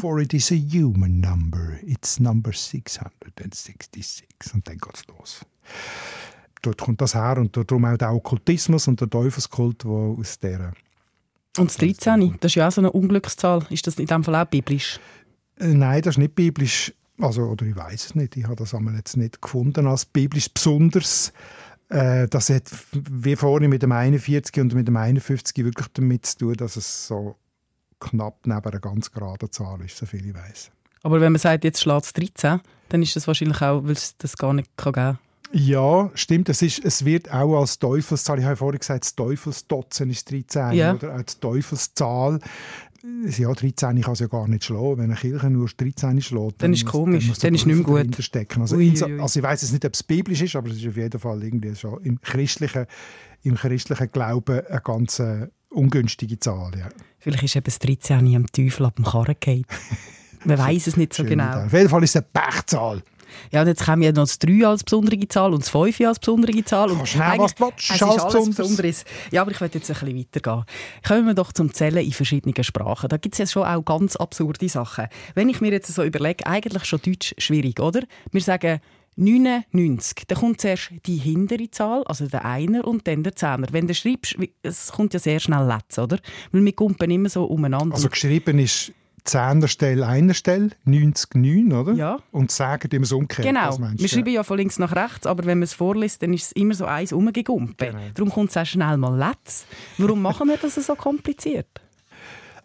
For 0.00 0.18
it 0.18 0.34
is 0.34 0.50
a 0.50 0.56
human 0.56 1.20
number. 1.20 1.78
It's 1.82 2.18
number 2.18 2.52
666. 2.52 4.26
Und 4.52 4.66
dann 4.66 4.78
geht's 4.78 5.06
los. 5.06 5.44
Dort 6.62 6.78
kommt 6.80 7.00
das 7.00 7.14
her 7.14 7.38
und 7.38 7.56
darum 7.56 7.84
auch 7.84 7.96
der 7.96 8.12
Okkultismus 8.12 8.88
und 8.88 9.00
der 9.00 9.08
Teufelskult, 9.08 9.84
der 9.84 9.90
aus 9.90 10.40
dieser... 10.40 10.72
Und 11.58 11.70
das 11.70 11.76
13, 11.76 12.36
das 12.40 12.52
ist 12.52 12.54
ja 12.56 12.68
auch 12.68 12.72
so 12.72 12.80
eine 12.80 12.92
Unglückszahl. 12.92 13.66
Ist 13.70 13.86
das 13.86 13.98
in 13.98 14.06
dem 14.06 14.24
Fall 14.24 14.36
auch 14.36 14.46
biblisch? 14.46 15.00
Äh, 15.58 15.68
Nein, 15.68 16.02
das 16.02 16.14
ist 16.14 16.18
nicht 16.18 16.34
biblisch. 16.34 16.92
Also, 17.20 17.42
oder 17.42 17.66
ich 17.66 17.74
weiß 17.74 18.06
es 18.06 18.14
nicht. 18.14 18.36
Ich 18.36 18.44
habe 18.44 18.56
das 18.56 18.74
einmal 18.74 18.94
jetzt 18.94 19.16
nicht 19.16 19.42
gefunden 19.42 19.86
als 19.86 20.04
biblisch 20.04 20.48
besonders. 20.52 21.32
Äh, 21.88 22.28
das 22.28 22.50
hat 22.50 22.70
wie 22.92 23.34
vorhin 23.34 23.70
mit 23.70 23.82
dem 23.82 23.92
41 23.92 24.60
und 24.60 24.74
mit 24.74 24.86
dem 24.86 24.96
51 24.96 25.64
wirklich 25.64 25.88
damit 25.94 26.26
zu 26.26 26.38
tun, 26.38 26.54
dass 26.54 26.76
es 26.76 27.08
so 27.08 27.36
knapp 27.98 28.46
neben 28.46 28.64
einer 28.64 28.78
ganz 28.78 29.10
geraden 29.10 29.50
Zahl 29.50 29.80
ist, 29.84 29.96
soviel 29.96 30.26
ich 30.26 30.34
weiß. 30.34 30.70
Aber 31.02 31.20
wenn 31.20 31.32
man 31.32 31.40
sagt, 31.40 31.64
jetzt 31.64 31.80
schlägt 31.80 32.04
es 32.04 32.12
13, 32.12 32.60
dann 32.90 33.02
ist 33.02 33.16
das 33.16 33.26
wahrscheinlich 33.26 33.60
auch, 33.62 33.82
weil 33.84 33.92
es 33.92 34.16
das 34.18 34.36
gar 34.36 34.52
nicht 34.52 34.76
kann 34.76 34.92
geben 34.92 35.18
Ja, 35.52 36.10
stimmt. 36.14 36.48
Es, 36.48 36.60
ist, 36.62 36.84
es 36.84 37.04
wird 37.04 37.32
auch 37.32 37.58
als 37.60 37.78
Teufelszahl, 37.78 38.38
ich 38.38 38.44
habe 38.44 38.56
vorhin 38.56 38.78
gesagt, 38.80 39.04
das 39.04 39.14
Teufelsdotzen 39.14 40.10
ist 40.10 40.30
13, 40.30 40.72
Ja. 40.72 40.94
oder? 40.94 41.16
Die 41.22 41.40
Teufelszahl. 41.40 42.38
Ja, 43.38 43.52
13 43.52 44.00
kann 44.02 44.12
es 44.12 44.18
ja 44.18 44.26
gar 44.26 44.46
nicht 44.48 44.64
schlagen. 44.64 44.98
Wenn 44.98 45.04
eine 45.04 45.14
Kirche 45.14 45.48
nur 45.48 45.68
13 45.74 46.20
schlägt, 46.20 46.62
Dann 46.62 46.72
ist 46.72 46.82
muss- 46.84 46.92
komisch. 46.92 47.26
Dann 47.28 47.36
der 47.40 47.52
ist 47.52 47.66
nicht 47.66 47.86
mehr 47.86 48.04
gut. 48.04 48.16
Stecken. 48.22 48.60
Also, 48.60 48.76
Ui, 48.76 48.90
ui, 48.90 49.20
also 49.20 49.38
ich 49.38 49.44
weiß 49.44 49.62
jetzt 49.62 49.72
nicht, 49.72 49.84
ob 49.84 49.94
es 49.94 50.02
biblisch 50.02 50.42
ist, 50.42 50.56
aber 50.56 50.68
es 50.70 50.76
ist 50.78 50.88
auf 50.88 50.96
jeden 50.96 51.18
Fall 51.18 51.42
irgendwie 51.42 51.74
schon 51.76 52.02
im 52.02 52.20
christlichen, 52.20 52.86
im 53.44 53.54
christlichen 53.54 54.10
Glauben 54.12 54.60
eine 54.66 54.80
ganz 54.82 55.20
äh, 55.20 55.46
ungünstige 55.70 56.38
Zahl. 56.40 56.72
Ja. 56.76 56.88
Vielleicht 57.20 57.44
ist 57.44 57.56
eben 57.56 57.64
das 57.64 57.78
13 57.78 58.34
am 58.36 58.46
Teufel 58.48 58.84
ab 58.86 58.96
dem 58.96 59.04
Karren 59.04 59.34
gefallen. 59.40 59.64
Man 60.44 60.58
weiß 60.58 60.88
es 60.88 60.96
nicht 60.96 61.14
so 61.14 61.22
Schöne 61.22 61.30
genau. 61.36 61.64
Auf 61.66 61.72
jeden 61.72 61.88
Fall 61.88 62.02
ist 62.02 62.16
es 62.16 62.16
eine 62.16 62.26
Pechzahl. 62.32 63.02
Ja, 63.50 63.62
und 63.62 63.68
jetzt 63.68 63.84
kommen 63.84 64.02
ja 64.02 64.10
noch 64.10 64.24
das 64.24 64.38
3 64.38 64.66
als 64.66 64.84
besondere 64.84 65.28
Zahl 65.28 65.52
und 65.52 65.62
das 65.62 65.70
5 65.70 66.00
als 66.02 66.18
besondere 66.18 66.64
Zahl. 66.64 66.90
Und 66.90 66.98
Kannst 66.98 67.18
was 67.18 67.54
du 67.54 67.64
willst, 67.64 67.90
es 67.90 68.02
alles 68.02 68.24
Besonderes. 68.24 68.56
Besonderes. 68.56 69.04
Ja, 69.30 69.42
aber 69.42 69.50
ich 69.50 69.60
will 69.60 69.70
jetzt 69.72 69.90
ein 69.90 69.94
bisschen 69.94 70.18
weitergehen. 70.18 70.64
Kommen 71.06 71.26
wir 71.26 71.34
doch 71.34 71.52
zum 71.52 71.72
Zählen 71.72 72.04
in 72.04 72.12
verschiedenen 72.12 72.64
Sprachen. 72.64 73.08
Da 73.08 73.16
gibt 73.16 73.34
es 73.34 73.38
ja 73.38 73.46
schon 73.46 73.64
auch 73.64 73.84
ganz 73.84 74.16
absurde 74.16 74.68
Sachen. 74.68 75.06
Wenn 75.34 75.48
ich 75.48 75.60
mir 75.60 75.72
jetzt 75.72 75.92
so 75.92 76.02
überlege, 76.02 76.46
eigentlich 76.46 76.84
schon 76.84 77.00
Deutsch 77.04 77.34
schwierig, 77.38 77.80
oder? 77.80 78.02
Wir 78.32 78.40
sagen 78.40 78.80
99. 79.16 80.26
Dann 80.28 80.38
kommt 80.38 80.60
zuerst 80.60 80.90
die 81.06 81.16
hintere 81.16 81.70
Zahl, 81.70 82.04
also 82.04 82.26
der 82.26 82.44
Einer, 82.44 82.86
und 82.86 83.06
dann 83.08 83.24
der 83.24 83.34
Zehner. 83.34 83.66
Wenn 83.72 83.88
du 83.88 83.94
schreibst, 83.94 84.36
es 84.62 84.92
kommt 84.92 85.12
ja 85.12 85.20
sehr 85.20 85.40
schnell 85.40 85.66
Letz, 85.66 85.98
oder? 85.98 86.18
Weil 86.52 86.64
wir 86.64 86.72
kumpen 86.72 87.10
immer 87.10 87.28
so 87.28 87.44
umeinander. 87.44 87.96
Also 87.96 88.08
geschrieben 88.08 88.58
ist 88.60 88.92
10er 89.28 89.68
Stelle, 89.68 90.06
einer 90.06 90.34
Stelle, 90.34 90.70
90, 90.84 91.34
9, 91.34 91.72
oder? 91.72 91.92
Ja. 91.92 92.18
Und 92.32 92.50
sagen 92.50 92.88
immer 92.90 93.06
so 93.06 93.18
umgekehrt. 93.18 93.46
Genau. 93.46 93.76
Wir 93.96 94.08
schreiben 94.08 94.30
ja 94.30 94.42
von 94.42 94.56
links 94.56 94.78
nach 94.78 94.94
rechts, 94.94 95.26
aber 95.26 95.44
wenn 95.44 95.58
man 95.58 95.64
es 95.64 95.74
vorliest, 95.74 96.22
dann 96.22 96.32
ist 96.32 96.44
es 96.44 96.52
immer 96.52 96.74
so 96.74 96.86
eins 96.86 97.12
rumgegumpen. 97.12 97.76
Genau. 97.76 97.98
Darum 98.14 98.32
kommt 98.32 98.50
es 98.50 98.56
auch 98.56 98.66
schnell 98.66 98.96
mal 98.96 99.16
letz. 99.16 99.66
Warum 99.98 100.22
machen 100.22 100.48
wir 100.48 100.56
das 100.56 100.74
so 100.74 100.94
kompliziert? 100.94 101.68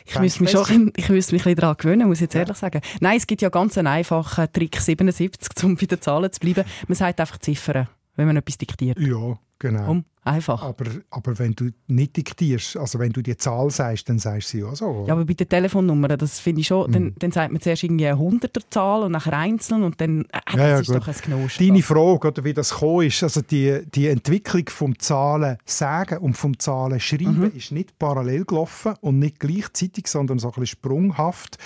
Ich 0.05 0.19
müsste 0.19 0.43
mich, 0.43 0.51
schon, 0.51 0.91
ich 0.95 1.09
müsste 1.09 1.33
mich 1.33 1.45
ein 1.45 1.53
bisschen 1.53 1.55
daran 1.55 1.77
gewöhnen, 1.77 2.07
muss 2.07 2.17
ich 2.17 2.23
jetzt 2.23 2.35
ehrlich 2.35 2.57
sagen. 2.57 2.81
Nein, 2.99 3.17
es 3.17 3.27
gibt 3.27 3.41
ja 3.41 3.49
ganz 3.49 3.77
einen 3.77 3.87
einfachen 3.87 4.51
Trick 4.51 4.77
77, 4.77 5.63
um 5.63 5.75
bei 5.75 5.85
den 5.85 6.01
Zahlen 6.01 6.31
zu 6.31 6.39
bleiben. 6.39 6.63
Man 6.87 6.95
sagt 6.95 7.19
einfach 7.19 7.37
Ziffern, 7.37 7.87
wenn 8.15 8.27
man 8.27 8.37
etwas 8.37 8.57
diktiert. 8.57 8.99
Ja, 8.99 9.37
genau. 9.59 9.91
Um, 9.91 10.05
einfach. 10.23 10.61
Aber, 10.63 10.85
aber 11.09 11.39
wenn 11.39 11.53
du 11.53 11.69
nicht 11.87 12.15
diktierst, 12.17 12.77
also 12.77 12.99
wenn 12.99 13.11
du 13.11 13.21
die 13.21 13.35
Zahl 13.37 13.69
sagst, 13.71 14.07
dann 14.09 14.19
sagst 14.19 14.53
du 14.53 14.57
sie 14.57 14.63
auch 14.63 14.75
so. 14.75 15.05
Ja, 15.07 15.13
aber 15.13 15.25
bei 15.25 15.33
den 15.33 15.49
Telefonnummern, 15.49 16.17
das 16.17 16.39
finde 16.39 16.61
ich 16.61 16.67
schon, 16.67 16.87
Mhm. 16.89 16.93
dann, 16.93 17.13
dann 17.19 17.31
sagt 17.31 17.51
man 17.51 17.61
zuerst 17.61 17.83
irgendwie 17.83 18.07
eine 18.07 18.17
Hunderterzahl 18.19 19.03
und 19.03 19.11
nachher 19.13 19.33
einzeln 19.37 19.83
und 19.83 19.99
dann, 19.99 20.21
äh, 20.25 20.39
das 20.45 20.55
Ja, 20.55 20.67
ja, 20.67 20.79
ist 20.79 20.87
gut. 20.87 20.95
doch 20.97 21.07
ein 21.07 21.13
Knusch. 21.15 21.57
Deine 21.57 21.81
Frage, 21.81 22.27
oder 22.27 22.43
wie 22.43 22.53
das 22.53 22.69
gekommen 22.71 23.07
ist, 23.07 23.23
also 23.23 23.41
die, 23.41 23.81
die 23.93 24.07
Entwicklung 24.07 24.65
vom 24.69 24.97
Zahlen 24.99 25.57
sagen 25.65 26.17
und 26.19 26.35
vom 26.37 26.57
Zahlen 26.59 26.99
schreiben 26.99 27.39
Mhm. 27.39 27.51
ist 27.55 27.71
nicht 27.71 27.97
parallel 27.97 28.45
gelaufen 28.45 28.93
und 29.01 29.19
nicht 29.19 29.39
gleichzeitig, 29.39 30.07
sondern 30.07 30.39
so 30.39 30.47
ein 30.47 30.51
bisschen 30.51 30.67
sprunghaft. 30.67 31.57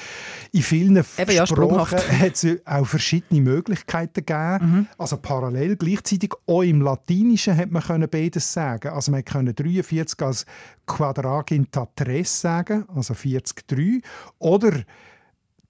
In 0.52 0.62
vielen 0.62 0.96
Eben, 1.18 1.32
ja, 1.32 1.46
Sprachen 1.46 1.98
hat 2.20 2.34
es 2.44 2.48
auch 2.66 2.86
verschiedene 2.86 3.42
Möglichkeiten 3.42 4.26
gegeben. 4.26 4.72
Mhm. 4.72 4.88
Also 4.98 5.18
parallel 5.18 5.76
gleichzeitig. 5.76 6.32
Auch 6.48 6.62
im 6.62 6.82
Latinischen 6.82 7.58
hat 7.58 7.72
man 7.72 7.82
können 7.84 8.08
beides 8.10 8.45
sagen. 8.52 8.90
Also 8.90 9.12
man 9.12 9.24
konnte 9.26 9.54
43 9.54 10.22
als 10.22 10.46
Quadraginta 10.86 11.88
tres 11.96 12.42
sagen, 12.42 12.86
also 12.94 13.14
40 13.14 13.68
3, 13.68 14.02
oder 14.40 14.84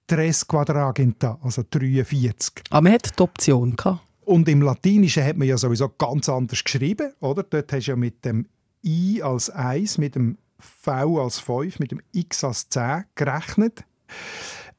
tres 0.06 0.46
Quadraginta, 0.46 1.38
also 1.42 1.62
43. 1.68 2.64
Aber 2.70 2.82
man 2.82 2.92
hat 2.92 3.18
die 3.18 3.22
Option 3.22 3.76
gehabt. 3.76 4.00
Und 4.24 4.48
im 4.48 4.60
Latinischen 4.60 5.24
hat 5.24 5.36
man 5.36 5.46
ja 5.46 5.56
sowieso 5.56 5.88
ganz 5.88 6.28
anders 6.28 6.64
geschrieben, 6.64 7.12
oder? 7.20 7.44
Dort 7.44 7.72
hast 7.72 7.86
du 7.86 7.92
ja 7.92 7.96
mit 7.96 8.24
dem 8.24 8.46
I 8.84 9.22
als 9.22 9.50
1, 9.50 9.98
mit 9.98 10.16
dem 10.16 10.36
V 10.58 11.22
als 11.22 11.38
5, 11.38 11.78
mit 11.78 11.92
dem 11.92 12.00
X 12.12 12.42
als 12.42 12.68
10 12.68 13.04
gerechnet. 13.14 13.84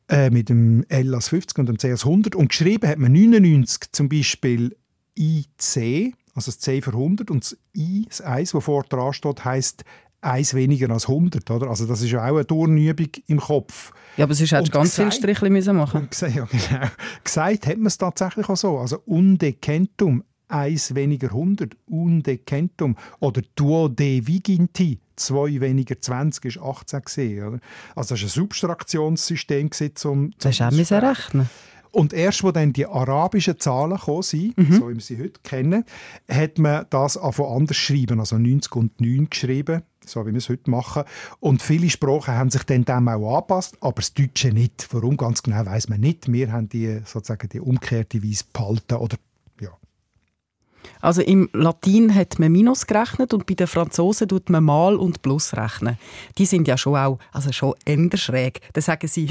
Äh, 0.09 0.29
mit 0.29 0.47
dem 0.47 0.85
L 0.87 1.13
als 1.13 1.29
50 1.29 1.59
und 1.59 1.65
dem 1.67 1.79
C 1.79 1.91
als 1.91 2.05
100. 2.05 2.35
Und 2.35 2.49
geschrieben 2.49 2.87
hat 2.89 2.97
man 2.97 3.11
99 3.11 3.91
zum 3.91 4.07
Beispiel 4.07 4.75
IC, 5.17 6.13
also 6.37 6.51
das 6.51 6.59
C 6.59 6.81
für 6.81 6.91
100. 6.91 7.29
Und 7.31 7.43
das 7.43 7.57
I, 7.75 8.05
das 8.07 8.21
1, 8.21 8.51
das 8.51 8.63
vor 8.63 8.83
dran 8.83 9.11
steht, 9.13 9.43
heisst 9.43 9.83
1 10.21 10.53
weniger 10.53 10.89
als 10.91 11.07
100. 11.09 11.49
Oder? 11.51 11.67
Also 11.69 11.85
das 11.85 12.01
ist 12.01 12.11
ja 12.11 12.21
auch 12.23 12.35
eine 12.35 12.47
Turnübung 12.47 13.09
im 13.27 13.39
Kopf. 13.39 13.91
Ja, 14.15 14.23
aber 14.23 14.33
sonst 14.33 14.51
hättest 14.51 14.73
du 14.73 14.77
Und 14.77 14.83
ganz 14.83 14.95
viele 14.95 15.09
gesagt- 15.09 15.23
Striche 15.35 15.49
müssen 15.51 15.75
machen 15.75 16.07
gesagt, 16.09 16.35
ja, 16.35 16.45
genau. 16.45 16.87
gesagt 17.23 17.67
hat 17.67 17.77
man 17.77 17.87
es 17.87 17.97
tatsächlich 17.97 18.47
auch 18.49 18.55
so. 18.57 18.77
Also 18.79 18.99
undecentum, 19.05 20.23
eins 20.47 20.95
weniger 20.95 21.27
100, 21.27 21.75
undecentum. 21.87 22.95
Oder 23.19 23.41
duo 23.55 23.87
de 23.89 24.25
viginti, 24.25 24.99
zwei 25.15 25.59
weniger 25.59 25.99
20 25.99 26.45
ist 26.45 26.59
18 26.59 27.01
gesehen. 27.03 27.47
Oder? 27.47 27.59
Also 27.95 28.15
das 28.15 28.21
war 28.21 28.27
ein 28.27 28.29
Substraktionssystem 28.29 29.69
gewesen, 29.69 29.95
zum, 29.95 30.31
Das 30.39 30.47
hast 30.51 30.59
du 30.59 30.63
auch 30.65 30.69
zum 30.69 30.77
müssen 30.77 30.97
rechnen. 30.97 31.49
Und 31.91 32.13
erst, 32.13 32.43
wo 32.43 32.51
dann 32.51 32.73
die 32.73 32.85
arabischen 32.85 33.59
Zahlen 33.59 33.97
gekommen 33.97 34.23
sind, 34.23 34.55
so 34.57 34.89
wie 34.89 34.95
wir 34.95 35.01
sie 35.01 35.17
heute 35.19 35.39
kennen, 35.43 35.83
hat 36.29 36.57
man 36.59 36.85
das 36.89 37.17
einfach 37.17 37.49
anders 37.49 37.77
geschrieben, 37.77 38.19
also 38.19 38.37
90 38.37 38.75
und 38.75 39.01
9 39.01 39.29
geschrieben, 39.29 39.83
so 40.05 40.25
wie 40.25 40.31
wir 40.31 40.37
es 40.37 40.49
heute 40.49 40.69
machen. 40.69 41.03
Und 41.39 41.61
viele 41.61 41.89
Sprachen 41.89 42.33
haben 42.33 42.49
sich 42.49 42.63
dann 42.63 42.85
dem 42.85 43.07
auch 43.07 43.37
angepasst, 43.37 43.77
aber 43.81 43.95
das 43.95 44.13
Deutsche 44.13 44.51
nicht. 44.53 44.87
Warum 44.91 45.17
ganz 45.17 45.43
genau 45.43 45.65
weiß 45.65 45.89
man 45.89 45.99
nicht. 45.99 46.31
Wir 46.31 46.51
haben 46.51 46.69
die 46.69 47.01
sozusagen 47.05 47.49
die 47.49 47.59
umgekehrte 47.59 48.23
Weise 48.23 48.45
behalten 48.51 48.95
oder. 48.95 49.17
Also 51.01 51.21
im 51.21 51.49
Latin 51.53 52.13
hat 52.13 52.39
man 52.39 52.51
Minus 52.51 52.87
gerechnet 52.87 53.33
und 53.33 53.45
bei 53.45 53.53
den 53.53 53.67
Franzosen 53.67 54.27
tut 54.27 54.49
man 54.49 54.63
Mal 54.63 54.95
und 54.95 55.21
Plus 55.21 55.55
rechnen. 55.55 55.97
Die 56.37 56.45
sind 56.45 56.67
ja 56.67 56.77
schon 56.77 56.95
auch, 56.95 57.19
also 57.31 57.51
schon 57.51 57.73
eher 57.85 58.17
schräg. 58.17 58.61
Da 58.73 58.81
sagen 58.81 59.07
sie 59.07 59.29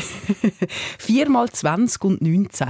4 0.99 1.29
mal 1.29 1.51
20 1.51 2.05
und 2.05 2.23
19. 2.23 2.69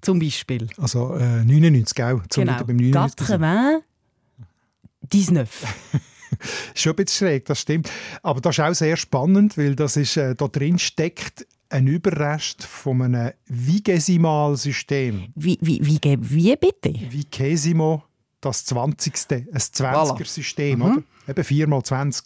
zum 0.00 0.18
Beispiel. 0.18 0.68
Also 0.76 1.14
äh, 1.14 1.44
99, 1.44 1.94
gell? 1.94 2.20
Zum 2.28 2.44
genau. 2.44 2.64
beim 2.64 2.76
99 2.76 3.16
zu 3.16 3.24
sein. 3.24 3.44
80, 5.04 5.30
19. 5.30 5.48
Schon 6.74 6.92
ein 6.92 6.96
bisschen 6.96 7.26
schräg, 7.26 7.44
das 7.46 7.60
stimmt. 7.60 7.90
Aber 8.22 8.40
das 8.40 8.56
ist 8.56 8.64
auch 8.64 8.74
sehr 8.74 8.96
spannend, 8.96 9.58
weil 9.58 9.74
das 9.74 9.96
ist, 9.96 10.16
äh, 10.16 10.34
da 10.34 10.48
drin 10.48 10.78
steckt 10.78 11.46
ein 11.70 11.86
Überrest 11.86 12.64
von 12.64 13.00
einem 13.02 13.32
Vigesimalsystem. 13.46 15.32
Wie, 15.34 15.58
wie, 15.60 15.80
wie, 15.82 16.00
wie 16.20 16.56
bitte? 16.56 16.92
Vigesimo, 17.10 18.02
das 18.40 18.64
20. 18.66 19.14
Ein 19.30 19.46
20er-System, 19.52 20.78
Mhm. 20.78 20.84
oder? 20.84 21.02
Eben 21.28 21.44
4 21.44 21.68
mal 21.68 21.82
20. 21.82 22.24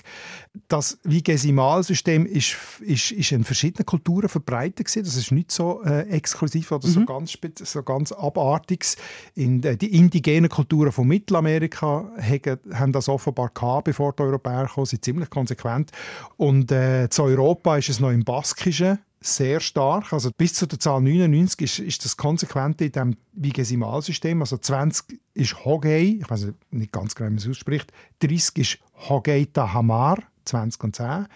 Das 0.69 0.99
Vigesimalsystem 1.03 2.25
ist, 2.25 2.57
ist, 2.81 3.11
ist 3.11 3.33
in 3.33 3.45
verschiedenen 3.45 3.85
Kulturen 3.85 4.31
verbreitet 4.31 4.87
gewesen. 4.87 5.05
Das 5.05 5.17
ist 5.17 5.31
nicht 5.31 5.51
so 5.51 5.83
äh, 5.83 6.09
exklusiv 6.09 6.73
oder 6.73 6.89
so, 6.89 7.05
ganz, 7.05 7.37
so 7.65 7.83
ganz 7.83 8.13
abartiges. 8.13 8.97
In, 9.35 9.63
äh, 9.63 9.77
die 9.77 9.95
indigenen 9.95 10.49
Kulturen 10.49 10.91
von 10.93 11.07
Mittelamerika 11.07 12.11
haben, 12.19 12.61
haben 12.73 12.93
das 12.93 13.09
offenbar 13.11 13.51
gehabt, 13.53 13.85
bevor 13.85 14.15
die 14.15 14.23
Europäer 14.23 14.71
kamen, 14.73 14.87
sind 14.87 15.05
ziemlich 15.05 15.29
konsequent. 15.29 15.91
Und 16.39 16.73
äh, 16.73 17.09
zu 17.11 17.25
Europa 17.25 17.77
ist 17.77 17.91
es 17.91 18.01
noch 18.01 18.11
im 18.11 18.25
Baskischen 18.25 19.01
sehr 19.25 19.61
stark. 19.61 20.13
Also 20.13 20.31
bis 20.37 20.55
zu 20.55 20.67
der 20.67 20.79
Zahl 20.79 21.01
99 21.01 21.61
ist, 21.63 21.79
ist 21.79 22.05
das 22.05 22.17
Konsequente 22.17 22.85
in 22.85 22.93
diesem 22.93 23.17
Vigesimalsystem. 23.33 24.41
Also 24.41 24.59
20 24.59 25.21
ist 25.35 25.65
Hogei, 25.65 26.19
ich 26.21 26.31
weiß 26.31 26.49
nicht 26.71 26.93
ganz 26.93 27.15
genau, 27.15 27.29
wie 27.29 27.35
man 27.35 27.39
es 27.39 27.49
ausspricht. 27.49 27.93
30 28.21 28.59
ist 28.59 28.79
Hogeita 29.09 29.73
Hamar, 29.73 30.19
20 30.45 30.85
und 30.85 30.97
10. 30.97 31.27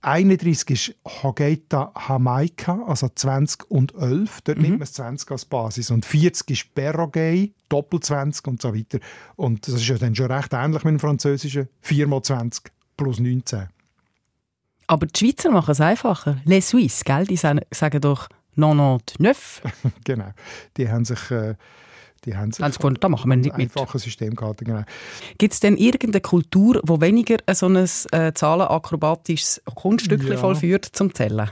31 0.00 0.70
ist 0.70 0.94
Hogeita 1.04 1.92
Jamaika, 2.08 2.84
also 2.86 3.08
20 3.12 3.68
und 3.70 3.94
11. 3.94 4.42
Dort 4.42 4.58
nimmt 4.58 4.70
man 4.70 4.80
das 4.80 4.92
20 4.92 5.30
als 5.30 5.44
Basis. 5.44 5.90
Und 5.90 6.06
40 6.06 6.50
ist 6.50 6.74
Berrogei, 6.74 7.50
Doppel 7.68 8.00
20 8.00 8.46
und 8.46 8.62
so 8.62 8.74
weiter. 8.74 9.00
Und 9.36 9.66
das 9.66 9.74
ist 9.74 9.88
ja 9.88 9.98
dann 9.98 10.14
schon 10.14 10.30
recht 10.30 10.52
ähnlich 10.52 10.84
mit 10.84 10.92
dem 10.92 11.00
Französischen. 11.00 11.68
4 11.80 12.06
mal 12.06 12.22
20 12.22 12.70
plus 12.96 13.18
19. 13.18 13.68
Aber 14.88 15.06
die 15.06 15.18
Schweizer 15.18 15.50
machen 15.50 15.70
es 15.70 15.80
einfacher. 15.80 16.38
Les 16.44 16.68
Suisses, 16.70 17.04
gell? 17.04 17.24
die 17.26 17.36
sagen, 17.36 18.00
doch 18.00 18.28
99. 18.56 19.62
Genau. 20.04 20.32
Die 20.76 20.88
haben 20.90 21.04
sich... 21.04 21.30
Äh, 21.30 21.54
die 22.24 22.36
haben 22.36 22.50
sich 22.50 22.64
gefunden, 22.66 22.98
da 23.00 23.08
machen 23.08 23.30
wir 23.30 23.36
nicht 23.36 23.56
mit. 23.56 23.70
einfaches 23.76 24.02
System 24.02 24.34
gehalten. 24.34 24.64
Genau. 24.64 24.82
Gibt 25.38 25.54
es 25.54 25.60
denn 25.60 25.76
irgendeine 25.76 26.20
Kultur, 26.20 26.80
wo 26.84 27.00
weniger 27.00 27.36
ein 27.46 27.54
so 27.54 27.66
ein 27.66 27.76
äh, 27.76 28.32
zahlenakrobatisches 28.34 29.62
Kunststückchen 29.76 30.32
Ja. 30.32 30.36
vollführt 30.36 30.84
zum 30.84 31.14
Zählen? 31.14 31.48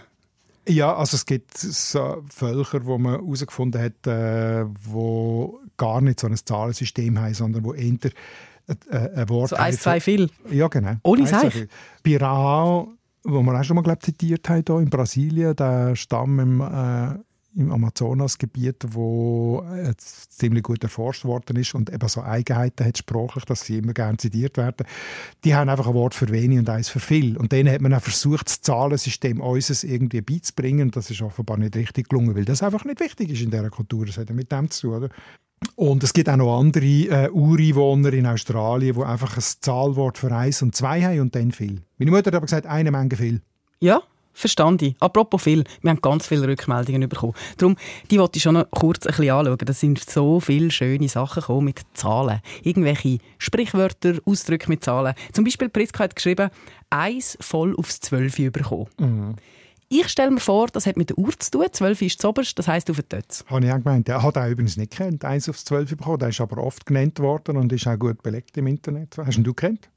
Ja, 0.68 0.96
also 0.96 1.14
es 1.14 1.24
gibt 1.24 1.56
so 1.56 2.24
Völker, 2.28 2.84
wo 2.84 2.98
man 2.98 3.20
herausgefunden 3.20 3.80
hat, 3.80 4.06
äh, 4.08 4.64
wo 4.90 5.60
gar 5.76 6.00
nicht 6.00 6.18
so 6.18 6.26
ein 6.26 6.36
Zahlensystem 6.36 7.16
haben, 7.16 7.34
sondern 7.34 7.64
wo 7.64 7.72
eher 7.72 7.94
äh, 8.90 9.08
ein 9.14 9.28
Wort 9.28 9.50
So 9.50 9.56
eins, 9.56 9.80
zwei, 9.82 10.00
viel. 10.00 10.28
Ja, 10.50 10.66
genau. 10.66 10.96
Ohne 11.04 11.28
Seich. 11.28 11.68
Pirao, 12.02 12.95
wo 13.26 13.42
wir 13.42 13.58
auch 13.58 13.64
schon 13.64 13.76
mal 13.76 13.82
glaub, 13.82 14.02
zitiert 14.02 14.48
haben, 14.48 14.62
hier 14.66 14.78
in 14.78 14.90
Brasilien, 14.90 15.56
der 15.56 15.96
Stamm 15.96 16.38
im, 16.38 16.60
äh, 16.60 17.18
im 17.56 17.72
Amazonasgebiet, 17.72 18.84
wo 18.88 19.64
äh, 19.74 19.94
ziemlich 19.96 20.62
gut 20.62 20.82
erforscht 20.82 21.24
worden 21.24 21.56
ist 21.56 21.74
und 21.74 21.92
eben 21.92 22.08
so 22.08 22.22
Eigenheiten 22.22 22.86
hat 22.86 22.98
sprachlich, 22.98 23.44
dass 23.44 23.62
sie 23.62 23.78
immer 23.78 23.94
gerne 23.94 24.18
zitiert 24.18 24.56
werden. 24.56 24.86
Die 25.44 25.54
haben 25.54 25.68
einfach 25.68 25.88
ein 25.88 25.94
Wort 25.94 26.14
für 26.14 26.28
wenig 26.28 26.58
und 26.58 26.68
eins 26.68 26.88
für 26.88 27.00
viel. 27.00 27.36
Und 27.36 27.52
denen 27.52 27.72
hat 27.72 27.80
man 27.80 27.94
auch 27.94 28.02
versucht, 28.02 28.46
das 28.46 28.60
Zahlensystem 28.60 29.40
unseres 29.40 29.84
irgendwie 29.84 30.20
beizubringen. 30.20 30.90
Das 30.90 31.10
ist 31.10 31.22
offenbar 31.22 31.56
nicht 31.56 31.76
richtig 31.76 32.08
gelungen, 32.08 32.36
weil 32.36 32.44
das 32.44 32.62
einfach 32.62 32.84
nicht 32.84 33.00
wichtig 33.00 33.30
ist 33.30 33.42
in 33.42 33.50
dieser 33.50 33.70
Kultur. 33.70 34.06
Das 34.06 34.18
hat 34.18 34.28
ja 34.28 34.34
mit 34.34 34.52
dem 34.52 34.70
zu 34.70 34.88
tun, 34.88 34.96
oder? 34.96 35.08
Und 35.74 36.02
es 36.02 36.12
gibt 36.12 36.28
auch 36.28 36.36
noch 36.36 36.58
andere 36.58 36.84
äh, 36.84 37.30
Ureinwohner 37.30 38.12
in 38.12 38.26
Australien, 38.26 38.94
die 38.94 39.02
einfach 39.02 39.36
ein 39.36 39.42
Zahlwort 39.60 40.18
für 40.18 40.34
eins 40.34 40.62
und 40.62 40.74
zwei 40.74 41.02
haben 41.02 41.20
und 41.20 41.34
dann 41.34 41.52
viel. 41.52 41.82
Meine 41.98 42.10
Mutter 42.10 42.28
hat 42.28 42.34
aber 42.34 42.46
gesagt, 42.46 42.66
eine 42.66 42.90
Menge 42.90 43.16
viel. 43.16 43.40
Ja, 43.80 44.02
verstand 44.32 44.82
ich. 44.82 44.94
Apropos 45.00 45.42
viel, 45.42 45.64
wir 45.80 45.90
haben 45.90 46.00
ganz 46.00 46.26
viele 46.26 46.46
Rückmeldungen 46.46 47.08
bekommen. 47.08 47.34
Darum, 47.56 47.76
die 48.10 48.18
wollte 48.18 48.36
ich 48.36 48.42
schon 48.42 48.54
noch 48.54 48.70
kurz 48.70 49.06
ein 49.06 49.14
bisschen 49.16 49.30
anschauen. 49.30 49.58
Da 49.58 49.72
sind 49.72 49.98
so 49.98 50.40
viele 50.40 50.70
schöne 50.70 51.08
Sachen 51.08 51.40
gekommen 51.40 51.64
mit 51.64 51.80
Zahlen. 51.94 52.40
Irgendwelche 52.62 53.18
Sprichwörter, 53.38 54.14
Ausdrücke 54.26 54.68
mit 54.68 54.84
Zahlen. 54.84 55.14
Zum 55.32 55.44
Beispiel 55.44 55.70
Priska 55.70 56.04
hat 56.04 56.16
geschrieben, 56.16 56.50
eins 56.90 57.36
voll 57.40 57.74
aufs 57.76 58.00
Zwölfe 58.00 58.50
bekommen. 58.50 58.88
Ich 59.88 60.08
stelle 60.08 60.32
mir 60.32 60.40
vor, 60.40 60.66
das 60.66 60.86
hat 60.86 60.96
mit 60.96 61.10
der 61.10 61.18
Uhr 61.18 61.38
zu 61.38 61.50
tun. 61.50 61.66
Zwölf 61.70 62.02
ist 62.02 62.20
zoberst, 62.20 62.58
das 62.58 62.66
heisst 62.66 62.90
auf 62.90 62.96
den 62.96 63.08
Tötz. 63.08 63.44
Habe 63.48 63.64
ich 63.64 63.72
auch 63.72 63.76
gemeint. 63.76 64.08
Er 64.08 64.22
hat 64.22 64.36
auch 64.36 64.48
übrigens 64.48 64.76
nicht 64.76 64.92
kennt, 64.92 65.24
eins 65.24 65.48
aufs 65.48 65.64
zwölf 65.64 65.90
bekommen. 65.90 66.18
Der 66.18 66.30
ist 66.30 66.40
aber 66.40 66.58
oft 66.58 66.86
genannt 66.86 67.20
worden 67.20 67.56
und 67.56 67.72
ist 67.72 67.86
auch 67.86 67.96
gut 67.96 68.22
belegt 68.22 68.56
im 68.56 68.66
Internet. 68.66 69.16
Hast 69.16 69.36
du 69.36 69.40
ihn 69.40 69.44
du 69.44 69.54
kennt? 69.54 69.88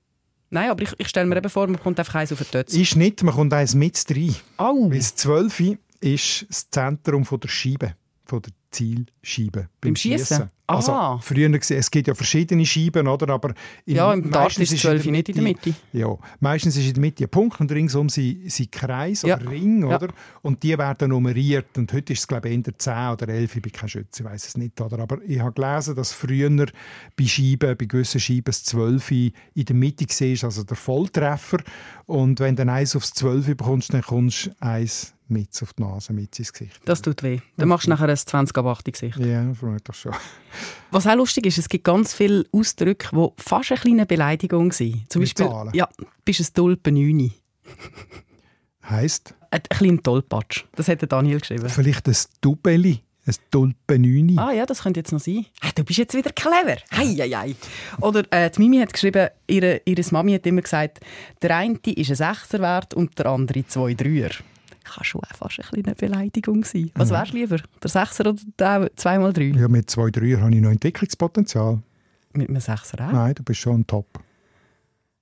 Nein, 0.51 0.69
aber 0.69 0.83
ich, 0.83 0.93
ich 0.97 1.07
stelle 1.07 1.27
mir 1.27 1.37
eben 1.37 1.49
vor, 1.49 1.67
man 1.67 1.79
kommt 1.79 1.99
einfach 1.99 2.15
eins 2.15 2.31
auf 2.31 2.39
den 2.39 2.51
Tötz. 2.51 2.73
Ist 2.73 2.95
nicht, 2.95 3.23
man 3.23 3.33
kommt 3.33 3.53
eins 3.53 3.73
mit 3.73 4.03
rein. 4.09 4.35
Au! 4.57 4.89
Weil 4.89 4.97
das 4.97 5.15
12 5.15 5.77
ist 6.01 6.45
das 6.49 6.69
Zentrum 6.69 7.25
von 7.25 7.39
der 7.39 7.49
Scheibe, 7.49 7.95
von 8.25 8.41
der 8.41 8.53
Zielscheibe. 8.71 9.69
Beim 9.81 9.95
Schiessen? 9.95 10.49
Also, 10.67 10.91
Ah. 10.91 11.17
früher 11.19 11.49
gesehen, 11.49 11.79
es 11.79 11.89
gibt 11.89 12.07
ja 12.07 12.13
verschiedene 12.13 12.63
Scheiben, 12.63 13.07
oder? 13.07 13.33
Aber 13.33 13.55
in, 13.87 13.95
Ja, 13.95 14.13
im 14.13 14.29
Dart 14.29 14.55
ist 14.59 14.71
in 14.71 14.77
12 14.77 15.03
nicht 15.07 15.29
in 15.29 15.33
der 15.35 15.43
Mitte. 15.43 15.73
Ja, 15.93 16.15
meistens 16.39 16.77
ist 16.77 16.85
in 16.85 16.93
der 16.93 17.01
Mitte 17.01 17.23
ein 17.23 17.29
Punkt 17.29 17.59
und 17.59 17.71
ringsum 17.71 18.07
sind, 18.07 18.51
sind 18.51 18.71
Kreis 18.71 19.23
Ja. 19.23 19.37
oder 19.37 19.49
Ring, 19.49 19.81
Ja. 19.89 19.95
oder? 19.95 20.09
Und 20.43 20.61
die 20.61 20.77
werden 20.77 21.09
nummeriert. 21.09 21.75
Und 21.75 21.91
heute 21.91 22.13
ist 22.13 22.19
es, 22.19 22.27
glaube 22.27 22.49
ich, 22.49 22.55
eher 22.67 22.77
10 22.77 23.09
oder 23.13 23.27
11. 23.29 23.55
Ich 23.55 23.61
bin 23.63 23.71
kein 23.71 23.89
Schütze, 23.89 24.21
ich 24.21 24.29
weiß 24.29 24.45
es 24.47 24.57
nicht. 24.57 24.79
Oder? 24.79 24.99
Aber 24.99 25.17
ich 25.23 25.39
habe 25.39 25.53
gelesen, 25.59 25.95
dass 25.95 26.11
früher 26.13 26.49
bei 27.17 27.25
Scheiben, 27.25 27.75
bei 27.75 27.85
gewissen 27.85 28.19
Scheiben 28.21 28.43
das 28.45 28.63
12 28.65 29.09
in 29.11 29.31
der 29.55 29.75
Mitte 29.75 30.05
war, 30.05 30.43
also 30.47 30.63
der 30.63 30.77
Volltreffer. 30.77 31.57
Und 32.05 32.39
wenn 32.41 32.55
du 32.55 32.59
dann 32.63 32.69
eins 32.69 32.95
aufs 32.95 33.11
12 33.13 33.47
bekommst, 33.57 33.91
dann 33.91 34.03
kommst 34.03 34.45
du 34.45 34.51
eins 34.59 35.15
mit 35.31 35.49
auf 35.61 35.73
die 35.73 35.83
Nase, 35.83 36.11
mit 36.11 36.39
ins 36.39 36.51
Gesicht. 36.51 36.79
Das 36.85 37.03
tut 37.03 37.21
weh. 37.21 37.39
Dann 37.57 37.67
machst 37.69 37.85
du 37.85 37.91
nachher 37.91 38.09
ein 38.09 38.17
20 38.17 38.51
ab 38.59 38.65
8 38.67 38.85
Gesicht. 38.91 39.17
Ja, 39.19 39.53
vermutlich 39.53 39.95
schon. 39.97 40.13
Was 40.91 41.07
auch 41.07 41.15
lustig 41.15 41.45
ist, 41.45 41.57
es 41.57 41.69
gibt 41.69 41.83
ganz 41.83 42.13
viele 42.13 42.45
Ausdrücke, 42.51 43.09
die 43.13 43.27
fast 43.43 43.71
eine 43.71 43.79
kleine 43.79 44.05
Beleidigung 44.05 44.71
sind. 44.71 45.11
Zum 45.11 45.21
Mit 45.21 45.29
Beispiel, 45.35 45.47
Zahlen? 45.47 45.71
ja, 45.73 45.87
bist 46.25 46.39
ein 46.41 46.47
Tulpenüni. 46.53 47.31
Heisst, 48.89 49.35
Ein 49.51 49.61
kleiner 49.69 50.01
Tollpatsch. 50.01 50.63
Das 50.75 50.87
hat 50.87 51.01
der 51.01 51.07
Daniel 51.09 51.39
geschrieben. 51.39 51.69
vielleicht 51.69 52.07
ein 52.07 52.15
Dubeli, 52.41 53.03
ein 53.27 53.35
Tulpenüni. 53.51 54.35
Ah 54.39 54.51
ja, 54.51 54.65
das 54.65 54.81
könnte 54.83 54.99
jetzt 55.01 55.11
noch 55.11 55.19
sein. 55.19 55.45
Hey, 55.61 55.71
du 55.75 55.83
bist 55.83 55.99
jetzt 55.99 56.15
wieder 56.15 56.31
clever. 56.31 56.77
Hei, 56.91 57.05
hei, 57.19 57.29
hei. 57.29 57.55
Oder 58.01 58.23
äh, 58.31 58.49
die 58.49 58.59
Mimi 58.59 58.79
hat 58.79 58.91
geschrieben, 58.93 59.29
ihre, 59.47 59.81
ihre 59.85 60.01
Mami 60.11 60.33
hat 60.33 60.45
immer 60.47 60.61
gesagt, 60.61 60.99
der 61.41 61.55
eine 61.55 61.77
ist 61.85 62.09
ein 62.09 62.15
Sechser 62.15 62.59
wert 62.59 62.93
und 62.95 63.17
der 63.19 63.27
andere 63.27 63.65
zwei 63.67 63.93
Dreier. 63.93 64.31
Kann 64.89 65.03
schon 65.03 65.21
auch 65.21 65.35
fast 65.35 65.59
eine 65.59 65.83
kleine 65.83 65.95
Beleidigung 65.95 66.63
sein. 66.63 66.91
Was 66.95 67.09
wärst 67.09 67.33
du 67.33 67.37
lieber? 67.37 67.57
Der 67.81 67.89
Sechser 67.89 68.27
oder 68.27 68.35
der 68.57 68.89
zweimal 68.95 69.33
drei? 69.33 69.45
Ja, 69.55 69.67
mit 69.67 69.89
zwei, 69.89 70.09
drei 70.09 70.31
habe 70.33 70.53
ich 70.53 70.61
noch 70.61 70.71
Entwicklungspotenzial. 70.71 71.79
Mit 72.33 72.49
einem 72.49 72.59
Sechser 72.61 72.99
auch? 73.07 73.11
Nein, 73.11 73.35
du 73.35 73.43
bist 73.43 73.59
schon 73.59 73.85
top. 73.85 74.07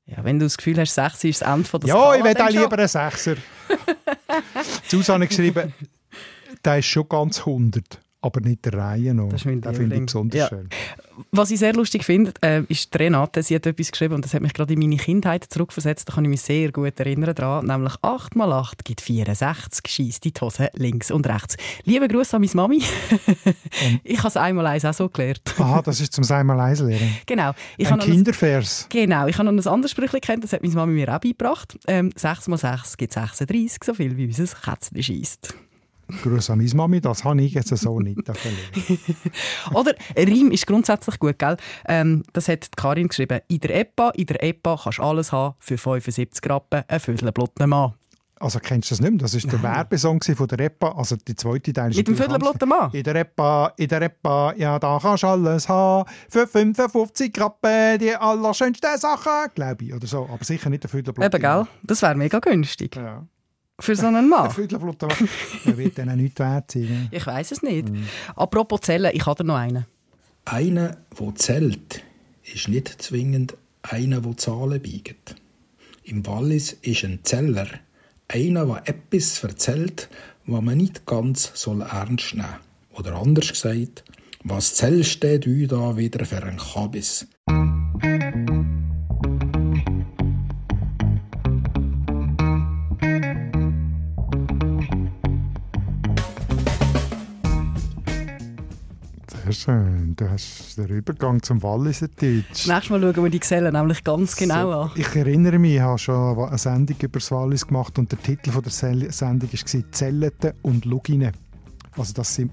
Ja, 0.05 0.23
wenn 0.23 0.39
du 0.39 0.45
das 0.45 0.55
Gefühl 0.57 0.79
hast, 0.79 0.93
Sechs 0.95 1.23
ist 1.25 1.41
das 1.41 1.49
Ende 1.53 1.67
von 1.67 1.81
der 1.81 1.89
Ja, 1.89 1.95
Skala, 1.95 2.15
ich 2.17 2.23
will 2.23 2.41
auch 2.41 2.49
lieber 2.49 2.77
einen 2.77 2.87
Sechser. 2.87 3.35
Susanne 4.87 5.27
geschrieben, 5.27 5.73
der 6.63 6.79
ist 6.79 6.85
schon 6.85 7.09
ganz 7.09 7.39
100, 7.39 7.99
aber 8.27 8.41
nicht 8.41 8.63
der 8.65 8.73
Reihe 8.73 9.13
noch. 9.13 9.29
Das 9.29 9.43
Den 9.43 9.61
finde 9.63 9.95
ich 9.95 10.05
besonders 10.05 10.39
Ja. 10.39 10.47
schön. 10.49 10.69
Was 11.31 11.49
ich 11.49 11.57
sehr 11.57 11.73
lustig 11.73 12.03
finde, 12.03 12.31
äh, 12.41 12.61
ist 12.67 12.95
Renate. 12.97 13.41
Sie 13.41 13.55
hat 13.55 13.65
etwas 13.65 13.91
geschrieben 13.91 14.13
und 14.13 14.23
das 14.23 14.35
hat 14.35 14.41
mich 14.43 14.53
gerade 14.53 14.73
in 14.73 14.79
meine 14.79 14.97
Kindheit 14.97 15.45
zurückversetzt. 15.45 16.07
Da 16.07 16.13
kann 16.13 16.23
ich 16.25 16.29
mich 16.29 16.41
sehr 16.41 16.71
gut 16.71 16.99
erinnern 16.99 17.33
daran. 17.33 17.65
Nämlich 17.65 17.93
8 18.03 18.35
mal 18.35 18.53
8 18.53 18.85
gibt 18.85 19.01
64. 19.01 19.87
Schießt 19.91 20.23
die 20.23 20.33
Hose 20.39 20.69
links 20.75 21.09
und 21.09 21.25
rechts. 21.27 21.57
Liebe 21.85 22.07
Grüße 22.07 22.35
an 22.35 22.41
meine 22.43 22.53
Mami. 22.53 22.83
ich 24.03 24.17
habe 24.19 24.27
es 24.27 24.37
einmal 24.37 24.67
eins 24.67 24.85
auch 24.85 24.93
so 24.93 25.09
gelernt. 25.09 25.41
Aha, 25.57 25.81
das 25.81 25.99
ist 26.01 26.13
zum 26.13 26.23
einmal 26.29 26.59
eins 26.59 26.79
lernen. 26.81 27.15
genau. 27.25 27.51
Ich 27.77 27.87
Ein 27.91 27.97
noch 27.97 28.05
ein, 28.05 28.11
Kindervers. 28.11 28.85
genau. 28.89 29.25
Ich 29.27 29.37
habe 29.39 29.51
noch 29.51 29.63
ein 29.63 29.73
anderes 29.73 29.91
Sprüchlein 29.91 30.21
kennt, 30.21 30.43
das 30.43 30.53
hat 30.53 30.61
meine 30.61 30.75
Mami 30.75 30.93
mir 30.93 31.15
auch 31.15 31.19
beigebracht. 31.19 31.79
Ähm, 31.87 32.11
6 32.15 32.47
mal 32.49 32.57
6 32.57 32.95
gibt 32.97 33.13
36, 33.13 33.83
so 33.83 33.93
viel 33.95 34.15
wie 34.17 34.25
unser 34.27 34.45
Kätzchen 34.45 35.01
schießt. 35.01 35.55
Grüße 36.23 36.53
an 36.53 36.59
meine 36.59 36.73
Mami, 36.73 37.01
das 37.01 37.23
habe 37.23 37.41
ich 37.41 37.53
jetzt 37.53 37.75
so 37.75 37.99
nicht. 37.99 38.17
Oder 39.73 39.93
Reim 40.15 40.51
ist 40.51 40.65
grundsätzlich 40.67 41.19
gut, 41.19 41.37
gell? 41.37 41.57
Ähm, 41.87 42.23
das 42.33 42.47
hat 42.47 42.69
Karin 42.75 43.07
geschrieben. 43.07 43.39
In 43.47 43.59
der 43.59 43.75
EPA, 43.75 44.09
in 44.11 44.25
der 44.25 44.43
EPA 44.43 44.79
kannst 44.81 44.99
du 44.99 45.03
alles 45.03 45.31
haben 45.31 45.55
für 45.59 45.77
75 45.77 46.49
Rappen, 46.49 46.83
ein 46.87 46.99
Viertelblutten 46.99 47.69
Mann. 47.69 47.93
Also 48.39 48.59
kennst 48.59 48.91
du 48.91 48.93
das 48.93 49.01
nicht 49.01 49.11
mehr? 49.11 49.19
Das 49.19 49.33
war 49.33 49.51
der 49.51 49.63
Werbesong 49.75 50.21
von 50.21 50.47
der 50.47 50.59
Repa. 50.59 50.91
Also 50.91 51.15
die 51.15 51.35
zweite 51.35 51.73
Teil 51.73 51.89
ist 51.89 51.97
Mit 51.97 52.07
dem 52.07 52.13
natürlich 52.13 52.31
Viertelblutten 52.31 52.69
Mann? 52.69 52.91
In 52.91 53.03
der 53.03 53.15
Repa, 53.15 53.73
in 53.77 53.87
der 53.87 54.01
Repa, 54.01 54.53
ja, 54.55 54.77
da 54.79 54.99
kannst 55.01 55.23
du 55.23 55.27
alles 55.27 55.67
haben. 55.67 56.07
Für 56.29 56.47
55 56.47 57.33
Rappen 57.39 57.99
die 57.99 58.15
allerschönsten 58.15 58.97
Sachen, 58.97 59.51
glaube 59.55 59.85
ich. 59.85 59.93
Oder 59.93 60.05
so. 60.05 60.29
Aber 60.31 60.43
sicher 60.43 60.69
nicht 60.69 60.83
der 60.83 60.89
Viertelblutten 60.89 61.33
Eben, 61.33 61.41
gell? 61.41 61.67
Das 61.83 62.01
wäre 62.01 62.15
mega 62.15 62.39
günstig. 62.39 62.95
Ja. 62.95 63.25
Für 63.79 63.95
so 63.95 64.07
einen 64.07 64.29
Mann? 64.29 64.51
Viertelflotte, 64.55 65.07
er 65.65 65.77
wird 65.77 65.97
dann 65.97 66.09
auch 66.09 66.15
nichts 66.15 66.39
wert 66.39 66.71
sein. 66.71 66.81
Ne? 66.83 67.07
Ich 67.11 67.25
weiß 67.25 67.51
es 67.51 67.61
nicht. 67.61 67.87
Apropos 68.35 68.81
Zellen, 68.81 69.11
ich 69.13 69.25
habe 69.25 69.43
noch 69.43 69.55
einen. 69.55 69.85
Einer, 70.45 70.97
der 71.19 71.35
zählt, 71.35 72.03
ist 72.43 72.67
nicht 72.67 73.01
zwingend 73.01 73.57
einer, 73.81 74.21
der 74.21 74.37
Zahlen 74.37 74.81
biegt. 74.81 75.35
Im 76.03 76.25
Wallis 76.25 76.73
ist 76.81 77.03
ein 77.03 77.19
Zeller 77.23 77.67
einer, 78.29 78.65
der 78.65 78.89
etwas 78.89 79.43
erzählt, 79.43 80.09
was 80.45 80.61
man 80.61 80.77
nicht 80.77 81.05
ganz 81.05 81.51
soll 81.53 81.81
ernst 81.81 82.35
nehmen 82.35 82.47
soll. 82.93 82.99
Oder 82.99 83.15
anders 83.15 83.49
gesagt, 83.49 84.03
was 84.43 84.75
zählst 84.75 85.23
du 85.23 85.67
da 85.67 85.97
wieder 85.97 86.25
für 86.25 86.43
ein 86.43 86.57
Kabis? 86.57 87.27
Sehr 99.47 99.53
schön. 99.53 100.15
Du 100.15 100.29
hast 100.29 100.77
den 100.77 100.87
Übergang 100.87 101.41
zum 101.41 101.63
Walliserdeutsch. 101.63 102.43
Das 102.49 102.67
nächste 102.67 102.91
Mal 102.91 103.01
schauen 103.01 103.23
wir 103.23 103.29
die 103.29 103.39
Gesellen 103.39 103.73
nämlich 103.73 104.03
ganz 104.03 104.35
genau 104.35 104.81
an. 104.81 104.91
Ich 104.95 105.15
erinnere 105.15 105.57
mich, 105.57 105.75
ich 105.75 105.81
habe 105.81 105.97
schon 105.97 106.37
eine 106.39 106.57
Sendung 106.57 106.97
über 107.01 107.19
das 107.19 107.31
Wallis 107.31 107.65
gemacht 107.65 107.97
und 107.97 108.11
der 108.11 108.21
Titel 108.21 108.51
von 108.51 108.61
der 108.61 108.71
Sendung 108.71 109.49
war 109.51 109.91
«Zelleten 109.91 110.53
und 110.63 110.85
Lugine». 110.85 111.31
Also 111.97 112.13
das 112.13 112.35
sind 112.35 112.51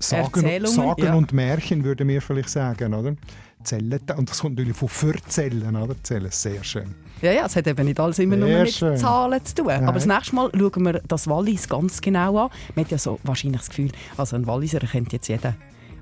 Sagen, 0.00 0.66
Sagen 0.66 1.04
ja. 1.04 1.14
und 1.14 1.32
Märchen, 1.32 1.84
würden 1.84 2.08
wir 2.08 2.20
vielleicht 2.20 2.48
sagen, 2.48 2.92
oder? 2.92 3.14
Zelleten. 3.62 4.16
Und 4.16 4.28
das 4.28 4.40
kommt 4.40 4.56
natürlich 4.56 4.76
von 4.76 4.88
«verzellen», 4.88 5.76
oder? 5.76 5.94
Zellen, 6.02 6.30
sehr 6.30 6.62
schön. 6.64 6.94
Ja, 7.22 7.32
ja, 7.32 7.46
es 7.46 7.56
hat 7.56 7.66
eben 7.66 7.84
nicht 7.86 7.98
alles 7.98 8.18
immer 8.18 8.36
nur 8.36 8.48
Sehr 8.48 8.62
mit 8.64 8.72
schön. 8.72 8.96
Zahlen 8.96 9.44
zu 9.44 9.54
tun. 9.54 9.66
Nein. 9.66 9.84
Aber 9.84 9.94
das 9.94 10.06
nächste 10.06 10.34
Mal 10.34 10.50
schauen 10.52 10.84
wir 10.84 11.00
das 11.06 11.28
Wallis 11.28 11.68
ganz 11.68 12.00
genau 12.00 12.36
an. 12.44 12.50
Man 12.74 12.84
hat 12.84 12.92
ja 12.92 12.98
so 12.98 13.18
wahrscheinlich 13.22 13.60
das 13.60 13.68
Gefühl, 13.70 13.90
also 14.16 14.36
ein 14.36 14.46
Walliser 14.46 14.80
kennt 14.80 15.12
jetzt 15.12 15.28
jeder. 15.28 15.54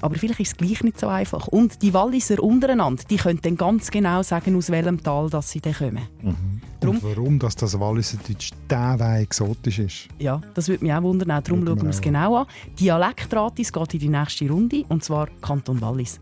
Aber 0.04 0.16
vielleicht 0.16 0.40
ist 0.40 0.48
es 0.52 0.56
gleich 0.58 0.82
nicht 0.82 1.00
so 1.00 1.08
einfach. 1.08 1.48
Und 1.48 1.80
die 1.80 1.94
Walliser 1.94 2.42
untereinander, 2.42 3.02
die 3.08 3.16
können 3.16 3.38
dann 3.40 3.56
ganz 3.56 3.90
genau 3.90 4.22
sagen, 4.22 4.54
aus 4.54 4.68
welchem 4.68 5.02
Tal 5.02 5.30
dass 5.30 5.50
sie 5.50 5.62
dann 5.62 5.72
kommen. 5.72 6.02
Drum- 6.78 6.96
Und 6.96 7.02
warum 7.02 7.38
dass 7.38 7.56
das 7.56 7.80
Walliserdeutsch 7.80 8.50
derweil 8.68 9.22
exotisch 9.22 9.78
ist. 9.78 10.08
Ja, 10.18 10.42
das 10.52 10.68
würde 10.68 10.84
mich 10.84 10.92
auch 10.92 11.02
wundern. 11.02 11.30
Auch 11.30 11.40
Darum 11.42 11.66
Schauen 11.66 11.82
wir 11.82 11.88
es 11.88 12.02
genau 12.02 12.36
an. 12.36 12.46
Dialektratis 12.78 13.72
geht 13.72 13.94
in 13.94 14.00
die 14.00 14.08
nächste 14.10 14.46
Runde, 14.46 14.84
und 14.90 15.02
zwar 15.02 15.28
Kanton 15.40 15.80
Wallis. 15.80 16.20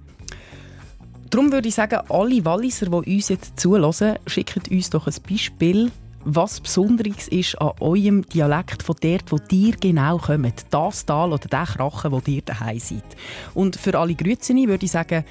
Darum 1.31 1.51
würde 1.51 1.67
ich 1.67 1.75
sagen, 1.75 1.99
alle 2.09 2.45
Walliser, 2.45 2.87
die 2.87 3.17
uns 3.17 3.31
jetzt 3.31 3.59
zulassen, 3.59 4.15
schicken 4.29 4.63
uns 4.71 4.91
doch 4.91 5.09
ein 5.09 5.15
Beispiel, 5.29 5.91
was 6.25 6.61
Besonderes 6.61 7.29
ist 7.29 7.61
an 7.61 7.73
eurem 7.81 8.23
Dialekt 8.23 8.83
von 8.83 8.97
dort, 9.01 9.33
wo 9.33 9.39
dir 9.39 9.77
genau 9.77 10.19
kommt. 10.19 10.67
Das 10.71 11.05
Tal 11.05 11.33
oder 11.33 11.49
der 11.49 11.65
Krachen, 11.65 12.13
wo 12.13 12.21
dir 12.21 12.43
daheim 12.43 12.79
seid. 12.79 13.05
Und 13.55 13.77
für 13.77 13.99
alle 13.99 14.15
Grützeni 14.15 14.69
würde 14.69 14.85
ich 14.85 14.93
sagen, 14.93 15.25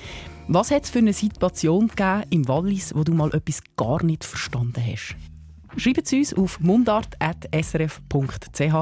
was 0.48 0.72
hat 0.72 0.84
es 0.84 0.90
für 0.90 1.00
eine 1.00 1.14
Situation 1.14 1.88
gegeben 1.88 2.24
im 2.30 2.48
Wallis, 2.48 2.94
wo 2.96 3.04
du 3.04 3.14
mal 3.14 3.34
etwas 3.34 3.62
gar 3.78 4.04
nicht 4.04 4.24
verstanden 4.24 4.84
hast? 4.86 5.16
Schreibt 5.78 6.06
es 6.06 6.14
uns 6.14 6.34
auf 6.34 6.60
mundart.srf.ch 6.60 8.74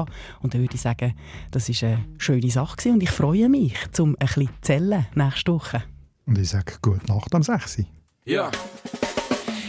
und 0.42 0.54
dann 0.54 0.60
würde 0.60 0.74
ich 0.74 0.80
sagen, 0.80 1.14
das 1.52 1.68
war 1.68 1.88
eine 1.88 2.04
schöne 2.18 2.50
Sache 2.50 2.90
und 2.90 3.02
ich 3.02 3.10
freue 3.10 3.48
mich, 3.48 3.74
um 4.00 4.16
ein 4.18 4.26
bisschen 4.26 4.46
zu 4.46 4.52
zählen 4.62 5.06
nächste 5.14 5.52
Woche. 5.52 5.84
Und 6.26 6.38
ich 6.38 6.48
sage 6.48 6.74
«Gute 6.82 7.06
Nacht 7.06 7.32
am 7.34 7.44
6. 7.44 7.84
Ja. 8.24 8.50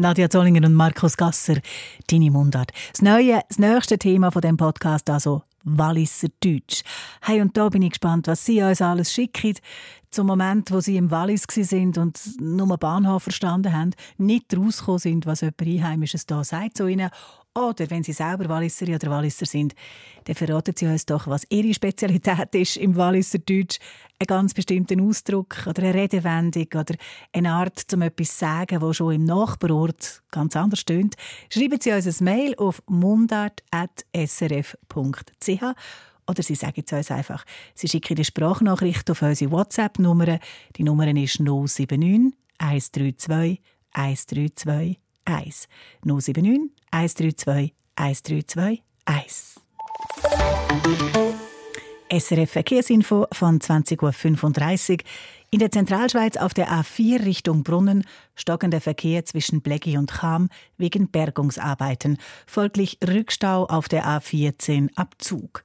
Nadja 0.00 0.30
Zollinger 0.30 0.66
und 0.66 0.74
Markus 0.74 1.16
Gasser, 1.16 1.56
deine 2.08 2.30
Mundart. 2.30 2.72
Das, 2.92 3.02
neue, 3.02 3.40
das 3.48 3.58
nächste 3.58 3.98
Thema 3.98 4.30
von 4.30 4.40
dem 4.40 4.56
Podcast, 4.56 5.10
also 5.10 5.42
Walliser 5.62 6.28
Deutsch. 6.42 6.82
Hey, 7.20 7.42
und 7.42 7.54
da 7.56 7.68
bin 7.68 7.82
ich 7.82 7.90
gespannt, 7.90 8.26
was 8.26 8.44
Sie 8.46 8.62
uns 8.62 8.80
alles 8.80 9.12
schicken. 9.12 9.56
Zum 10.10 10.26
Moment, 10.26 10.72
wo 10.72 10.80
Sie 10.80 10.96
im 10.96 11.10
Wallis 11.10 11.44
sind 11.50 11.98
und 11.98 12.18
nur 12.40 12.78
Bahnhof 12.78 13.24
verstanden 13.24 13.72
haben, 13.72 13.90
nicht 14.16 14.56
rausgekommen 14.56 14.98
sind, 14.98 15.26
was 15.26 15.42
jemand 15.42 15.60
Einheimisches 15.60 16.24
da 16.24 16.44
sagt 16.44 16.78
zu 16.78 16.86
Ihnen. 16.86 17.10
Oder 17.58 17.90
wenn 17.90 18.04
Sie 18.04 18.12
selber 18.12 18.48
Walliserin 18.48 18.94
oder 18.94 19.10
Walliser 19.10 19.44
sind, 19.44 19.74
dann 20.24 20.36
verraten 20.36 20.72
Sie 20.76 20.86
uns 20.86 21.04
doch, 21.04 21.26
was 21.26 21.44
Ihre 21.48 21.74
Spezialität 21.74 22.54
ist 22.54 22.76
im 22.76 22.94
Walliser 22.94 23.38
Deutsch. 23.38 23.80
Einen 24.20 24.26
ganz 24.28 24.54
bestimmten 24.54 25.00
Ausdruck 25.00 25.66
oder 25.66 25.82
eine 25.82 25.94
Redewendung 25.94 26.68
oder 26.74 26.94
eine 27.32 27.50
Art, 27.50 27.92
um 27.92 28.02
etwas 28.02 28.28
zu 28.28 28.38
sagen, 28.38 28.80
wo 28.80 28.92
schon 28.92 29.14
im 29.14 29.24
Nachbarort 29.24 30.22
ganz 30.30 30.54
anders 30.54 30.84
tönt. 30.84 31.16
Schreiben 31.48 31.80
Sie 31.80 31.90
uns 31.90 32.20
ein 32.20 32.24
Mail 32.24 32.54
auf 32.56 32.84
mundart.srf.ch 32.86 35.62
oder 36.28 36.42
Sie 36.44 36.54
sagen 36.54 36.84
es 36.86 36.92
uns 36.92 37.10
einfach. 37.10 37.44
Sie 37.74 37.88
schicken 37.88 38.16
eine 38.16 38.24
Sprachnachricht 38.24 39.10
auf 39.10 39.22
unsere 39.22 39.50
WhatsApp-Nummer. 39.50 40.38
Die 40.76 40.84
Nummer 40.84 41.08
ist 41.08 41.40
079 41.40 42.32
132 42.58 43.60
132 43.92 45.00
1. 45.30 45.68
079 46.04 46.70
132 46.90 47.74
132 47.96 48.82
1. 49.06 49.60
SRF 52.12 52.50
Verkehrsinfo 52.50 53.26
von 53.32 53.60
20.35 53.60 54.92
Uhr. 54.92 54.98
In 55.52 55.58
der 55.58 55.70
Zentralschweiz 55.70 56.36
auf 56.36 56.54
der 56.54 56.68
A4 56.68 57.24
Richtung 57.24 57.62
Brunnen 57.62 58.04
stockender 58.34 58.80
Verkehr 58.80 59.24
zwischen 59.24 59.62
Blecki 59.62 59.96
und 59.96 60.10
Cham 60.10 60.48
wegen 60.76 61.10
Bergungsarbeiten. 61.10 62.18
Folglich 62.46 62.98
Rückstau 63.06 63.66
auf 63.66 63.88
der 63.88 64.06
A14 64.06 64.90
Abzug. 64.96 65.62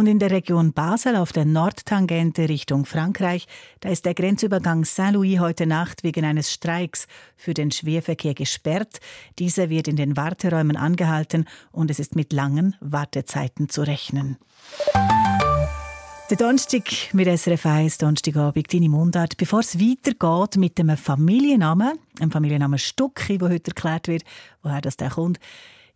Und 0.00 0.06
in 0.06 0.18
der 0.18 0.30
Region 0.30 0.72
Basel 0.72 1.14
auf 1.14 1.30
der 1.30 1.44
Nordtangente 1.44 2.48
Richtung 2.48 2.86
Frankreich, 2.86 3.46
da 3.80 3.90
ist 3.90 4.06
der 4.06 4.14
Grenzübergang 4.14 4.86
Saint-Louis 4.86 5.40
heute 5.40 5.66
Nacht 5.66 6.04
wegen 6.04 6.24
eines 6.24 6.50
Streiks 6.50 7.06
für 7.36 7.52
den 7.52 7.70
Schwerverkehr 7.70 8.32
gesperrt. 8.32 9.00
Dieser 9.38 9.68
wird 9.68 9.88
in 9.88 9.96
den 9.96 10.16
Warteräumen 10.16 10.78
angehalten 10.78 11.44
und 11.70 11.90
es 11.90 11.98
ist 11.98 12.16
mit 12.16 12.32
langen 12.32 12.76
Wartezeiten 12.80 13.68
zu 13.68 13.82
rechnen. 13.82 14.38
Der 16.30 16.36
Donnerstag 16.38 17.12
mit 17.12 17.26
SRF 17.28 17.66
1, 17.66 17.98
Donnerstagabend, 17.98 18.72
deine 18.72 18.88
Mundart. 18.88 19.36
Bevor 19.36 19.60
es 19.60 19.78
weitergeht 19.78 20.56
mit 20.56 20.78
dem 20.78 20.96
Familiennamen, 20.96 21.98
einem 22.18 22.30
Familiennamen 22.30 22.78
Stucki, 22.78 23.38
wo 23.38 23.50
heute 23.50 23.72
erklärt 23.72 24.08
wird, 24.08 24.22
woher 24.62 24.80
das 24.80 24.96
der 24.96 25.10
kommt, 25.10 25.38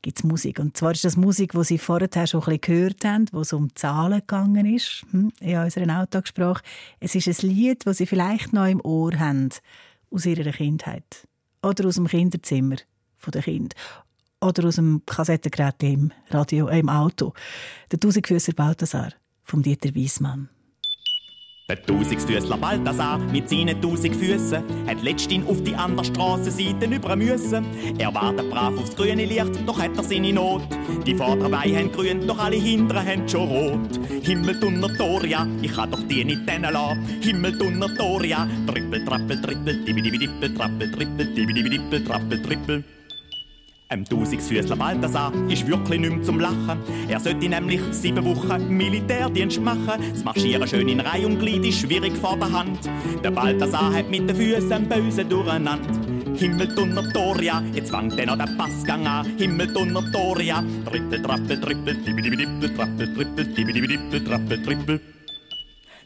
gibt 0.05 0.19
es 0.19 0.25
Musik. 0.25 0.59
Und 0.59 0.77
zwar 0.77 0.93
ist 0.93 1.05
das 1.05 1.17
Musik, 1.17 1.53
die 1.53 1.65
Sie 1.65 1.79
vorher 1.79 2.09
schon 2.27 2.41
ein 2.43 2.45
bisschen 2.45 2.61
gehört 2.61 3.05
haben, 3.05 3.27
wo 3.33 3.41
es 3.41 3.55
um 3.55 3.75
Zahlen 3.75 4.21
gegangen 4.21 4.67
ist, 4.67 5.05
hm, 5.11 5.33
in 5.41 5.59
unserer 5.59 5.89
Alltagssprache. 5.97 6.63
Es 7.01 7.15
ist 7.15 7.27
ein 7.27 7.49
Lied, 7.49 7.87
das 7.87 7.97
Sie 7.97 8.07
vielleicht 8.07 8.53
noch 8.53 8.67
im 8.67 8.81
Ohr 8.85 9.19
haben, 9.19 9.49
aus 10.11 10.27
Ihrer 10.27 10.53
Kindheit. 10.53 11.27
Oder 11.63 11.89
aus 11.89 11.95
dem 11.95 12.07
Kinderzimmer 12.07 12.77
der 13.27 13.43
Kind. 13.43 13.75
Oder 14.43 14.69
aus 14.69 14.77
dem 14.77 15.01
Kassettengerät 15.07 15.83
im 15.83 16.13
Radio, 16.29 16.69
äh, 16.69 16.81
im 16.81 16.91
Auto. 16.91 17.33
Der 17.91 17.99
Tausendfüßer 17.99 18.53
Balthasar 18.53 19.15
vom 19.43 19.63
Dieter 19.63 19.95
Wiesmann. 19.95 20.51
Der 21.71 21.83
Tausendfüßler 21.83 22.59
Balthasar 22.59 23.17
mit 23.17 23.49
seinen 23.49 23.81
tausend 23.81 24.15
Füßen 24.17 24.63
hat 24.87 25.03
letzthin 25.03 25.47
auf 25.47 25.63
die 25.63 25.75
andere 25.75 26.05
Strassenseite 26.05 26.85
über 26.85 27.17
müssen. 27.17 27.65
Er 27.97 28.13
wartet 28.13 28.51
brav 28.51 28.77
aufs 28.79 28.95
grüne 28.95 29.25
Licht, 29.25 29.67
doch 29.67 29.81
hat 29.81 29.97
er 29.97 30.05
seine 30.05 30.35
Not. 30.35 30.61
Die 31.07 31.15
vorderen 31.15 31.53
Beine 31.53 31.79
haben 31.79 31.91
grün, 31.91 32.27
doch 32.27 32.39
alle 32.39 32.57
hinteren 32.57 33.07
haben 33.07 33.27
schon 33.27 33.49
rot. 33.49 33.99
Himmel 34.25 34.61
dunner 34.61 34.93
Toria, 34.95 35.47
ich 35.63 35.73
kann 35.73 35.91
doch 35.91 36.03
die 36.07 36.23
nicht 36.27 36.47
rennen 36.47 36.71
lassen. 36.71 37.03
Himmel 37.23 37.57
dunner 37.57 37.95
Toria, 37.95 38.47
trippel, 38.67 39.03
trappel, 39.03 39.41
trippel, 39.41 39.85
dibi-dibi-dippel, 39.87 40.55
trappel, 40.55 40.93
trippel, 40.93 41.35
dibi-dibi-dippel, 41.35 42.05
trappel, 42.05 42.43
trippel. 42.43 42.85
Ein 43.95 44.05
Tausendfüßler 44.05 44.75
Balthasar 44.75 45.33
ist 45.49 45.69
wirklich 45.69 46.01
nicht 46.01 46.25
zum 46.25 46.41
Lachen. 46.41 46.81
Er 47.09 47.21
sollte 47.21 47.49
nämlich 47.49 47.81
sieben 47.93 48.25
Wochen 48.25 48.77
Militärdienst 48.77 49.61
machen. 49.61 50.03
Das 50.13 50.25
Marschieren 50.25 50.67
schön 50.67 50.89
in 50.89 50.99
Reihe 50.99 51.25
und 51.25 51.39
Glied 51.39 51.65
ist 51.65 51.79
schwierig 51.79 52.13
vor 52.17 52.37
der 52.37 52.51
Hand. 52.51 52.91
Der 53.23 53.31
Balthasar 53.31 53.95
hat 53.95 54.11
mit 54.11 54.29
den 54.29 54.35
Füßen 54.35 54.89
Böse 54.89 55.25
durcheinander. 55.25 55.79
Himmel 56.35 56.75
dunner 56.75 57.09
Toria, 57.13 57.63
jetzt 57.73 57.93
wankt 57.93 58.19
er 58.19 58.27
noch 58.27 58.37
der 58.37 58.53
Passgang 58.59 59.07
an. 59.07 59.27
Himmel 59.39 59.73
dunner 59.73 60.03
Toria, 60.11 60.65
trippel, 60.91 61.23
trappel, 61.23 61.61
trippel, 61.61 61.95
dibi-dibi-dippel, 61.95 62.75
trappel, 62.75 63.15
trippel, 63.15 63.45
dibi-dibi-dippel, 63.45 64.25
trappel, 64.25 64.61
trippel. 64.61 65.01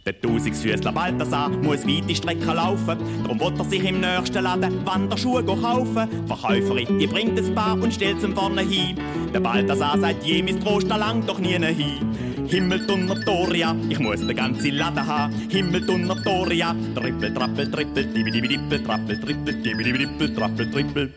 Der 0.09 0.19
Tausendfüßler 0.23 0.91
Balthasar 0.91 1.51
muss 1.51 1.87
weite 1.87 2.17
Strecken 2.17 2.55
laufen. 2.55 2.97
Darum 3.25 3.39
wird 3.39 3.59
er 3.59 3.65
sich 3.67 3.85
im 3.85 4.01
nächsten 4.01 4.43
Laden 4.43 4.87
Wanderschuhe 4.87 5.45
kaufen. 5.45 6.09
Die 6.11 6.27
Verkäuferin, 6.27 6.99
die 6.99 7.07
bringt 7.07 7.39
ein 7.39 7.55
Paar 7.55 7.75
und 7.75 7.93
stellt 7.93 8.19
zum 8.19 8.35
vorne 8.35 8.63
hin. 8.63 8.97
Der 9.35 9.41
Balthasar 9.41 9.99
sagt 9.99 10.25
je, 10.25 10.43
mein 10.43 10.61
Trost, 10.61 10.91
da 10.91 10.97
lang 10.97 11.27
doch 11.27 11.39
nie 11.39 11.59
hin. 11.59 12.47
Himmel 12.47 12.87
Donnertoria, 12.87 13.77
ich 13.91 13.99
muss 13.99 14.27
den 14.27 14.35
ganzen 14.35 14.77
Laden 14.77 15.07
haben. 15.07 15.35
Himmel 15.51 15.85
Donnertoria, 15.85 16.75
trippel, 16.95 17.35
trappel, 17.35 17.71
trippel, 17.71 18.07
dibi, 18.07 18.31
dibi, 18.31 18.49
dippel, 18.49 18.83
trappel, 18.83 19.21
trippel, 19.21 19.63
dibi, 19.63 19.85
dibi, 19.85 19.99
dippel, 19.99 20.35
trappel, 20.35 20.71
trippel. 20.71 21.13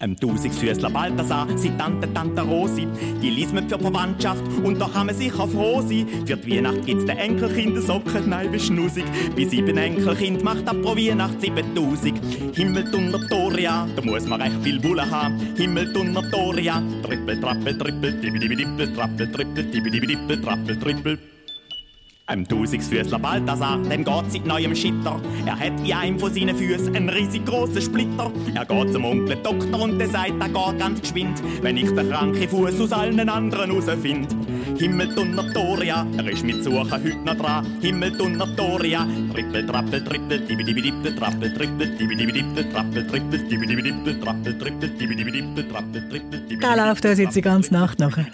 Ein 0.00 0.16
Tausendfüßler 0.16 0.90
Balthasar, 0.90 1.48
sie 1.56 1.70
Tante, 1.70 2.12
Tante 2.14 2.42
Rosi, 2.42 2.86
die 3.20 3.30
liest 3.30 3.52
man 3.52 3.68
für 3.68 3.80
Verwandtschaft 3.80 4.44
und 4.62 4.80
da 4.80 4.86
kann 4.86 5.06
man 5.06 5.16
sicher 5.16 5.48
froh 5.48 5.80
sein. 5.80 6.06
Für 6.24 6.36
die 6.36 6.56
Weihnacht 6.56 6.86
gibt's 6.86 7.04
den 7.04 7.18
Enkelkindersocken, 7.18 8.28
nein, 8.28 8.52
wie 8.52 8.60
schnusig. 8.60 9.04
Bei 9.34 9.44
sieben 9.44 9.76
Enkelkind 9.76 10.44
macht 10.44 10.68
ab 10.68 10.76
pro 10.82 10.94
Weihnacht 10.94 11.40
7000. 11.40 12.20
Himmel 12.54 12.84
Toria, 13.28 13.88
da 13.96 14.02
muss 14.02 14.24
man 14.28 14.40
recht 14.40 14.62
viel 14.62 14.78
Bulle 14.78 15.10
haben. 15.10 15.36
Himmel 15.56 15.92
Toria, 15.92 16.80
trippel, 17.02 17.40
trappel, 17.40 17.76
trippel, 17.76 18.12
dibi, 18.20 18.38
dibi, 18.38 18.54
dippel, 18.54 18.94
trappel, 18.94 19.32
trippel, 19.32 19.64
dibi, 19.64 19.90
dibi, 19.90 20.06
dippel, 20.06 20.40
trappel, 20.40 20.78
trippel. 20.78 21.18
Ein 22.28 22.46
Tausendfüßler 22.46 23.18
Balthasar, 23.18 23.78
dem 23.78 24.04
geht 24.04 24.30
seit 24.30 24.44
neuem 24.44 24.76
Schitter. 24.76 25.18
Er 25.46 25.58
hat 25.58 25.80
in 25.80 25.92
einem 25.94 26.18
von 26.18 26.30
seinen 26.30 26.54
Füßen 26.54 26.94
einen 26.94 27.08
riesig 27.08 27.46
großen 27.46 27.80
Splitter. 27.80 28.30
Er 28.54 28.66
geht 28.66 28.92
zum 28.92 29.06
Onkel 29.06 29.36
Doktor 29.36 29.80
und 29.80 29.98
der 29.98 30.10
sagt, 30.10 30.34
er 30.38 30.48
geht 30.50 30.78
ganz 30.78 31.00
geschwind, 31.00 31.42
wenn 31.62 31.78
ich 31.78 31.90
den 31.90 32.10
kranken 32.10 32.46
Fuß 32.46 32.82
aus 32.82 32.92
allen 32.92 33.26
anderen 33.30 33.70
rausfind. 33.70 34.28
Himmel 34.78 35.08
Toria, 35.54 36.06
er 36.18 36.28
ist 36.28 36.44
mit 36.44 36.62
Suchen 36.62 36.92
heute 36.92 37.16
noch 37.16 37.34
dran. 37.34 37.66
Himmel 37.80 38.12
Toria, 38.18 39.06
trippel, 39.32 39.66
trappel, 39.66 40.04
trippel, 40.04 40.40
dibi, 40.40 40.64
dibi, 40.64 40.82
dippel, 40.82 41.14
trappel, 41.14 41.54
trippel, 41.54 41.96
dibi, 41.96 42.14
dibi, 42.14 42.32
dippel, 42.32 42.70
trappel, 42.70 43.06
trippel, 43.06 43.38
dibi, 43.48 43.66
dibi, 43.66 43.82
dippel, 43.82 44.20
trappel, 44.20 44.58
trippel, 44.58 44.90
dibi, 44.90 45.16
dibi, 45.16 45.32
dippel, 45.32 45.68
trappel, 45.68 46.08
trippel, 46.10 46.58
Da 46.60 46.74
läuft 46.74 47.06
uns 47.06 47.18
jetzt 47.18 47.36
die 47.36 47.40
ganze 47.40 47.72
Nacht 47.72 47.98
nachher. 47.98 48.26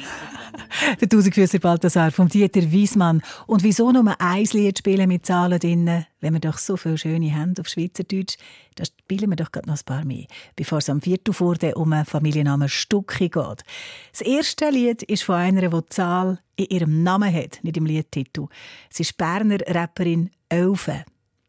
Der 1.01 1.09
Tausendfüßer 1.09 1.61
Balthasar 1.61 2.11
vom 2.11 2.29
Dieter 2.29 2.71
Wiesmann. 2.71 3.23
Und 3.47 3.63
wieso 3.63 3.93
nur 3.93 4.21
ein 4.21 4.45
Lied 4.53 4.79
spielen 4.79 5.09
mit 5.09 5.25
Zahlen 5.25 5.59
drin, 5.59 6.05
wenn 6.21 6.33
wir 6.33 6.41
doch 6.41 6.59
so 6.59 6.77
viele 6.77 6.99
schöne 6.99 7.35
haben 7.35 7.55
auf 7.61 7.69
Schweizerdeutsch? 7.69 8.37
Da 8.75 8.85
spielen 8.85 9.31
wir 9.31 9.37
doch 9.37 9.53
gerade 9.53 9.69
noch 9.69 9.77
ein 9.77 9.85
paar 9.85 10.05
mehr, 10.05 10.27
bevor 10.57 10.79
es 10.79 10.91
am 10.91 11.01
Viertel 11.01 11.33
vor 11.33 11.57
um 11.75 11.93
einen 11.93 12.05
Familiennamen 12.05 12.69
Stucki 12.69 13.29
geht. 13.29 13.65
Das 14.11 14.21
erste 14.21 14.71
Lied 14.71 15.03
ist 15.05 15.23
von 15.23 15.37
einer, 15.37 15.69
die 15.69 15.89
Zahl 15.91 16.41
in 16.57 16.67
ihrem 16.67 17.03
Namen 17.03 17.33
hat, 17.33 17.61
nicht 17.63 17.77
im 17.77 17.87
Liedtitel. 17.87 18.47
Sie 18.91 19.03
ist 19.03 19.17
Berner 19.17 19.59
Rapperin 19.67 20.31
Elfe. 20.49 21.05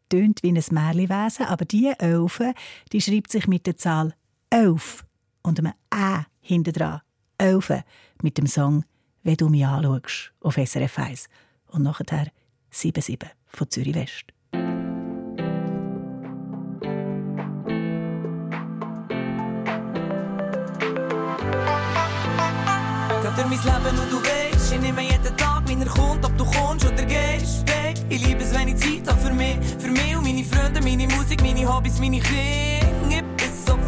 Tönt 0.08 0.42
wie 0.44 0.52
ein 0.52 0.64
Märliwesen, 0.70 1.46
aber 1.46 1.64
diese 1.64 1.98
Elfe, 1.98 2.54
die 2.92 3.00
schreibt 3.00 3.32
sich 3.32 3.48
mit 3.48 3.66
der 3.66 3.76
Zahl 3.76 4.14
Elf 4.50 5.04
und 5.42 5.58
einem 5.58 5.72
Ä 5.92 6.26
hinten 6.40 6.72
dran. 6.72 7.00
Elfe 7.38 7.84
mit 8.22 8.38
dem 8.38 8.46
Song 8.46 8.84
«Wenn 9.26 9.36
du 9.36 9.48
mich 9.48 9.66
anschaust» 9.66 10.32
auf 10.40 10.54
SRF 10.54 11.00
1 11.00 11.28
und 11.72 11.82
nachher 11.82 12.28
7-7 12.72 13.26
von 13.48 13.68
Zürich 13.68 13.96
West. 13.96 14.26
Durch 23.34 23.48
mein 23.48 23.50
Leben 23.50 23.98
und 23.98 24.12
du 24.12 24.22
weißt, 24.22 24.72
ich 24.72 24.80
nehme 24.80 25.02
jeden 25.02 25.36
Tag, 25.36 25.62
wenn 25.66 25.80
er 25.82 25.88
kommt, 25.88 26.24
ob 26.24 26.38
du 26.38 26.44
kommst 26.44 26.86
oder 26.86 27.04
gehst. 27.04 27.66
Babe, 27.66 27.98
ich 28.08 28.24
liebe 28.24 28.40
es, 28.44 28.54
wenn 28.54 28.68
ich 28.68 28.76
Zeit 28.76 29.08
habe 29.08 29.20
für 29.20 29.32
mich, 29.32 29.56
für 29.80 29.88
mich 29.88 30.16
und 30.16 30.22
meine 30.22 30.44
Freunde, 30.44 30.80
meine 30.80 31.08
Musik, 31.08 31.42
meine 31.42 31.66
Hobbys, 31.66 31.98
meine 31.98 32.20
Kinder. 32.20 33.25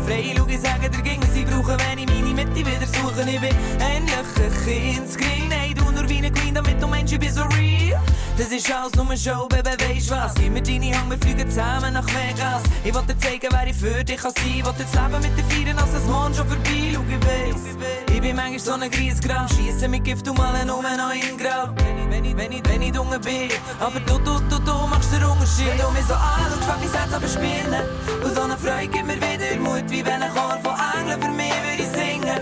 Ich 0.09 0.15
frei, 0.15 0.35
schau, 0.37 0.47
ich 0.47 0.61
sage 0.61 0.89
dir, 0.89 1.03
ging, 1.03 1.21
was 1.21 1.37
ich 1.37 1.45
brauche, 1.45 1.77
wenn 1.79 1.99
ich 1.99 2.07
meine 2.07 2.33
Mitte 2.33 2.57
wieder 2.57 2.87
suche. 2.87 3.29
Ich 3.29 3.41
bin 3.41 3.55
endlich 3.79 4.17
ein 4.17 4.65
Kindscreen, 4.65 5.51
hey, 5.51 5.75
du 5.75 5.91
nur 5.91 6.09
wie 6.09 6.19
eine 6.19 6.33
Queen, 6.33 6.55
damit 6.55 6.81
du 6.83 6.87
meinst, 6.87 7.13
ich 7.13 7.21
bin 7.21 7.33
so 7.33 7.43
real. 7.43 8.01
Das 8.39 8.49
ist 8.49 8.73
alles 8.73 8.95
nur 8.95 9.05
eine 9.05 9.19
Show, 9.19 9.47
Baby, 9.49 9.71
weisst 9.79 10.11
was? 10.11 10.33
Gib 10.35 10.53
mir 10.53 10.63
deine 10.63 10.97
Hand, 10.97 11.11
wir 11.11 11.19
fliegen 11.19 11.51
zusammen 11.51 11.93
nach 11.93 12.07
Vegas. 12.07 12.63
Ich 12.85 12.95
wollte 12.95 13.15
dir 13.15 13.21
zeigen, 13.21 13.49
wer 13.51 13.67
ich 13.67 13.77
für 13.77 14.03
dich 14.03 14.17
kann 14.17 14.33
sein. 14.35 14.55
Ich 14.57 14.65
wollte 14.65 14.85
das 14.85 14.95
Leben 14.95 15.23
mit 15.23 15.37
dir 15.37 15.45
feiern, 15.45 15.79
als 15.79 15.93
es 15.93 16.05
morgen 16.05 16.35
schon 16.35 16.49
vorbei, 16.49 16.93
schau, 16.95 17.03
ich 17.03 17.27
weiss. 17.27 17.77
Ich 18.15 18.21
bin 18.21 18.37
manchmal 18.37 18.59
so 18.59 18.73
ein 18.73 18.91
Griesgram, 18.91 19.47
schieße 19.49 19.89
mit 19.89 20.05
Gift 20.05 20.27
und 20.29 20.39
malen 20.39 20.71
um 20.71 20.83
noch 20.83 21.13
in 21.13 21.37
Grau. 21.37 21.69
Wenn 21.77 22.25
ich, 22.25 22.37
wenn 22.37 22.53
ich, 22.53 22.65
wenn 22.65 22.81
ich, 22.83 22.89
ich 22.89 22.93
dunkel 22.93 23.19
bin, 23.19 23.51
aber 23.79 24.01
du, 24.01 24.19
du, 24.19 24.41
du, 24.49 24.59
du 24.59 24.87
machst 24.87 25.13
den 25.13 25.25
Unterschied. 25.25 25.75
Du 25.79 25.91
mich 25.91 26.07
so 26.07 26.15
anschaust, 26.15 26.65
fang 26.65 26.81
mein 26.81 26.93
Herz 26.93 27.13
an 27.13 27.23
zu 27.23 27.29
spinnen. 27.29 27.83
Und 28.25 28.35
so 28.35 28.43
eine 28.43 28.57
Freude 28.57 28.89
gibt 28.89 29.07
mir 29.07 29.17
wieder 29.17 29.61
Mut, 29.61 29.85
wie 29.89 29.98
wenn 30.05 30.23
ein 30.23 30.33
Chor 30.33 30.59
von 30.63 30.75
Engeln 31.01 31.21
für 31.21 31.31
mich 31.31 31.53
würde 31.53 31.83
ich 31.83 31.89
singen. 31.89 32.41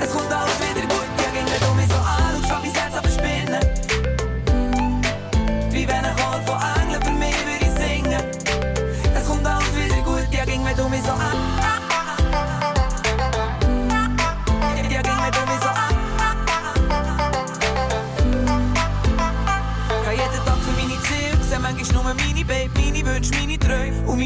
Es 0.00 0.10
kommt 0.10 0.32
alles 0.32 0.58
wieder 0.60 0.75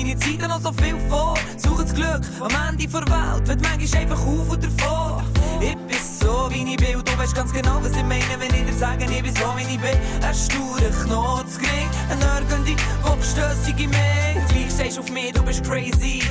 meine 0.03 0.19
Zeit 0.19 0.49
noch 0.49 0.61
so 0.61 0.73
viel 0.73 0.97
vor. 1.09 1.35
Suche 1.57 1.83
das 1.83 1.95
Glück 1.95 2.21
am 2.41 2.69
Ende 2.69 2.87
der 2.87 2.93
Welt, 2.93 3.49
wird 3.49 3.61
manchmal 3.63 4.03
einfach 4.03 4.27
auf 4.27 4.51
und 4.51 4.65
davor. 4.65 5.23
Ich 5.61 5.77
so 6.21 6.49
wie 6.51 6.63
ich 6.71 6.77
bin 6.77 6.97
und 6.97 7.09
du 7.09 7.19
weißt 7.19 7.35
ganz 7.35 7.53
genau, 7.53 7.79
was 7.83 7.93
ich 7.93 8.03
meine, 8.03 8.39
wenn 8.39 8.55
ich 8.55 8.67
dir 8.67 8.79
sage, 8.79 9.05
ich 9.05 9.23
bin 9.23 9.35
so 9.35 9.47
wie 9.57 9.63
ich 9.63 9.81
bin. 9.81 9.97
Ein 10.23 10.35
sturer 10.35 10.91
Knotzgring, 11.05 11.89
ein 12.11 12.19
Nörgendi, 12.19 12.77
Kopfstössig 13.03 13.79
in 13.79 13.91
mir. 13.91 14.45
Gleich 14.49 14.71
stehst 14.73 14.99
auf 14.99 15.11
mich, 15.11 15.33
du 15.33 15.43
bist 15.43 15.65
crazy. 15.65 16.23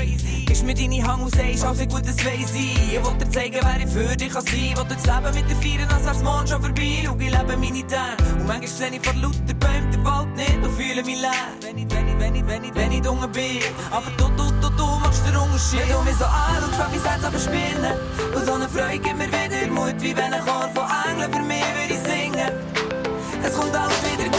Gibst 0.45 0.63
mir 0.63 0.73
deine 0.73 1.03
Hand 1.05 1.23
und 1.23 1.35
sagst, 1.35 1.63
alles 1.63 1.87
gut, 1.87 2.07
das 2.07 2.17
weiss 2.25 2.53
ich. 2.53 2.93
Ich 2.93 3.03
wollte 3.03 3.25
dir 3.25 3.31
zeigen, 3.31 3.59
wer 3.61 3.79
ich 3.79 3.91
für 3.91 4.15
dich 4.15 4.33
kann 4.33 4.45
sein. 4.45 4.73
Wollte 4.75 4.95
das 4.95 5.05
Leben 5.05 5.35
mit 5.35 5.49
dir 5.49 5.77
feiern, 5.77 5.89
als 5.93 6.05
wär's 6.05 6.23
morgen 6.23 6.47
schon 6.47 6.61
vorbei. 6.61 7.03
Schau, 7.05 7.15
ich 7.19 7.31
lebe 7.31 7.57
meine 7.57 7.87
Tage. 7.87 8.23
Und 8.33 8.47
manchmal 8.47 8.67
sehe 8.67 8.89
ich 8.89 9.01
vor 9.05 9.13
lauter 9.21 9.53
Bäumen 9.59 9.91
den 9.91 10.05
Wald 10.05 10.35
nicht 10.35 10.55
und 10.55 10.71
fühle 10.71 11.03
mich 11.03 11.21
leer. 11.21 11.31
Wenn 11.61 11.77
ich, 11.77 11.89
wenn 11.89 12.07
ich, 12.07 12.19
wenn 12.19 12.35
ich, 12.35 12.47
wenn 12.47 12.63
ich, 12.63 12.75
wenn 12.75 12.91
ich 12.91 13.01
dunkel 13.01 13.27
bin. 13.29 13.59
Aber 13.91 14.09
du, 14.17 14.27
du, 14.35 14.51
du, 14.61 14.69
du 14.69 14.69
den 14.69 14.98
Unterschied. 15.41 15.81
Wenn 15.81 15.95
du 15.95 16.01
mich 16.03 16.17
so 16.17 16.25
anschaust, 16.25 16.75
fängt 16.75 16.91
mein 16.91 17.11
Herz 17.11 17.23
an 17.23 17.33
zu 17.33 17.39
spinnen. 17.39 17.93
Und 18.35 18.45
so 18.45 18.53
eine 18.53 18.69
Freude 18.69 18.99
gibt 18.99 19.17
mir 19.17 19.27
wieder 19.27 19.71
Mut, 19.71 19.95
wie 19.99 20.15
wenn 20.15 20.33
ein 20.33 20.45
Chor 20.45 20.69
von 20.73 20.85
Engeln 21.09 21.31
für 21.31 21.41
mich 21.41 21.63
würde 21.77 21.93
ich 21.93 22.03
singen. 22.03 22.51
Es 23.43 23.53
kommt 23.55 23.75
alles 23.75 23.99
wieder 24.03 24.38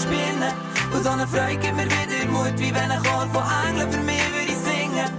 spinnen. 0.00 0.52
Und 0.92 1.04
so 1.04 1.10
eine 1.10 1.26
Freude 1.26 1.56
gibt 1.56 1.76
mir 1.76 1.86
wieder 1.86 2.26
Mut, 2.30 2.54
wie 2.56 2.74
wenn 2.74 2.90
ein 2.90 3.02
Chor 3.02 3.26
von 3.32 3.44
Engeln 3.68 3.90
für 3.90 4.00
mich 4.00 4.22
würde 4.32 4.56
singen. 4.68 5.10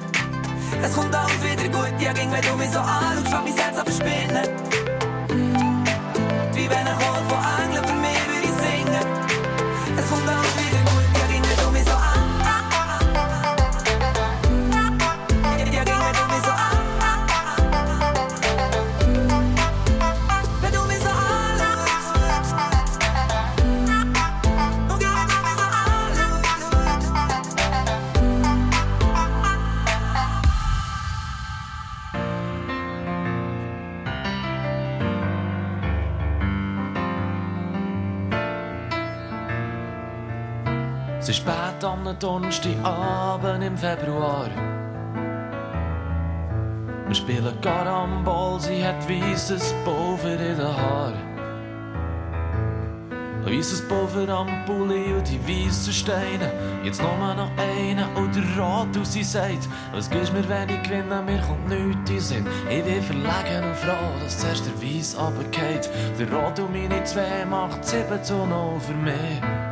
Es 0.83 0.93
kommt 0.93 1.13
alles 1.15 1.41
wieder 1.43 1.69
gut, 1.69 1.93
ja, 1.99 2.11
ging, 2.13 2.31
wenn 2.31 2.41
du 2.41 2.55
mich 2.55 2.71
so 2.71 2.79
anschaust, 2.79 3.27
fängt 3.27 3.45
mein 3.45 3.57
Herz 3.57 3.77
an 3.77 3.85
zu 3.85 3.93
spinnen. 3.93 4.45
Wie 6.53 6.69
wenn 6.69 6.87
ein 6.87 6.97
Chor 6.99 7.10
Donnerstagabend 42.21 43.63
im 43.63 43.75
Februar. 43.75 44.47
Wir 47.07 47.15
spielen 47.15 47.59
Karambol, 47.61 48.59
sie 48.59 48.85
hat 48.85 49.09
weißes 49.09 49.73
Pulver 49.83 50.33
in 50.33 50.37
den 50.37 50.59
Haaren. 50.59 51.15
Weißes 53.43 53.87
Pulver 53.87 54.29
am 54.29 54.65
Pulli 54.67 55.15
und 55.15 55.27
die 55.27 55.41
weißen 55.41 55.91
Steine. 55.91 56.53
Jetzt 56.83 57.01
nur 57.01 57.17
noch 57.33 57.49
einen 57.57 58.05
und 58.15 58.35
der 58.35 58.43
Rat 58.55 58.95
und 58.95 59.07
sie 59.07 59.23
sagt, 59.23 59.67
was 59.91 60.07
gibst 60.07 60.31
mir, 60.31 60.47
wenn 60.47 60.69
ich 60.69 60.83
gewinne, 60.83 61.23
mir 61.23 61.41
kommt 61.41 61.69
nichts 61.69 62.11
in 62.11 62.19
Sinn. 62.19 62.47
Ich 62.69 62.83
bin 62.83 63.01
verlegen 63.01 63.67
und 63.67 63.75
froh, 63.75 64.23
dass 64.23 64.37
zuerst 64.37 64.63
der 64.67 64.79
Weiss 64.79 65.17
runtergeht. 65.17 65.89
Der 66.19 66.31
Rat 66.31 66.59
und 66.59 66.71
meine 66.71 67.03
zwei 67.03 67.45
macht 67.49 67.83
7 67.83 68.23
zu 68.23 68.35
0 68.45 68.79
für 68.79 68.93
mich. 68.93 69.70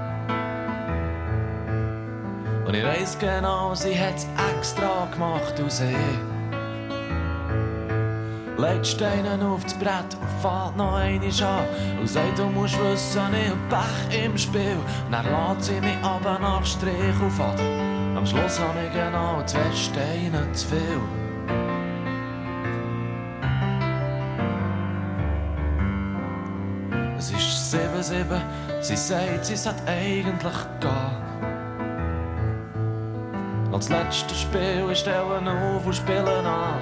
Und 2.69 2.75
ich 2.75 2.83
weiss 2.83 3.17
genau, 3.17 3.73
sie 3.73 3.99
hat's 3.99 4.27
extra 4.55 5.07
gemacht 5.11 5.59
aus 5.59 5.79
sie 5.79 5.95
legt 8.59 8.85
Steine 8.85 9.43
aufs 9.43 9.73
Brett 9.73 10.15
und 10.21 10.29
fährt 10.39 10.77
noch 10.77 10.93
einmal 10.93 11.29
an. 11.29 11.99
Und 11.99 12.07
sagt, 12.07 12.37
du 12.37 12.43
musst 12.43 12.79
wissen, 12.79 13.33
ich 13.33 13.49
hab 13.49 13.69
Pech 13.69 14.23
im 14.23 14.37
Spiel. 14.37 14.77
Und 15.05 15.11
dann 15.11 15.25
lässt 15.25 15.63
sie 15.63 15.81
mich 15.81 15.97
aber 16.03 16.37
nach 16.37 16.63
Strich 16.63 16.93
auf. 17.25 17.39
Am 18.15 18.23
Schluss 18.27 18.59
habe 18.59 18.85
ich 18.85 18.93
genau 18.93 19.41
zwei 19.47 19.71
Steine 19.73 20.51
zu 20.51 20.67
viel. 20.67 21.01
Es 27.17 27.31
ist 27.31 27.71
sieben, 27.71 28.03
sieben, 28.03 28.41
sie 28.81 28.95
sagt, 28.95 29.45
sie 29.45 29.55
sollte 29.55 29.81
eigentlich 29.87 30.79
gehen. 30.79 31.48
Als 33.79 33.87
letztes 33.87 34.41
Spiel 34.41 34.89
ist 34.91 34.99
stellen 34.99 35.47
auf 35.47 35.85
und 35.85 35.95
spielen 35.95 36.27
an. 36.27 36.81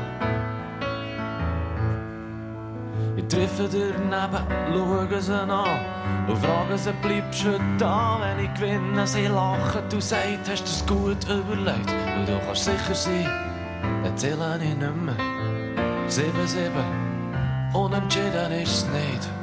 Ich 3.15 3.27
treffe 3.27 3.69
daneben, 3.71 4.43
schaue 4.73 5.21
sie 5.21 5.31
an 5.31 5.51
und 6.27 6.37
frage 6.39 6.75
sie, 6.75 6.91
bleibst 7.03 7.45
du 7.45 7.59
da, 7.77 8.19
wenn 8.19 8.45
ich 8.45 8.53
gewinne? 8.55 9.05
Sie 9.05 9.27
lachen, 9.27 9.83
du 9.91 10.01
sagst, 10.01 10.49
hast 10.49 10.63
du 10.63 10.71
es 10.71 10.85
gut 10.87 11.23
überlegt? 11.25 11.93
Und 12.17 12.27
du 12.27 12.39
kannst 12.47 12.65
sicher 12.65 12.95
sein, 12.95 13.29
erzähle 14.03 14.57
ich 14.59 14.75
nicht 14.75 14.79
mehr. 14.79 15.15
Sieben, 16.07 16.47
sieben, 16.47 17.75
unentschieden 17.75 18.51
ist 18.53 18.71
es 18.71 18.87
nicht. 18.87 19.36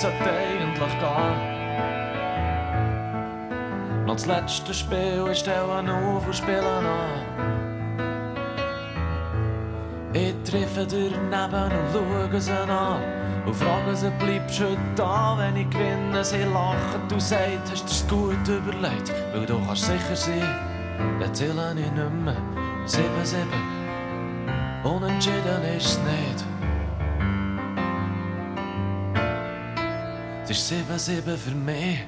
Sollte 0.00 0.30
eigentlich 0.30 0.98
gehen. 1.00 1.58
Noch 4.06 4.14
das 4.14 4.26
letzte 4.26 4.72
Spiel, 4.72 5.26
ich 5.32 5.38
stelle 5.38 5.64
auf 5.64 6.26
und 6.26 6.34
spiele 6.34 6.62
an. 6.62 6.86
Ich 10.12 10.34
treffe 10.48 10.86
daneben 10.86 11.72
und 11.72 11.92
schaue 11.92 12.40
sie 12.40 12.52
an. 12.52 13.02
Und 13.44 13.54
frage 13.56 13.96
sie, 13.96 14.10
bleibst 14.18 14.60
du 14.60 14.76
da, 14.94 15.36
wenn 15.38 15.56
ich 15.56 15.68
gewinne? 15.70 16.24
Sie 16.24 16.44
lachen, 16.44 17.08
du 17.08 17.18
sagst, 17.18 17.72
hast 17.72 17.84
dir's 17.88 18.06
gut 18.08 18.46
überlegt. 18.46 19.12
Weil 19.32 19.46
du 19.46 19.58
kannst 19.66 19.84
sicher 19.84 20.16
sein, 20.16 20.54
erzähle 21.20 21.74
ich 21.76 21.90
nicht 21.90 22.12
mehr. 22.24 22.36
Sieben, 22.86 23.24
sieben, 23.24 23.62
unentschieden 24.84 25.62
ist 25.76 25.86
es 25.86 25.98
nicht. 25.98 26.57
Es 30.50 30.56
ist 30.56 30.68
sieben, 30.68 30.98
sieben 30.98 31.36
für 31.36 31.50
mich. 31.50 31.98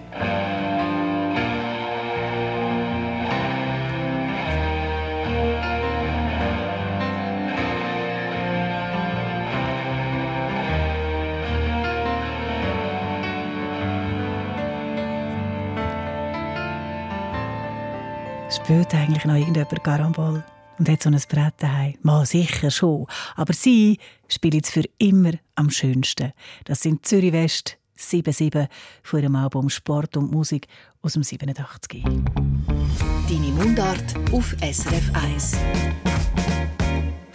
Spielt 18.49 18.95
eigentlich 18.95 19.25
noch 19.27 19.35
irgendjemand 19.35 19.85
Karambol? 19.85 20.43
Und 20.79 20.89
hat 20.89 21.03
so 21.03 21.11
ein 21.11 21.21
Brett 21.29 21.53
daheim? 21.59 21.97
Mal 22.01 22.25
sicher 22.25 22.71
schon. 22.71 23.07
Aber 23.37 23.53
sie 23.53 23.99
spielt 24.29 24.65
es 24.65 24.71
für 24.71 24.85
immer 24.97 25.33
am 25.57 25.69
schönsten. 25.69 26.33
Das 26.65 26.81
sind 26.81 27.05
Zürich 27.05 27.35
West 27.35 27.80
7-7 28.01 28.69
von 29.03 29.21
ihrem 29.21 29.37
Album 29.37 29.69
Sport 29.69 30.17
und 30.17 30.33
Musik 30.33 30.67
aus 31.03 31.13
dem 31.13 31.23
87. 31.23 32.03
Deine 32.03 33.53
Mundart 33.53 34.15
auf 34.33 34.57
SRF 34.61 35.11
1. 35.15 35.57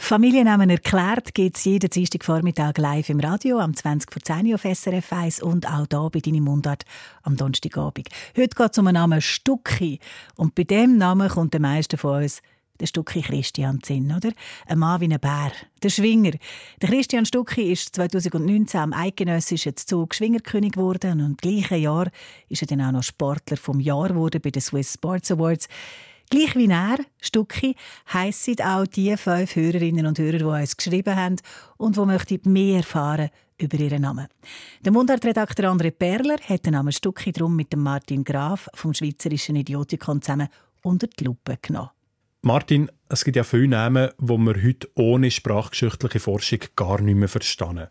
Familiennamen 0.05 0.69
erklärt 0.69 1.33
gibt 1.33 1.57
es 1.57 1.65
jeden 1.65 1.89
Dienstagvormittag 1.89 2.77
live 2.77 3.09
im 3.09 3.19
Radio 3.19 3.57
am 3.57 3.75
20 3.75 4.11
vor 4.11 4.21
10 4.21 4.45
Uhr 4.45 4.53
auf 4.53 4.61
SRF 4.61 5.11
1 5.11 5.41
und 5.41 5.67
auch 5.67 5.87
hier 5.89 6.09
bei 6.11 6.19
«Deine 6.19 6.41
Mundart» 6.41 6.83
am 7.23 7.35
Donnerstagabend. 7.35 8.09
Heute 8.37 8.55
geht 8.55 8.71
es 8.71 8.77
um 8.77 8.85
den 8.85 8.93
Namen 8.93 9.19
Stucki 9.19 9.99
und 10.35 10.53
bei 10.53 10.63
dem 10.63 10.97
Namen 10.99 11.27
kommt 11.27 11.53
der 11.53 11.61
meiste 11.61 11.97
von 11.97 12.21
uns 12.21 12.43
der 12.79 12.87
Stucki 12.87 13.21
Christian 13.21 13.81
Zinn, 13.81 14.11
oder? 14.11 14.31
Ein 14.67 14.79
Mann 14.79 15.01
wie 15.01 15.05
ein 15.05 15.19
Bär. 15.19 15.51
Der 15.81 15.89
Schwinger. 15.89 16.31
Der 16.81 16.89
Christian 16.89 17.25
Stucki 17.25 17.71
ist 17.71 17.95
2019 17.95 18.79
am 18.79 18.93
eidgenössischen 18.93 19.75
Zug 19.77 20.15
Schwingerkönig 20.15 20.73
geworden 20.73 21.21
und 21.21 21.25
im 21.25 21.37
gleichen 21.37 21.81
Jahr 21.81 22.07
ist 22.49 22.61
er 22.61 22.67
dann 22.67 22.81
auch 22.81 22.91
noch 22.91 23.03
Sportler 23.03 23.57
vom 23.57 23.79
Jahr 23.79 24.09
geworden 24.09 24.41
bei 24.41 24.51
den 24.51 24.61
Swiss 24.61 24.93
Sports 24.93 25.31
Awards. 25.31 25.67
Gleich 26.29 26.55
wie 26.55 26.67
er, 26.67 26.97
Stucki, 27.21 27.75
heissen 28.11 28.59
auch 28.61 28.87
die 28.87 29.15
fünf 29.15 29.55
Hörerinnen 29.55 30.07
und 30.07 30.17
Hörer, 30.17 30.39
die 30.39 30.43
uns 30.43 30.75
geschrieben 30.75 31.15
haben 31.15 31.35
und 31.77 31.97
die 31.97 32.01
möchten 32.01 32.51
mehr 32.51 32.77
erfahren 32.77 33.29
über 33.57 33.77
ihren 33.77 34.01
Namen. 34.01 34.27
Der 34.83 34.91
Mundartredakteur 34.91 35.71
André 35.71 35.91
Perler 35.91 36.37
hat 36.49 36.65
den 36.65 36.73
Namen 36.73 36.91
Stucki 36.91 37.31
drum 37.31 37.55
mit 37.55 37.71
dem 37.71 37.81
Martin 37.81 38.23
Graf 38.23 38.67
vom 38.73 38.93
Schweizerischen 38.93 39.55
Idiotikon 39.55 40.21
zusammen 40.21 40.49
unter 40.81 41.07
die 41.07 41.23
Lupe 41.23 41.57
genommen. 41.61 41.94
Martin, 42.45 42.91
es 43.09 43.25
gibt 43.25 43.37
ja 43.37 43.43
viele 43.43 43.69
Namen, 43.69 44.11
die 44.19 44.37
wir 44.37 44.63
heute 44.63 44.87
ohne 44.93 45.31
sprachgeschichtliche 45.31 46.19
Forschung 46.19 46.59
gar 46.75 47.01
nicht 47.01 47.15
mehr 47.15 47.27
verstehen. 47.27 47.87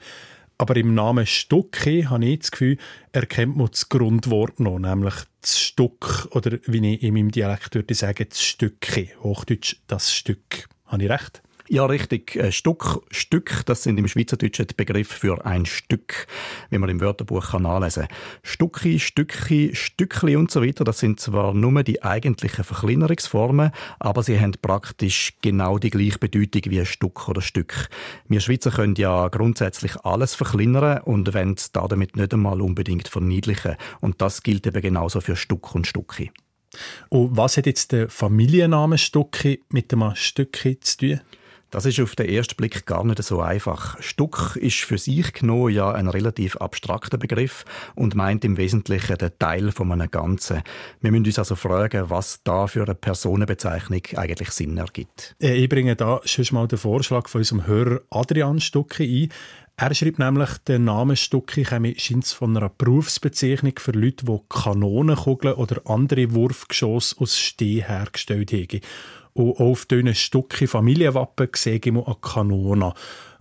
Aber 0.59 0.77
im 0.77 0.95
Namen 0.95 1.27
Stucki 1.27 2.05
habe 2.05 2.25
ich 2.25 2.39
das 2.39 2.53
Gefühl, 2.53 2.79
erkennt 3.11 3.57
man 3.57 3.67
das 3.67 3.89
Grundwort 3.89 4.61
noch, 4.61 4.79
nämlich 4.79 5.15
das 5.41 5.59
Stück 5.59 6.29
oder 6.31 6.61
wie 6.67 6.95
ich 6.95 7.03
in 7.03 7.15
meinem 7.15 7.33
Dialekt 7.33 7.75
würde 7.75 7.95
sagen, 7.95 8.27
das 8.29 8.45
Stücki, 8.45 9.11
Hochdeutsch 9.25 9.75
das 9.89 10.15
Stück. 10.15 10.69
Habe 10.87 11.03
ich 11.03 11.11
recht? 11.11 11.43
Ja, 11.75 11.87
richtig. 11.87 12.37
Äh, 12.37 12.53
Stück, 12.53 13.01
Stück, 13.11 13.67
das 13.67 13.83
sind 13.83 13.99
im 13.99 14.07
Schweizerdeutschen 14.07 14.69
die 14.69 14.75
Begriffe 14.75 15.19
für 15.19 15.45
ein 15.45 15.67
Stück, 15.67 16.29
wie 16.71 16.79
man 16.79 16.89
im 16.89 17.01
Wörterbuch 17.01 17.51
kann 17.51 17.65
nachlesen 17.65 18.07
kann. 18.07 18.17
Stücki, 18.45 19.01
Stücki, 19.01 19.73
Stückli 19.75 20.37
und 20.37 20.53
so 20.53 20.65
weiter, 20.65 20.85
das 20.85 21.01
sind 21.01 21.19
zwar 21.19 21.53
nur 21.53 21.83
die 21.83 22.01
eigentlichen 22.01 22.63
Verkleinerungsformen, 22.63 23.73
aber 23.99 24.23
sie 24.23 24.39
haben 24.39 24.53
praktisch 24.63 25.33
genau 25.43 25.79
die 25.79 25.91
gleiche 25.91 26.21
Bedeutung 26.21 26.63
wie 26.67 26.87
Stück 26.87 27.29
oder 27.29 27.41
Stück. 27.41 27.89
Wir 28.29 28.39
Schweizer 28.39 28.71
können 28.71 28.95
ja 28.95 29.27
grundsätzlich 29.27 29.97
alles 30.05 30.37
verkleinern 30.37 31.01
und 31.01 31.35
wollen 31.35 31.55
es 31.55 31.73
damit 31.73 32.15
nicht 32.15 32.33
einmal 32.33 32.61
unbedingt 32.61 33.09
verniedlichen. 33.09 33.75
Und 34.01 34.23
das 34.23 34.45
gilt 34.45 34.69
eben 34.69 34.81
genauso 34.81 35.21
für 35.21 35.35
Stück 35.35 35.75
und 35.75 35.89
Stücki. 35.89 36.31
Und 37.09 37.37
was 37.37 37.57
hat 37.57 37.67
jetzt 37.67 37.91
der 37.91 38.09
Familienname 38.09 38.97
Stucki 38.97 39.65
mit 39.71 39.91
dem 39.91 40.13
Stücki 40.15 40.79
zu 40.79 40.99
tun? 40.99 41.21
Das 41.75 41.87
ist 41.87 41.99
auf 41.99 42.15
den 42.15 42.29
ersten 42.29 42.55
Blick 42.55 42.87
gar 42.87 43.03
nicht 43.03 43.21
so 43.25 43.41
einfach. 43.41 44.01
Stuck 44.01 44.55
ist 44.55 44.83
für 44.83 44.97
sich 44.97 45.33
genommen 45.33 45.75
ja 45.75 45.91
ein 45.91 46.07
relativ 46.07 46.57
abstrakter 46.59 47.19
Begriff 47.19 47.65
und 47.97 48.15
meint 48.15 48.45
im 48.45 48.57
Wesentlichen 48.57 49.19
den 49.19 49.33
Teil 49.41 49.73
von 49.73 49.91
einem 49.91 50.09
Ganzen. 50.09 50.63
Wir 51.01 51.11
müssen 51.11 51.27
uns 51.27 51.41
also 51.41 51.57
fragen, 51.57 52.11
was 52.11 52.45
da 52.45 52.69
für 52.69 52.85
eine 52.85 52.95
Personenbezeichnung 52.95 54.03
eigentlich 54.15 54.51
Sinn 54.51 54.77
ergibt. 54.77 55.35
Äh, 55.43 55.55
ich 55.57 55.69
bringe 55.69 55.97
da 55.97 56.21
schon 56.25 56.47
mal 56.53 56.69
den 56.69 56.79
Vorschlag 56.79 57.27
von 57.29 57.41
unserem 57.41 57.67
Hörer 57.67 58.03
Adrian 58.09 58.61
Stucki 58.61 59.25
ein. 59.25 59.33
Er 59.77 59.93
schreibt 59.97 60.21
nämlich, 60.21 60.51
der 60.69 60.79
Name 60.79 61.17
Stucki 61.17 61.65
käme 61.65 61.97
von 61.97 62.57
einer 62.57 62.69
Berufsbezeichnung 62.69 63.73
für 63.81 63.91
Leute, 63.91 64.27
die 64.27 64.39
Kanonenkugeln 64.49 65.55
oder 65.55 65.83
andere 65.87 66.33
Wurfgeschosse 66.35 67.17
aus 67.19 67.37
Steh 67.37 67.83
hergestellt 67.83 68.53
haben. 68.53 68.81
Und 69.35 69.59
auf 69.59 69.87
diesen 69.87 70.15
Stückchen 70.15 70.69
Familienwappen 70.69 71.49
sehe 71.55 71.77
ich 71.77 71.87
eine 71.87 72.17
Kanone. 72.21 72.95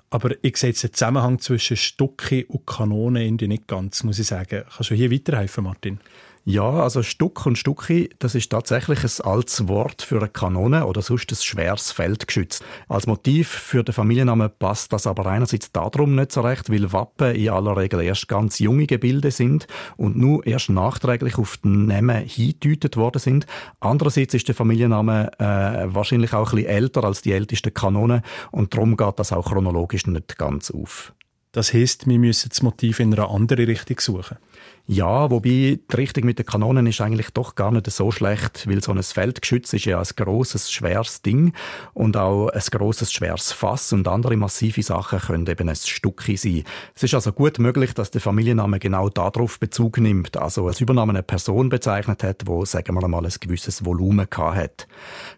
Aber 0.09 0.31
ich 0.43 0.57
sehe 0.57 0.71
jetzt 0.71 0.83
den 0.83 0.93
Zusammenhang 0.93 1.39
zwischen 1.39 1.77
Stucki 1.77 2.45
und 2.45 2.67
Kanone 2.67 3.31
nicht 3.31 3.67
ganz, 3.67 4.03
muss 4.03 4.19
ich 4.19 4.27
sagen. 4.27 4.63
Kannst 4.75 4.91
du 4.91 4.95
hier 4.95 5.11
weiterhelfen, 5.11 5.63
Martin? 5.63 5.99
Ja, 6.45 6.69
also 6.69 7.03
Stuck 7.03 7.45
und 7.45 7.57
Stucki, 7.57 8.09
das 8.19 8.35
ist 8.35 8.51
tatsächlich 8.51 9.01
ein 9.01 9.25
altes 9.25 9.69
Wort 9.69 10.01
für 10.01 10.17
eine 10.17 10.27
Kanone 10.27 10.85
oder 10.85 11.01
sonst 11.01 11.31
ein 11.31 11.37
schweres 11.37 11.93
Feldgeschütz. 11.93 12.61
Als 12.89 13.07
Motiv 13.07 13.47
für 13.47 13.81
den 13.81 13.93
Familiennamen 13.93 14.51
passt 14.59 14.91
das 14.91 15.07
aber 15.07 15.25
einerseits 15.25 15.71
darum 15.71 16.15
nicht 16.15 16.33
so 16.33 16.41
recht, 16.41 16.69
weil 16.69 16.91
Wappen 16.91 17.33
in 17.33 17.49
aller 17.49 17.77
Regel 17.77 18.01
erst 18.01 18.27
ganz 18.27 18.59
junge 18.59 18.87
Gebilde 18.87 19.31
sind 19.31 19.67
und 19.95 20.17
nur 20.17 20.45
erst 20.45 20.69
nachträglich 20.69 21.37
auf 21.37 21.55
den 21.55 21.85
Namen 21.85 22.25
hingedeutet 22.25 22.97
worden 22.97 23.19
sind. 23.19 23.47
Andererseits 23.79 24.33
ist 24.33 24.49
der 24.49 24.55
Familienname 24.55 25.31
äh, 25.39 25.95
wahrscheinlich 25.95 26.33
auch 26.33 26.51
ein 26.51 26.57
bisschen 26.57 26.71
älter 26.71 27.05
als 27.05 27.21
die 27.21 27.31
ältesten 27.31 27.73
Kanonen 27.73 28.21
und 28.51 28.73
darum 28.73 28.97
geht 28.97 29.17
das 29.17 29.31
auch 29.31 29.45
chronologisch 29.45 30.07
nicht 30.07 30.37
ganz 30.37 30.71
auf. 30.71 31.13
Das 31.53 31.71
heißt, 31.71 32.07
wir 32.07 32.19
müssen 32.19 32.49
das 32.49 32.63
Motiv 32.63 32.99
in 32.99 33.13
einer 33.13 33.29
anderen 33.29 33.65
Richtung 33.65 33.99
suchen. 33.99 34.37
Ja, 34.85 35.31
wobei 35.31 35.79
die 35.79 35.95
Richtung 35.95 36.25
mit 36.25 36.39
den 36.39 36.45
Kanonen 36.45 36.87
ist 36.87 36.99
eigentlich 36.99 37.29
doch 37.29 37.55
gar 37.55 37.71
nicht 37.71 37.89
so 37.89 38.11
schlecht, 38.11 38.67
weil 38.67 38.83
so 38.83 38.91
ein 38.91 39.01
Feldgeschütz 39.01 39.71
ist 39.71 39.85
ja 39.85 39.97
ein 39.97 40.07
grosses, 40.17 40.73
schweres 40.73 41.21
Ding 41.21 41.53
und 41.93 42.17
auch 42.17 42.49
ein 42.49 42.61
grosses, 42.69 43.13
schweres 43.13 43.53
Fass 43.53 43.93
und 43.93 44.09
andere 44.09 44.35
massive 44.35 44.83
Sachen 44.83 45.19
können 45.19 45.47
eben 45.47 45.69
ein 45.69 45.75
Stückchen 45.77 46.35
sein. 46.35 46.63
Es 46.95 47.03
ist 47.03 47.13
also 47.13 47.31
gut 47.31 47.59
möglich, 47.59 47.93
dass 47.93 48.11
der 48.11 48.19
Familienname 48.19 48.77
genau 48.79 49.07
darauf 49.07 49.57
Bezug 49.57 49.99
nimmt, 49.99 50.35
also 50.35 50.67
als 50.67 50.81
Übernahme 50.81 51.13
eine 51.13 51.23
Person 51.23 51.69
bezeichnet 51.69 52.21
hat, 52.21 52.41
wo 52.45 52.65
sagen 52.65 52.93
wir 52.93 53.07
mal 53.07 53.25
ein 53.25 53.33
gewisses 53.39 53.85
Volumen 53.85 54.27
hat. 54.29 54.87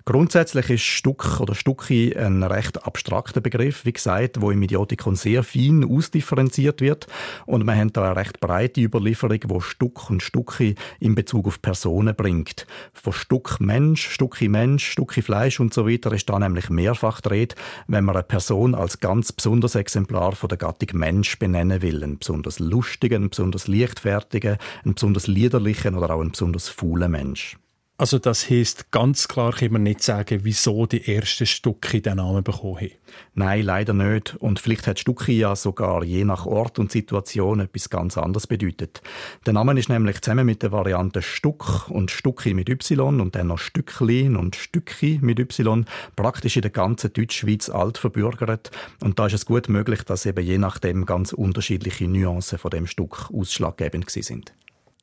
Grundsätzlich 0.05 0.71
ist 0.71 0.81
Stuck 0.81 1.39
oder 1.39 1.53
Stucki 1.53 2.17
ein 2.17 2.41
recht 2.41 2.83
abstrakter 2.83 3.41
Begriff, 3.41 3.85
wie 3.85 3.93
gesagt, 3.93 4.41
wo 4.41 4.49
im 4.49 4.63
Idiotikon 4.63 5.15
sehr 5.15 5.43
fein 5.43 5.83
ausdifferenziert 6.05 6.81
wird 6.81 7.07
und 7.45 7.65
man 7.65 7.77
hat 7.77 7.97
da 7.97 8.05
eine 8.05 8.15
recht 8.15 8.39
breite 8.39 8.81
Überlieferung 8.81 9.39
die 9.39 9.61
Stuck 9.61 10.09
und 10.09 10.21
Stucki 10.21 10.75
in 10.99 11.15
Bezug 11.15 11.47
auf 11.47 11.61
Personen 11.61 12.15
bringt. 12.15 12.67
Von 12.93 13.13
Stuck 13.13 13.59
Mensch, 13.59 14.07
Stucki 14.09 14.47
Mensch, 14.47 14.91
Stucki 14.91 15.21
Fleisch 15.21 15.59
und 15.59 15.73
so 15.73 15.87
weiter 15.87 16.11
ist 16.11 16.29
da 16.29 16.37
nämlich 16.37 16.69
mehrfach 16.69 17.21
dreht, 17.21 17.55
wenn 17.87 18.05
man 18.05 18.15
eine 18.15 18.23
Person 18.23 18.75
als 18.75 18.99
ganz 18.99 19.31
besonderes 19.31 19.75
Exemplar 19.75 20.33
von 20.33 20.49
der 20.49 20.57
Gattung 20.57 20.99
Mensch 20.99 21.39
benennen 21.39 21.81
will. 21.81 22.03
Einen 22.03 22.19
besonders 22.19 22.59
lustigen, 22.59 23.15
einen 23.15 23.29
besonders 23.29 23.67
leichtfertigen, 23.67 24.57
einen 24.83 24.93
besonders 24.93 25.27
liederlichen 25.27 25.95
oder 25.95 26.11
auch 26.11 26.21
einen 26.21 26.31
besonders 26.31 26.69
faulen 26.69 27.11
Mensch. 27.11 27.57
Also 27.97 28.19
das 28.19 28.49
heißt 28.49 28.91
ganz 28.91 29.29
klar 29.29 29.53
kann 29.53 29.71
man 29.71 29.83
nicht 29.83 30.03
sagen, 30.03 30.41
wieso 30.43 30.85
die 30.85 31.15
ersten 31.15 31.45
Stücke 31.45 32.01
den 32.01 32.17
Namen 32.17 32.43
bekommen 32.43 32.75
haben. 32.75 32.91
Nein, 33.35 33.63
leider 33.63 33.93
nicht. 33.93 34.35
Und 34.35 34.59
vielleicht 34.59 34.85
hat 34.85 34.99
Stücke 34.99 35.31
ja 35.31 35.55
sogar 35.55 36.03
je 36.03 36.25
nach 36.25 36.45
Ort 36.45 36.77
und 36.77 36.91
Situation 36.91 37.61
etwas 37.61 37.89
ganz 37.89 38.17
anderes 38.17 38.47
bedeutet. 38.47 39.01
Der 39.45 39.53
Name 39.53 39.79
ist 39.79 39.87
nämlich 39.87 40.19
zusammen 40.19 40.45
mit 40.45 40.61
der 40.61 40.73
Variante 40.73 41.21
Stuck 41.21 41.89
und 41.89 42.11
Stucki 42.11 42.53
mit 42.53 42.67
Y 42.67 43.21
und 43.21 43.33
dann 43.33 43.47
noch 43.47 43.59
Stücklin 43.59 44.35
und 44.35 44.57
Stücki 44.57 45.19
mit 45.21 45.39
Y 45.39 45.85
praktisch 46.17 46.57
in 46.57 46.63
der 46.63 46.71
ganzen 46.71 47.13
Deutschschweiz 47.13 47.69
alt 47.69 47.97
verbürgert. 47.97 48.71
Und 49.01 49.19
da 49.19 49.27
ist 49.27 49.35
es 49.35 49.45
gut 49.45 49.69
möglich, 49.69 50.03
dass 50.03 50.25
eben 50.25 50.45
je 50.45 50.57
nachdem 50.57 51.05
ganz 51.05 51.31
unterschiedliche 51.31 52.09
Nuancen 52.09 52.57
von 52.59 52.71
dem 52.71 52.87
Stück 52.87 53.29
ausschlaggebend 53.31 54.09
sind. 54.09 54.53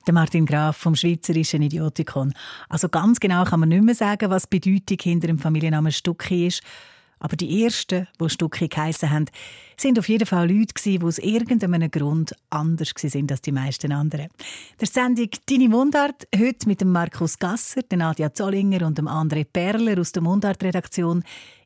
Der 0.07 0.15
Martin 0.15 0.47
Graf 0.47 0.79
vom 0.79 0.97
Schweizerischen 0.97 1.63
Idiotikon. 1.63 2.35
Also 2.69 2.89
ganz 2.89 3.21
genau 3.21 3.45
kann 3.45 3.61
man 3.61 3.69
nicht 3.69 3.85
mehr 3.85 3.95
sagen, 3.95 4.31
was 4.31 4.49
die 4.49 4.59
Bedeutung 4.59 4.99
hinter 5.01 5.29
dem 5.29 5.39
Familiennamen 5.39 5.93
Stucki 5.93 6.49
ist. 6.49 6.63
Aber 7.21 7.37
die 7.37 7.63
ersten, 7.63 8.09
die 8.21 8.29
Stucki 8.29 8.67
geheissen 8.67 9.11
haben, 9.11 9.27
sind 9.77 9.97
auf 10.01 10.09
jeden 10.09 10.27
Fall 10.27 10.51
Leute 10.51 10.75
die 10.85 11.01
aus 11.01 11.19
irgendeinem 11.19 11.89
Grund 11.89 12.35
anders 12.51 12.93
sind 12.97 13.31
als 13.31 13.43
die 13.43 13.53
meisten 13.53 13.93
anderen. 13.93 14.27
Der 14.81 14.89
Sendung 14.89 15.29
«Deine 15.49 15.69
Mundart» 15.69 16.27
heute 16.37 16.67
mit 16.67 16.81
dem 16.81 16.91
Markus 16.91 17.39
Gasser, 17.39 17.83
der 17.83 17.99
Nadja 17.99 18.35
Zollinger 18.35 18.85
und 18.85 18.99
dem 18.99 19.07
André 19.07 19.45
Perler 19.45 20.01
aus 20.01 20.11
der 20.11 20.23
Mundart-Redaktion. 20.23 21.23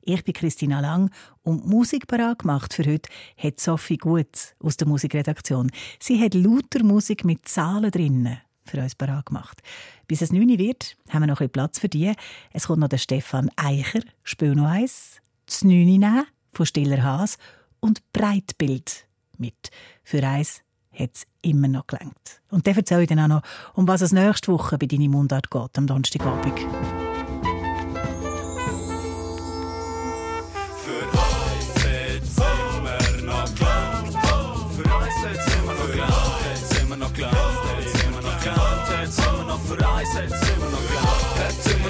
Ich 0.09 0.23
bin 0.23 0.35
Christina 0.35 0.79
Lang 0.79 1.11
und 1.43 1.67
Musik 1.67 2.07
parat 2.07 2.39
gemacht 2.39 2.73
für 2.73 2.85
heute 2.85 3.11
hat 3.37 3.59
Sophie 3.59 3.97
Gut 3.97 4.55
aus 4.63 4.77
der 4.77 4.87
Musikredaktion. 4.87 5.69
Sie 5.99 6.23
hat 6.23 6.33
lauter 6.33 6.85
Musik 6.85 7.25
mit 7.25 7.49
Zahlen 7.49 7.91
drinnen 7.91 8.39
für 8.65 8.81
uns 8.81 8.95
parat 8.95 9.27
gemacht. 9.27 9.63
Bis 10.07 10.23
es 10.23 10.31
9 10.31 10.59
wird, 10.59 10.97
haben 11.09 11.23
wir 11.23 11.27
noch 11.27 11.41
ein 11.41 11.51
Platz 11.51 11.81
für 11.81 11.89
die. 11.89 12.13
Es 12.53 12.69
kommt 12.69 12.79
noch 12.79 12.89
der 12.89 12.99
Stefan 12.99 13.51
Eicher, 13.57 13.99
Spiel 14.23 14.55
noch 14.55 14.69
eins, 14.69 15.21
das 15.45 15.65
9 15.65 15.73
nehmen 15.73 16.25
von 16.53 16.67
Stiller 16.67 17.03
Haas 17.03 17.37
und 17.81 18.01
Breitbild 18.13 19.09
mit. 19.39 19.73
Für 20.05 20.25
eins 20.25 20.63
hat 20.93 21.11
es 21.15 21.27
immer 21.43 21.67
noch 21.67 21.89
gelangt. 21.89 22.43
Und 22.53 22.69
der 22.69 22.77
erzähle 22.77 23.03
ich 23.03 23.09
dann 23.09 23.19
auch 23.19 23.29
noch, 23.29 23.43
um 23.75 23.89
was 23.89 24.03
es 24.03 24.13
nächste 24.13 24.53
Woche 24.53 24.79
bei 24.79 24.87
deiner 24.87 25.09
Mundart 25.09 25.51
geht, 25.51 25.77
am 25.77 25.89
Donnerstagabend. 25.89 27.06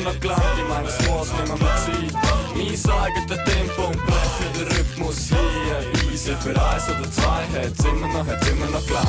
Noch 0.07 0.21
glaubt, 0.21 0.41
ich 0.57 0.69
meine, 0.69 0.89
es 0.89 0.99
muss 1.09 1.33
nicht 1.33 1.49
mehr 1.49 1.77
Zeit. 1.77 2.13
Mein 2.55 2.67
eigenes 3.03 3.45
Tempo 3.45 3.87
und 3.89 4.07
breche 4.07 4.47
den 4.55 4.67
Rhythmus 4.69 5.29
hier. 5.29 6.13
Easy 6.13 6.35
für 6.41 6.51
eins 6.51 6.89
oder 6.89 7.11
zwei, 7.11 7.43
hat's 7.53 7.85
immer 7.85 8.09
noch, 8.09 8.27
hat's 8.27 8.49
immer 8.49 8.67
noch 8.67 8.87
gelangt. 8.87 9.09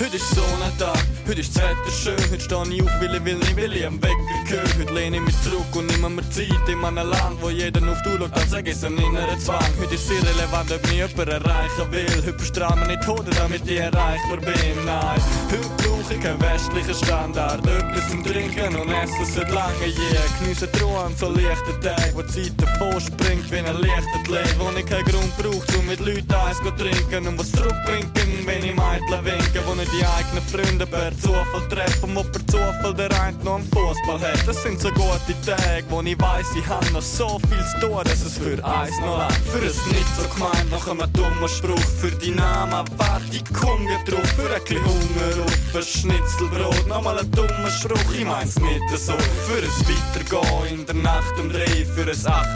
Heute 0.00 0.16
ist 0.16 0.34
Sonnentag, 0.34 1.04
heute 1.26 1.40
ist 1.40 1.56
das 1.56 1.62
Wetter 1.62 1.90
schön. 1.90 2.30
Heute 2.30 2.40
stehe 2.40 2.74
ich 2.74 2.82
auf, 2.82 3.00
weil 3.00 3.14
ich 3.14 3.24
will 3.24 3.34
nicht, 3.36 3.56
weil 3.56 3.76
ich 3.76 3.86
am 3.86 4.02
Wecker 4.02 4.44
gehöre. 4.48 4.78
Heute 4.78 4.94
lehne 4.94 5.16
ich 5.16 5.22
mich 5.22 5.42
zurück 5.42 5.74
und 5.74 5.86
nehme 5.86 6.10
mir 6.10 6.30
Zeit 6.30 6.68
in 6.68 6.84
einem 6.84 7.10
Land, 7.10 7.40
wo 7.40 7.50
jeder 7.50 7.80
auf 7.90 7.98
die 8.02 8.10
schaut, 8.10 8.32
als 8.32 8.50
sage 8.50 8.70
ich 8.70 8.76
es 8.76 8.84
ein 8.84 8.96
innerer 8.96 9.38
Zwang. 9.38 9.72
Heute 9.80 9.94
ist 9.94 10.10
es 10.10 10.10
irrelevant, 10.10 10.72
ob 10.72 10.82
mich 10.82 10.92
jemand 10.92 11.28
erreichen 11.28 11.92
will. 11.92 12.06
Heute 12.16 12.38
verstrahle 12.38 12.86
nicht 12.86 13.06
Hoden, 13.06 13.34
damit 13.36 13.62
ich 13.66 13.78
erreichbar 13.78 14.36
bin. 14.38 14.84
Nein, 14.84 15.22
heute 15.50 15.68
brauche 15.82 16.14
ich 16.14 16.20
keinen 16.20 16.40
westlichen 16.40 16.94
Standard. 16.94 17.66
Etwas 17.66 18.10
zum 18.10 18.24
Trinken 18.24 18.76
und 18.76 18.90
Essen 18.90 19.24
seit 19.24 19.50
lange 19.50 19.86
je. 19.86 20.20
Geniesse 20.40 20.68
Ruhe 20.80 21.00
an 21.00 21.16
so 21.16 21.28
leichten 21.28 21.80
Tagen, 21.80 22.14
wo 22.14 22.22
die 22.22 22.28
Zeit 22.28 22.52
davor 22.56 23.00
springt 23.00 23.50
wie 23.50 23.58
ein 23.58 23.76
Lichtathlet. 23.80 24.56
Wo 24.58 24.70
ich 24.76 24.86
keinen 24.86 25.04
Grund 25.04 25.36
brauche, 25.36 25.78
um 25.78 25.86
mit 25.86 26.00
Leuten 26.00 26.32
Eis 26.32 26.56
zu 26.58 26.70
trinken 26.70 27.28
und 27.28 27.38
was 27.38 27.52
zurückbringen, 27.52 28.10
wenn 28.46 28.64
ich 28.64 28.74
Mädchen 28.74 29.24
winke, 29.24 29.60
wo 29.66 29.74
nicht 29.74 29.92
die 29.92 30.04
eigenen 30.04 30.44
Freunde 30.46 30.86
per 31.10 31.18
Zufall 31.20 31.68
treffen, 31.68 32.14
wo 32.14 32.22
per 32.22 32.46
Zufall 32.46 32.94
der 32.94 33.20
eine 33.20 33.36
noch 33.44 33.56
einen 33.56 33.68
Fußball 33.70 34.20
hat. 34.20 34.46
Das 34.46 34.62
sind 34.62 34.80
so 34.80 34.90
gute 34.90 35.34
Tage, 35.44 35.84
wo 35.88 36.00
ich 36.02 36.20
weiss, 36.20 36.46
ich 36.56 36.66
habe 36.66 36.86
noch 36.92 37.02
so 37.02 37.40
viel 37.48 37.64
zu 37.72 37.86
tun, 37.86 38.00
dass 38.04 38.24
es 38.24 38.38
für 38.38 38.64
eins 38.64 38.98
noch 39.00 39.18
langt. 39.18 39.34
Für 39.52 39.64
es 39.64 39.84
nicht 39.86 40.06
so 40.16 40.28
gemeint, 40.34 40.70
nach 40.70 40.86
einem 40.88 41.12
dummen 41.12 41.48
Spruch, 41.48 41.78
für 42.00 42.10
die 42.10 42.30
Namen 42.30 42.84
warte 42.96 43.24
ich 43.32 43.44
komm 43.52 43.86
drauf, 44.06 44.28
für 44.36 44.54
ein 44.54 44.62
bisschen 44.62 44.84
Hunger 44.84 45.44
auf 45.44 45.76
ein 45.76 45.82
Schnitzelbrot, 45.82 46.86
nochmal 46.86 47.18
ein 47.18 47.30
dummer 47.32 47.70
Spruch, 47.70 48.14
ich 48.14 48.24
mein's 48.24 48.58
nicht 48.60 48.82
so. 48.96 49.12
Für 49.46 49.62
es 49.62 49.80
Weitergehen 49.88 50.80
in 50.80 50.86
der 50.86 50.94
Nacht 50.94 51.38
um 51.40 51.50
drei, 51.50 51.84
für 51.94 52.08
es 52.10 52.26
Ach, 52.26 52.46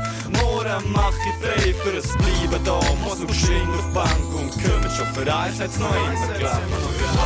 morgen 0.41 0.93
mach 0.93 1.13
ich 1.27 1.45
frei, 1.45 1.75
für 1.83 1.97
es 1.97 2.09
Bleiben 2.13 2.65
da, 2.65 2.81
muss 3.03 3.19
noch 3.19 3.35
schwingen 3.35 3.71
auf 3.71 3.87
die 3.87 3.95
Bank 3.95 4.35
und 4.35 4.51
kümmern 4.63 4.91
schon 4.97 5.07
für 5.15 5.35
eins, 5.35 5.59
hat's 5.59 5.79
noch 5.79 5.91
immer 5.91 6.33
geklappt. 6.33 7.24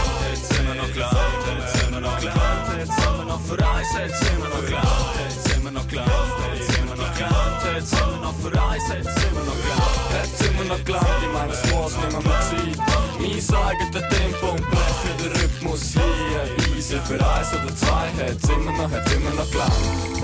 Jetzt 3.97 4.21
wir 4.25 4.49
noch 4.49 4.67
klar, 4.67 5.15
jetzt 5.29 5.65
wir 5.65 5.71
noch 5.71 5.89
klar, 5.89 6.07
jetzt 6.55 6.79
wir 6.79 6.97
noch 6.97 7.15
klar, 7.15 7.61
jetzt 7.75 7.93
wir 7.93 8.17
noch 8.21 8.35
für 8.35 8.63
eins, 8.63 8.89
jetzt 8.89 9.21
sind 9.21 9.35
noch 9.47 9.61
klar, 9.65 10.23
jetzt 10.23 10.59
wir 10.59 10.65
noch 10.65 10.85
klar, 10.85 11.07
ich 11.23 11.33
meine, 11.33 11.53
es 11.53 11.63
muss 11.73 11.97
nicht 11.97 12.13
mehr 12.13 12.41
Zeit. 12.41 12.79
Mein 13.19 13.67
eigenes 13.67 14.09
Tempo 14.09 14.47
und 14.53 14.71
breche 14.71 15.13
den 15.19 15.33
Rhythmus 15.33 15.83
hier, 15.93 16.77
easy 16.77 16.99
für 17.05 17.15
eins 17.15 17.49
oder 17.53 17.77
zwei, 17.77 18.09
jetzt 18.27 18.49
immer 18.51 18.73
noch, 18.73 18.91
jetzt 18.91 19.13
immer 19.13 19.31
noch 19.31 19.51
klar. 19.51 20.18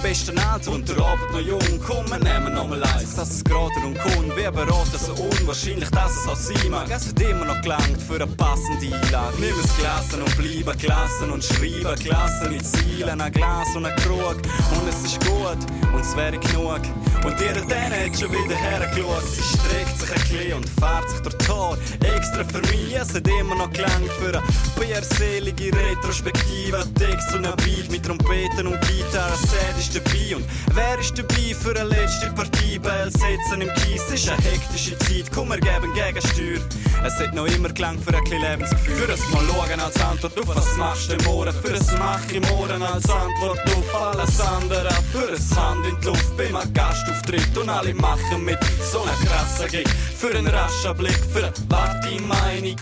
Im 0.00 0.08
besten 0.08 0.38
Alter 0.38 0.72
und 0.72 0.88
der 0.88 0.98
Abend 0.98 1.32
noch 1.32 1.40
jung. 1.40 1.80
Komm, 1.86 2.08
wir 2.08 2.18
nehmen 2.18 2.54
noch 2.54 2.68
mal 2.68 2.82
eins, 2.82 3.14
dass 3.16 3.30
es 3.30 3.44
gerade 3.44 3.74
und 3.84 3.98
kommt. 3.98 4.36
Wir 4.36 4.50
beraten 4.50 4.98
so 4.98 5.12
unwahrscheinlich, 5.12 5.90
dass 5.90 6.16
es 6.16 6.28
auch 6.28 6.36
sein 6.36 6.70
mag. 6.70 6.88
Es 6.90 7.08
hat 7.08 7.20
immer 7.20 7.44
noch 7.44 7.60
gelangt 7.60 8.00
für 8.06 8.14
eine 8.14 8.26
passende 8.26 8.86
Einlage. 8.86 9.36
Nimm 9.38 9.54
es 9.62 9.76
Glasen 9.76 10.22
und 10.22 10.36
bleiben 10.36 10.78
Glasen 10.78 11.30
und 11.30 11.44
schreiben 11.44 11.94
Glasen 12.00 12.50
mit 12.50 12.66
Zielen, 12.66 13.20
ein 13.20 13.32
Glas 13.32 13.74
und 13.76 13.86
ein 13.86 13.96
Krug. 13.96 14.36
Und 14.36 14.88
es 14.88 15.04
ist 15.04 15.20
gut 15.20 15.58
und 15.92 16.00
es 16.00 16.16
wäre 16.16 16.38
genug. 16.38 16.80
Und 17.24 17.40
ihr 17.40 17.52
dann 17.52 17.92
hat 17.92 18.18
schon 18.18 18.32
wieder 18.32 18.56
hergeschaut. 18.56 19.24
Sie 19.26 19.42
streckt 19.42 19.98
sich 20.00 20.10
ein 20.10 20.20
bisschen 20.20 20.52
und 20.54 20.68
fährt 20.80 21.10
sich 21.10 21.20
durch 21.20 21.36
Tor. 21.46 21.78
Extra 22.16 22.44
für 22.44 22.60
mich, 22.72 22.94
es 22.94 23.14
hat 23.14 23.28
immer 23.28 23.54
noch 23.54 23.70
gelangt 23.72 24.10
für 24.18 24.38
eine 24.38 24.42
bärselige 24.78 25.76
Retrospektive. 25.76 26.86
Text 26.94 27.34
und 27.34 27.44
ein 27.44 27.56
Beat 27.56 27.90
mit 27.90 28.04
Trompeten 28.04 28.66
und 28.66 28.80
Gitarre. 28.80 29.36
Sad 29.36 29.78
ist 29.78 29.89
dabei 29.94 30.36
und 30.36 30.44
wer 30.74 30.98
ist 30.98 31.18
dabei 31.18 31.54
für 31.54 31.78
eine 31.78 31.88
letzte 31.88 32.30
Partie? 32.32 32.78
Bell 32.78 33.10
setzen 33.10 33.60
im 33.60 33.68
Kies, 33.74 34.02
ist 34.12 34.28
eine 34.28 34.42
hektische 34.42 34.98
Zeit. 34.98 35.30
Komm, 35.34 35.48
wir 35.48 35.58
geben 35.58 35.92
Gegensteuer. 35.94 36.60
Es 37.04 37.18
hat 37.18 37.34
noch 37.34 37.46
immer 37.46 37.68
gelangt 37.68 38.02
für 38.04 38.14
ein 38.16 38.24
bisschen 38.24 38.42
Lebensgefühl. 38.42 38.96
Für 38.96 39.06
das 39.08 39.20
Mal 39.30 39.42
schauen 39.46 39.80
als 39.80 40.00
Antwort 40.00 40.38
auf 40.38 40.56
was 40.56 40.76
machst 40.76 41.10
du 41.10 41.14
im 41.14 41.26
Ohren. 41.28 41.54
Für 41.62 41.72
das 41.72 41.98
Mach 41.98 42.30
im 42.32 42.44
Ohren 42.58 42.82
als 42.82 43.08
Antwort 43.08 43.60
auf 43.60 44.16
alles 44.16 44.40
andere. 44.40 44.88
Für 45.12 45.32
das 45.32 45.56
Hand 45.56 45.86
in 45.86 46.00
die 46.00 46.06
Luft 46.06 46.36
beim 46.36 46.72
Gastauftritt 46.72 47.56
und 47.56 47.68
alle 47.68 47.94
machen 47.94 48.44
mit. 48.44 48.58
So 48.90 49.02
einer 49.02 49.12
krassen 49.12 49.68
Gig. 49.68 49.88
Für 50.16 50.34
einen 50.34 50.46
raschen 50.46 50.96
Blick, 50.96 51.20
für 51.32 51.44
eine 51.44 51.52
Warte, 51.68 52.22
meine 52.22 52.74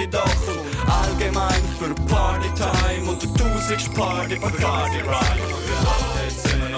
dich 0.00 0.10
doch. 0.10 0.48
Und 0.48 0.90
allgemein 0.90 1.62
für 1.78 1.94
Partytime 2.12 3.10
und 3.10 3.22
der 3.22 3.34
tausendste 3.34 3.90
Party 3.90 4.36
für 4.36 4.50
Party 4.50 4.98
Rhyme. 5.00 6.09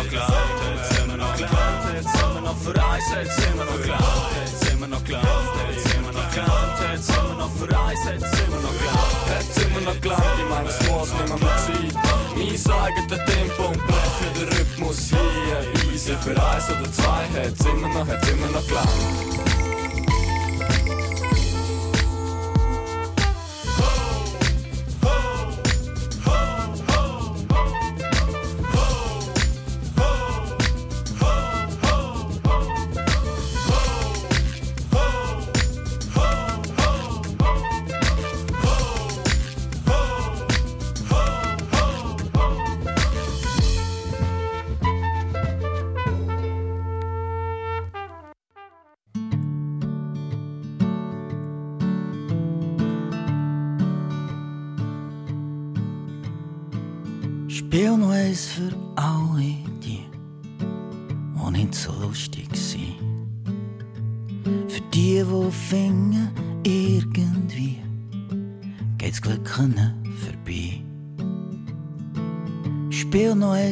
Noch 0.03 0.09
klar, 0.09 0.33
jetzt 0.75 0.97
sind 0.97 1.11
wir 1.11 1.17
noch 1.17 1.37
klar, 1.37 1.95
jetzt 1.95 2.13
sind 2.13 2.35
wir 2.35 2.41
noch 2.41 2.57
für 2.57 2.75
eins, 2.85 3.05
jetzt 3.15 3.37
sind 3.37 3.57
wir 3.57 3.65
noch 3.65 3.83
klar, 3.83 4.31
jetzt 4.43 4.61
sind 4.61 4.81
wir 4.81 4.89
noch 4.89 5.05
klar, 5.05 5.23
jetzt 5.71 5.89
sind 5.89 6.05
wir 6.05 6.13
noch 6.13 6.31
klar, 6.33 6.93
jetzt 6.93 7.07
sind 7.07 7.29
wir 7.29 7.37
noch 7.37 7.53
für 7.55 7.79
eins, 7.79 8.01
jetzt 8.11 8.35
sind 8.35 8.51
wir 8.51 8.61
noch 8.61 8.79
klar, 8.83 9.07
jetzt 9.39 9.55
sind 9.55 9.75
wir 9.75 9.81
noch 9.83 10.01
klar, 10.01 10.23
ich 10.39 10.49
meine, 10.51 10.69
es 10.69 10.89
muss 10.89 11.13
nicht 11.13 11.29
mehr 11.29 11.57
Zeit. 11.57 11.95
Mein 12.35 12.83
eigenes 12.83 13.21
Tempo 13.33 13.63
und 13.69 13.87
breche 13.87 14.29
den 14.35 14.49
Rhythmus 14.49 14.99
hier, 15.09 15.93
easy 15.93 16.17
für 16.21 16.31
eins 16.31 16.69
oder 16.69 16.93
zwei, 16.93 17.41
jetzt 17.45 17.63
sind 17.63 17.81
wir 17.81 17.89
noch, 17.89 18.09
jetzt 18.09 18.27
sind 18.27 18.41
wir 18.41 18.51
noch 18.51 18.67
klar. 18.67 19.72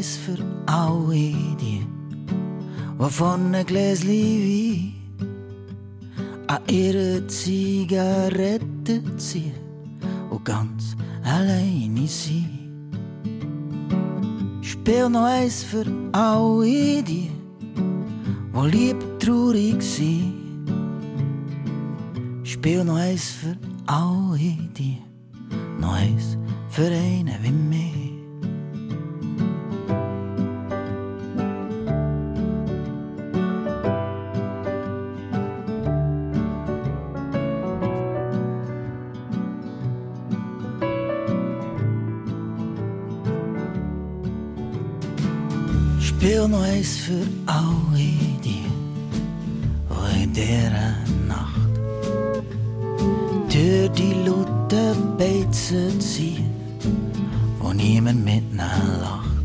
Eins 0.01 0.17
für 0.17 0.39
alle 0.65 1.35
die, 1.61 1.85
die 2.99 3.11
von 3.11 3.55
einem 3.55 3.67
Gläschen 3.67 4.09
Wein 4.09 4.95
an 6.47 6.61
ihre 6.69 7.27
Zigarette 7.27 9.03
ziehen 9.19 9.53
und 10.31 10.43
ganz 10.43 10.97
alleine 11.23 12.07
sind. 12.07 12.49
Spiel 14.63 15.11
noch 15.11 15.25
eins 15.25 15.63
für 15.65 15.85
alle 16.13 17.03
die, 17.03 17.31
wo 18.55 18.65
lieb 18.65 18.97
traurig 19.19 19.83
sind. 19.83 20.65
Spiel 22.43 22.85
noch 22.85 22.97
eins 22.97 23.29
für 23.29 23.55
alle 23.85 24.39
die, 24.39 24.97
noch 25.79 25.93
eins 25.93 26.39
für 26.71 26.87
einen 26.87 27.37
wie 27.43 27.51
mich. 27.51 28.00
Eins 46.81 46.97
für 46.97 47.26
alle 47.45 47.93
die, 48.43 48.64
die 49.91 50.22
in 50.22 50.33
dieser 50.33 50.95
Nacht 51.28 51.74
durch 53.53 53.91
die 53.91 54.14
lauten 54.24 55.18
Beizen 55.18 56.01
ziehen, 56.01 56.51
wo 57.59 57.74
niemand 57.74 58.24
mit 58.24 58.37
ihnen 58.37 59.01
lacht. 59.03 59.45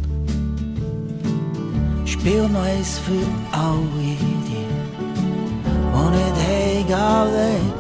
Spiel 2.06 2.48
noch 2.48 2.64
eins 2.64 3.00
für 3.00 3.28
alle 3.52 4.16
die, 4.48 4.68
die 5.92 6.12
nicht 6.16 6.38
heimgehen 6.48 7.74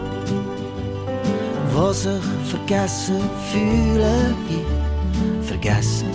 die 1.72 1.94
sich 1.94 2.26
vergessen 2.52 3.22
fühlen, 3.54 4.36
vergessen 5.44 6.10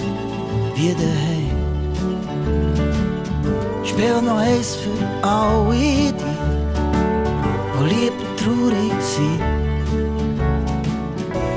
wie 0.75 0.93
daheim. 0.93 2.80
Spiel 3.91 4.23
noch 4.23 4.39
eins 4.39 4.77
für 4.77 5.05
alle 5.27 5.75
die, 5.75 6.13
die 7.77 7.85
lieb 7.89 8.13
traurig 8.37 9.01
sind. 9.01 9.43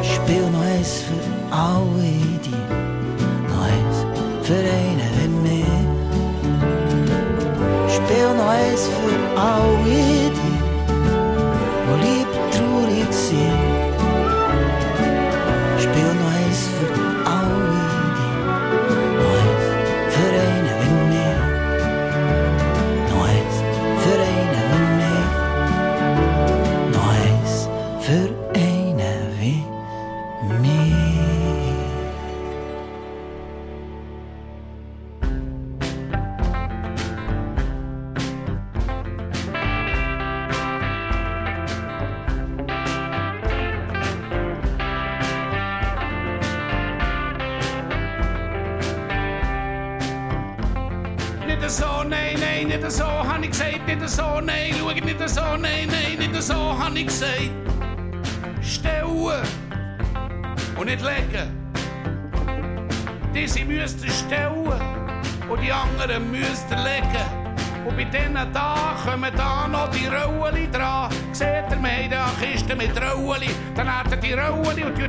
Spiel 0.01 0.49
noch 0.49 0.65
eins 0.65 0.93
für 1.05 1.23
alle 1.55 2.15
die, 2.43 2.63
noch 3.47 3.63
eins 3.69 3.97
für 4.41 4.63
einen 4.79 5.11
wie 5.15 5.29
mich. 5.45 5.77
Spiel 7.95 8.29
noch 8.35 8.49
für 8.97 9.17
alle 9.39 9.77
die, 9.85 10.31
die 10.31 10.32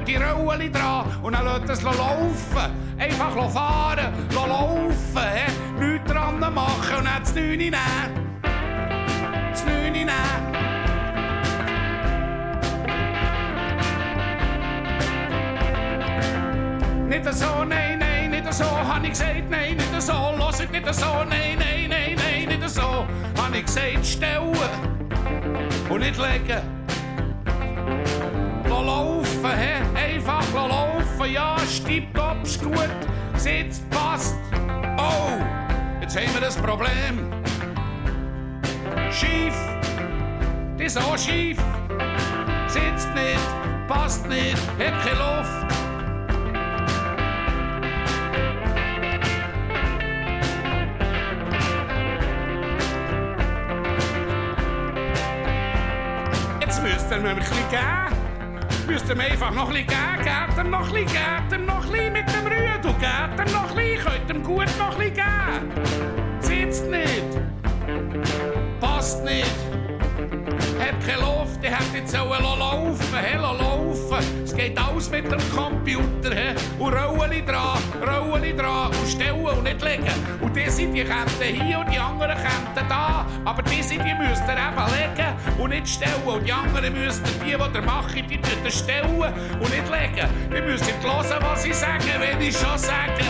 die 0.06 0.16
Rollen 0.16 0.72
dran. 0.72 1.04
Und 1.22 1.34
dann 1.34 1.44
lässt 1.44 1.70
es 1.70 1.82
laufen. 1.82 2.70
Einfach 2.98 3.50
fahren, 3.50 4.12
laufen. 4.34 4.94
He? 5.14 5.84
Nichts 5.84 6.12
dran 6.12 6.40
das 7.24 7.34
Neune 7.34 7.56
nehmen. 7.56 7.74
Das 9.50 9.64
Neune 9.64 9.90
nehmen. 9.90 10.64
Nicht 17.08 17.32
so, 17.32 17.64
nein, 17.64 17.98
nein, 17.98 18.30
nicht 18.30 18.52
so, 18.52 18.64
hab 18.64 19.02
ich 19.02 19.10
gesagt, 19.10 19.50
nein, 19.50 19.76
nicht 19.76 20.02
so, 20.02 20.34
los 20.36 20.60
it 20.60 20.72
nicht 20.72 20.94
so, 20.94 21.24
nein, 21.28 21.58
nein, 21.58 21.88
nein, 21.88 22.16
nein, 22.16 22.58
nicht 22.58 22.68
so, 22.68 23.06
hab 23.36 23.54
ich 23.54 23.64
gesagt, 23.64 24.04
stellen 24.04 24.52
und 25.88 26.00
nicht 26.00 26.18
legen. 26.18 26.73
Einfach 30.28 30.68
laufen, 30.68 31.32
ja, 31.32 31.56
stippt 31.58 32.18
ab, 32.18 32.38
gut, 32.62 32.90
sitzt, 33.36 33.88
passt. 33.90 34.36
Oh, 34.96 35.42
jetzt 36.00 36.16
haben 36.16 36.32
wir 36.32 36.40
das 36.40 36.56
Problem. 36.56 37.30
Schief, 39.10 39.54
das 40.76 40.86
ist 40.86 40.98
auch 40.98 41.18
schief, 41.18 41.58
sitzt 42.68 43.08
nicht, 43.14 43.88
passt 43.88 44.26
nicht, 44.28 44.56
hat 44.78 45.04
keine 45.04 45.18
Luft. 45.18 45.74
Jetzt 56.60 56.82
müsst 56.82 57.10
ihr 57.10 57.18
mir 57.18 57.30
ein 57.30 57.36
bisschen 57.36 57.70
geben. 57.70 58.33
Ihr 59.06 59.16
mir 59.16 59.24
einfach 59.24 59.50
noch 59.50 59.68
ein 59.68 59.84
bisschen. 59.84 60.24
Gebt 60.24 60.58
ihm 60.58 60.70
noch 60.70 60.88
ein 60.88 60.92
bisschen, 60.92 61.06
gebt 61.06 61.52
ihm 61.52 61.66
noch 61.66 61.84
ein 61.84 61.92
bisschen 61.92 62.12
mit 62.14 62.26
dem 62.26 62.46
Rüden. 62.46 62.82
Gebt 62.82 63.48
ihm 63.48 63.54
noch 63.54 63.70
ein 63.70 63.76
bisschen, 63.76 64.04
könnt 64.04 64.30
ihm 64.30 64.42
gut 64.42 64.78
noch 64.78 64.98
ein 64.98 65.12
bisschen 65.12 65.14
geben. 65.14 66.40
Sitzt 66.40 66.86
nicht. 66.86 67.40
Passt 68.80 69.22
nicht. 69.22 69.83
Hat 70.84 71.00
keine 71.00 71.22
Luft, 71.22 71.62
die 71.62 71.70
hat 71.70 71.94
jetzt 71.94 72.14
auch 72.14 72.38
laufen, 72.38 73.14
hey, 73.14 73.38
laufen. 73.38 74.44
Es 74.44 74.54
geht 74.54 74.78
alles 74.78 75.08
mit 75.08 75.24
dem 75.32 75.40
Computer, 75.50 76.34
he. 76.34 76.54
Und 76.78 76.92
Rollen 76.92 77.46
dran, 77.46 77.78
Rollen 78.06 78.54
dran 78.54 78.88
und 78.88 79.08
stellen 79.08 79.40
und 79.40 79.62
nicht 79.62 79.80
legen. 79.80 80.12
Und 80.42 80.54
die 80.54 80.68
sind 80.68 80.92
die 80.92 81.02
Kämpfe 81.02 81.44
hier 81.44 81.78
und 81.78 81.90
die 81.90 81.98
anderen 81.98 82.36
Kämpfe 82.36 82.84
da. 82.86 83.24
Aber 83.46 83.62
die 83.62 83.82
sind, 83.82 84.04
die 84.04 84.12
müsst 84.12 84.42
eben 84.42 84.84
legen 84.92 85.32
und 85.58 85.70
nicht 85.70 85.88
stellen. 85.88 86.22
Und 86.26 86.46
die 86.46 86.52
anderen 86.52 86.92
müsst 86.92 87.22
ihr, 87.46 87.56
die, 87.56 87.72
die 87.72 87.76
ihr 87.76 87.82
macht, 87.82 88.14
die 88.14 88.34
ihr 88.34 88.70
stellen 88.70 89.08
und 89.14 89.70
nicht 89.70 89.90
legen. 89.90 90.28
Ihr 90.54 90.62
müsst 90.62 90.84
nicht 90.84 91.02
hören, 91.02 91.40
was 91.40 91.64
ich 91.64 91.74
sage, 91.74 92.04
wenn 92.18 92.42
ich 92.42 92.54
schon 92.54 92.76
sage. 92.76 93.24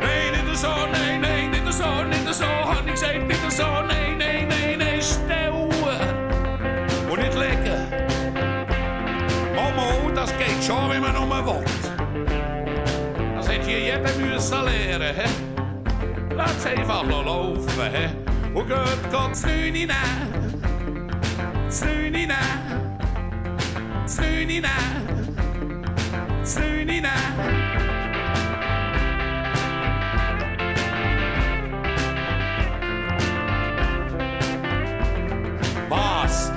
Nein, 0.00 0.44
nicht 0.44 0.56
so, 0.56 0.66
nein, 0.66 1.20
nein, 1.20 1.50
nicht 1.52 1.72
so, 1.72 2.02
nicht 2.02 2.34
so, 2.34 2.44
hab 2.44 2.84
ich 2.86 2.92
gesagt, 2.92 3.24
nicht 3.24 3.52
so, 3.52 3.62
nein, 3.86 4.07
das 10.68 10.76
geht 10.76 10.76
schon, 10.76 10.90
wenn 10.90 11.00
man 11.00 11.14
nur 11.14 11.46
will. 11.46 11.64
Das 13.36 13.48
hätte 13.48 13.66
hier 13.66 13.80
jeder 13.80 14.18
müssen 14.18 14.64
lernen, 14.64 15.14
he? 15.14 16.34
Lass 16.36 16.66
einfach 16.66 17.04
laufen, 17.24 17.82
he? 17.92 18.54
Und 18.54 18.68
geht, 18.68 19.10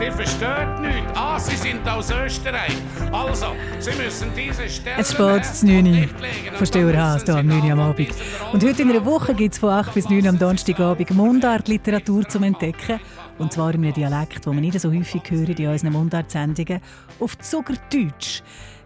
Die 0.01 0.09
versteht 0.09 0.79
nichts. 0.79 1.11
Ah, 1.13 1.37
sie 1.37 1.55
sind 1.55 1.87
aus 1.87 2.09
Österreich. 2.09 2.75
Also, 3.11 3.47
sie 3.77 3.91
müssen 3.91 4.31
diese 4.35 4.67
Stelle... 4.67 4.95
Es 4.97 5.11
spät 5.11 5.45
zu 5.45 5.67
9 5.67 5.85
Uhr. 5.85 6.07
Verstehe 6.55 6.97
Haas, 6.99 7.23
hier 7.23 7.35
am 7.35 7.45
9 7.45 7.61
Uhr 7.61 7.71
am 7.73 7.79
Abend. 7.81 8.09
Und 8.51 8.63
heute 8.63 8.81
in 8.81 8.89
einer 8.89 9.05
Woche 9.05 9.35
gibt 9.35 9.53
es 9.53 9.59
von 9.59 9.69
8 9.69 9.93
bis 9.93 10.09
9 10.09 10.23
Uhr 10.23 10.29
am 10.29 10.39
Donnerstagabend 10.39 11.11
Mundart-Literatur 11.11 12.27
zum 12.27 12.41
Entdecken. 12.41 12.99
Und 13.37 13.53
zwar 13.53 13.75
in 13.75 13.83
einem 13.83 13.93
Dialekt, 13.93 14.43
den 14.43 14.53
wir 14.53 14.61
nicht 14.61 14.79
so 14.79 14.91
häufig 14.91 15.21
hören 15.29 15.55
in 15.55 15.67
unseren 15.67 15.93
Mundart-Sendungen, 15.93 16.81
auf 17.19 17.37
Zuckerdeutsch. 17.37 18.41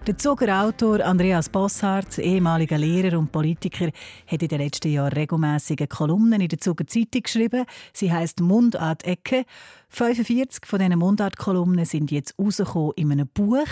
Der 0.08 0.20
Zuckerautor 0.20 1.00
Andreas 1.00 1.50
Bosshardt, 1.50 2.20
ehemaliger 2.20 2.78
Lehrer 2.78 3.18
und 3.18 3.32
Politiker, 3.32 3.90
hat 4.28 4.44
in 4.44 4.48
den 4.48 4.62
letzten 4.62 4.92
Jahren 4.92 5.14
regelmäßige 5.14 5.90
Kolumnen 5.90 6.42
in 6.42 6.48
der 6.48 6.60
Zucker 6.60 6.86
Zeitung 6.86 7.24
geschrieben. 7.24 7.66
Sie 7.92 8.14
heißt 8.14 8.40
Mundart 8.40 9.04
Ecke. 9.04 9.46
45 9.90 10.68
von 10.68 10.78
diesen 10.78 11.00
Mundart-Kolumnen 11.00 11.86
sind 11.86 12.12
jetzt 12.12 12.36
rausgekommen 12.38 12.92
in 12.98 13.14
einem 13.14 13.28
Buch. 13.28 13.66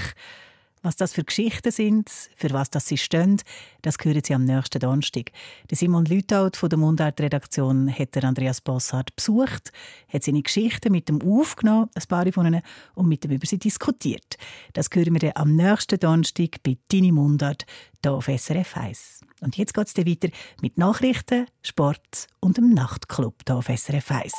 Was 0.83 0.97
das 0.97 1.13
für 1.13 1.23
Geschichten 1.23 1.71
sind, 1.71 2.09
für 2.35 2.51
was 2.51 2.69
das 2.69 2.85
sie 2.87 2.97
stehen, 2.97 3.41
das 3.83 3.95
hören 4.01 4.21
Sie 4.21 4.33
am 4.33 4.43
nächsten 4.43 4.79
Donnerstag. 4.79 5.31
Der 5.69 5.77
Simon 5.77 6.03
Lüthaut 6.03 6.57
von 6.57 6.69
der 6.69 6.77
Mundart-Redaktion 6.77 7.89
hat 7.89 8.15
der 8.15 8.25
Andreas 8.25 8.59
Bosshardt 8.59 9.15
besucht, 9.15 9.71
hat 10.09 10.23
seine 10.23 10.41
Geschichten 10.41 10.91
mit 10.91 11.09
ihm 11.09 11.21
aufgenommen, 11.21 11.89
ein 11.95 12.03
paar 12.09 12.29
von 12.33 12.47
ihnen, 12.47 12.61
und 12.95 13.07
mit 13.07 13.23
ihm 13.23 13.31
über 13.31 13.47
sie 13.47 13.59
diskutiert. 13.59 14.37
Das 14.73 14.89
hören 14.93 15.13
wir 15.13 15.19
dann 15.19 15.31
am 15.35 15.55
nächsten 15.55 15.97
Donnerstag 15.97 16.61
bei 16.63 16.77
Dini 16.91 17.13
Mundart 17.13 17.65
hier 18.03 18.11
auf 18.11 18.25
SRF 18.25 18.75
1. 18.75 19.21
Und 19.39 19.57
jetzt 19.57 19.73
geht 19.73 19.87
es 19.87 19.93
dann 19.93 20.05
weiter 20.05 20.27
mit 20.61 20.77
Nachrichten, 20.77 21.47
Sport 21.61 22.27
und 22.41 22.57
dem 22.57 22.73
Nachtclub 22.73 23.35
hier 23.47 23.55
auf 23.55 23.67
SRF 23.67 24.11
1. 24.11 24.33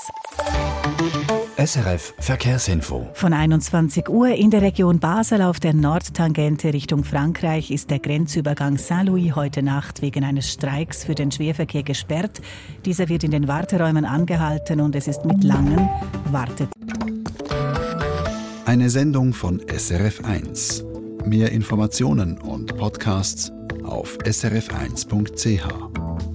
SRF 1.57 2.15
Verkehrsinfo. 2.19 3.07
Von 3.15 3.33
21 3.33 4.09
Uhr 4.09 4.31
in 4.31 4.51
der 4.51 4.61
Region 4.61 4.99
Basel 4.99 5.41
auf 5.41 5.61
der 5.61 5.73
Nordtangente 5.73 6.73
Richtung 6.73 7.05
Frankreich 7.05 7.71
ist 7.71 7.91
der 7.91 8.01
Grenzübergang 8.01 8.77
Saint-Louis 8.77 9.37
heute 9.37 9.63
Nacht 9.63 10.03
wegen 10.03 10.25
eines 10.25 10.53
Streiks 10.53 11.05
für 11.05 11.15
den 11.15 11.31
Schwerverkehr 11.31 11.85
gesperrt. 11.85 12.43
Dieser 12.85 13.09
wird 13.09 13.23
in 13.23 13.31
den 13.31 13.47
Warteräumen 13.47 14.05
angehalten 14.05 14.81
und 14.81 14.97
es 14.97 15.07
ist 15.07 15.25
mit 15.25 15.45
langen 15.45 15.89
Wartet. 16.33 16.71
Eine 18.67 18.91
Sendung 18.91 19.33
von 19.33 19.61
SRF1. 19.61 20.83
Mehr 21.25 21.53
Informationen 21.53 22.37
und 22.37 22.77
Podcasts 22.77 23.53
auf 23.85 24.19
srf1.ch. 24.25 26.34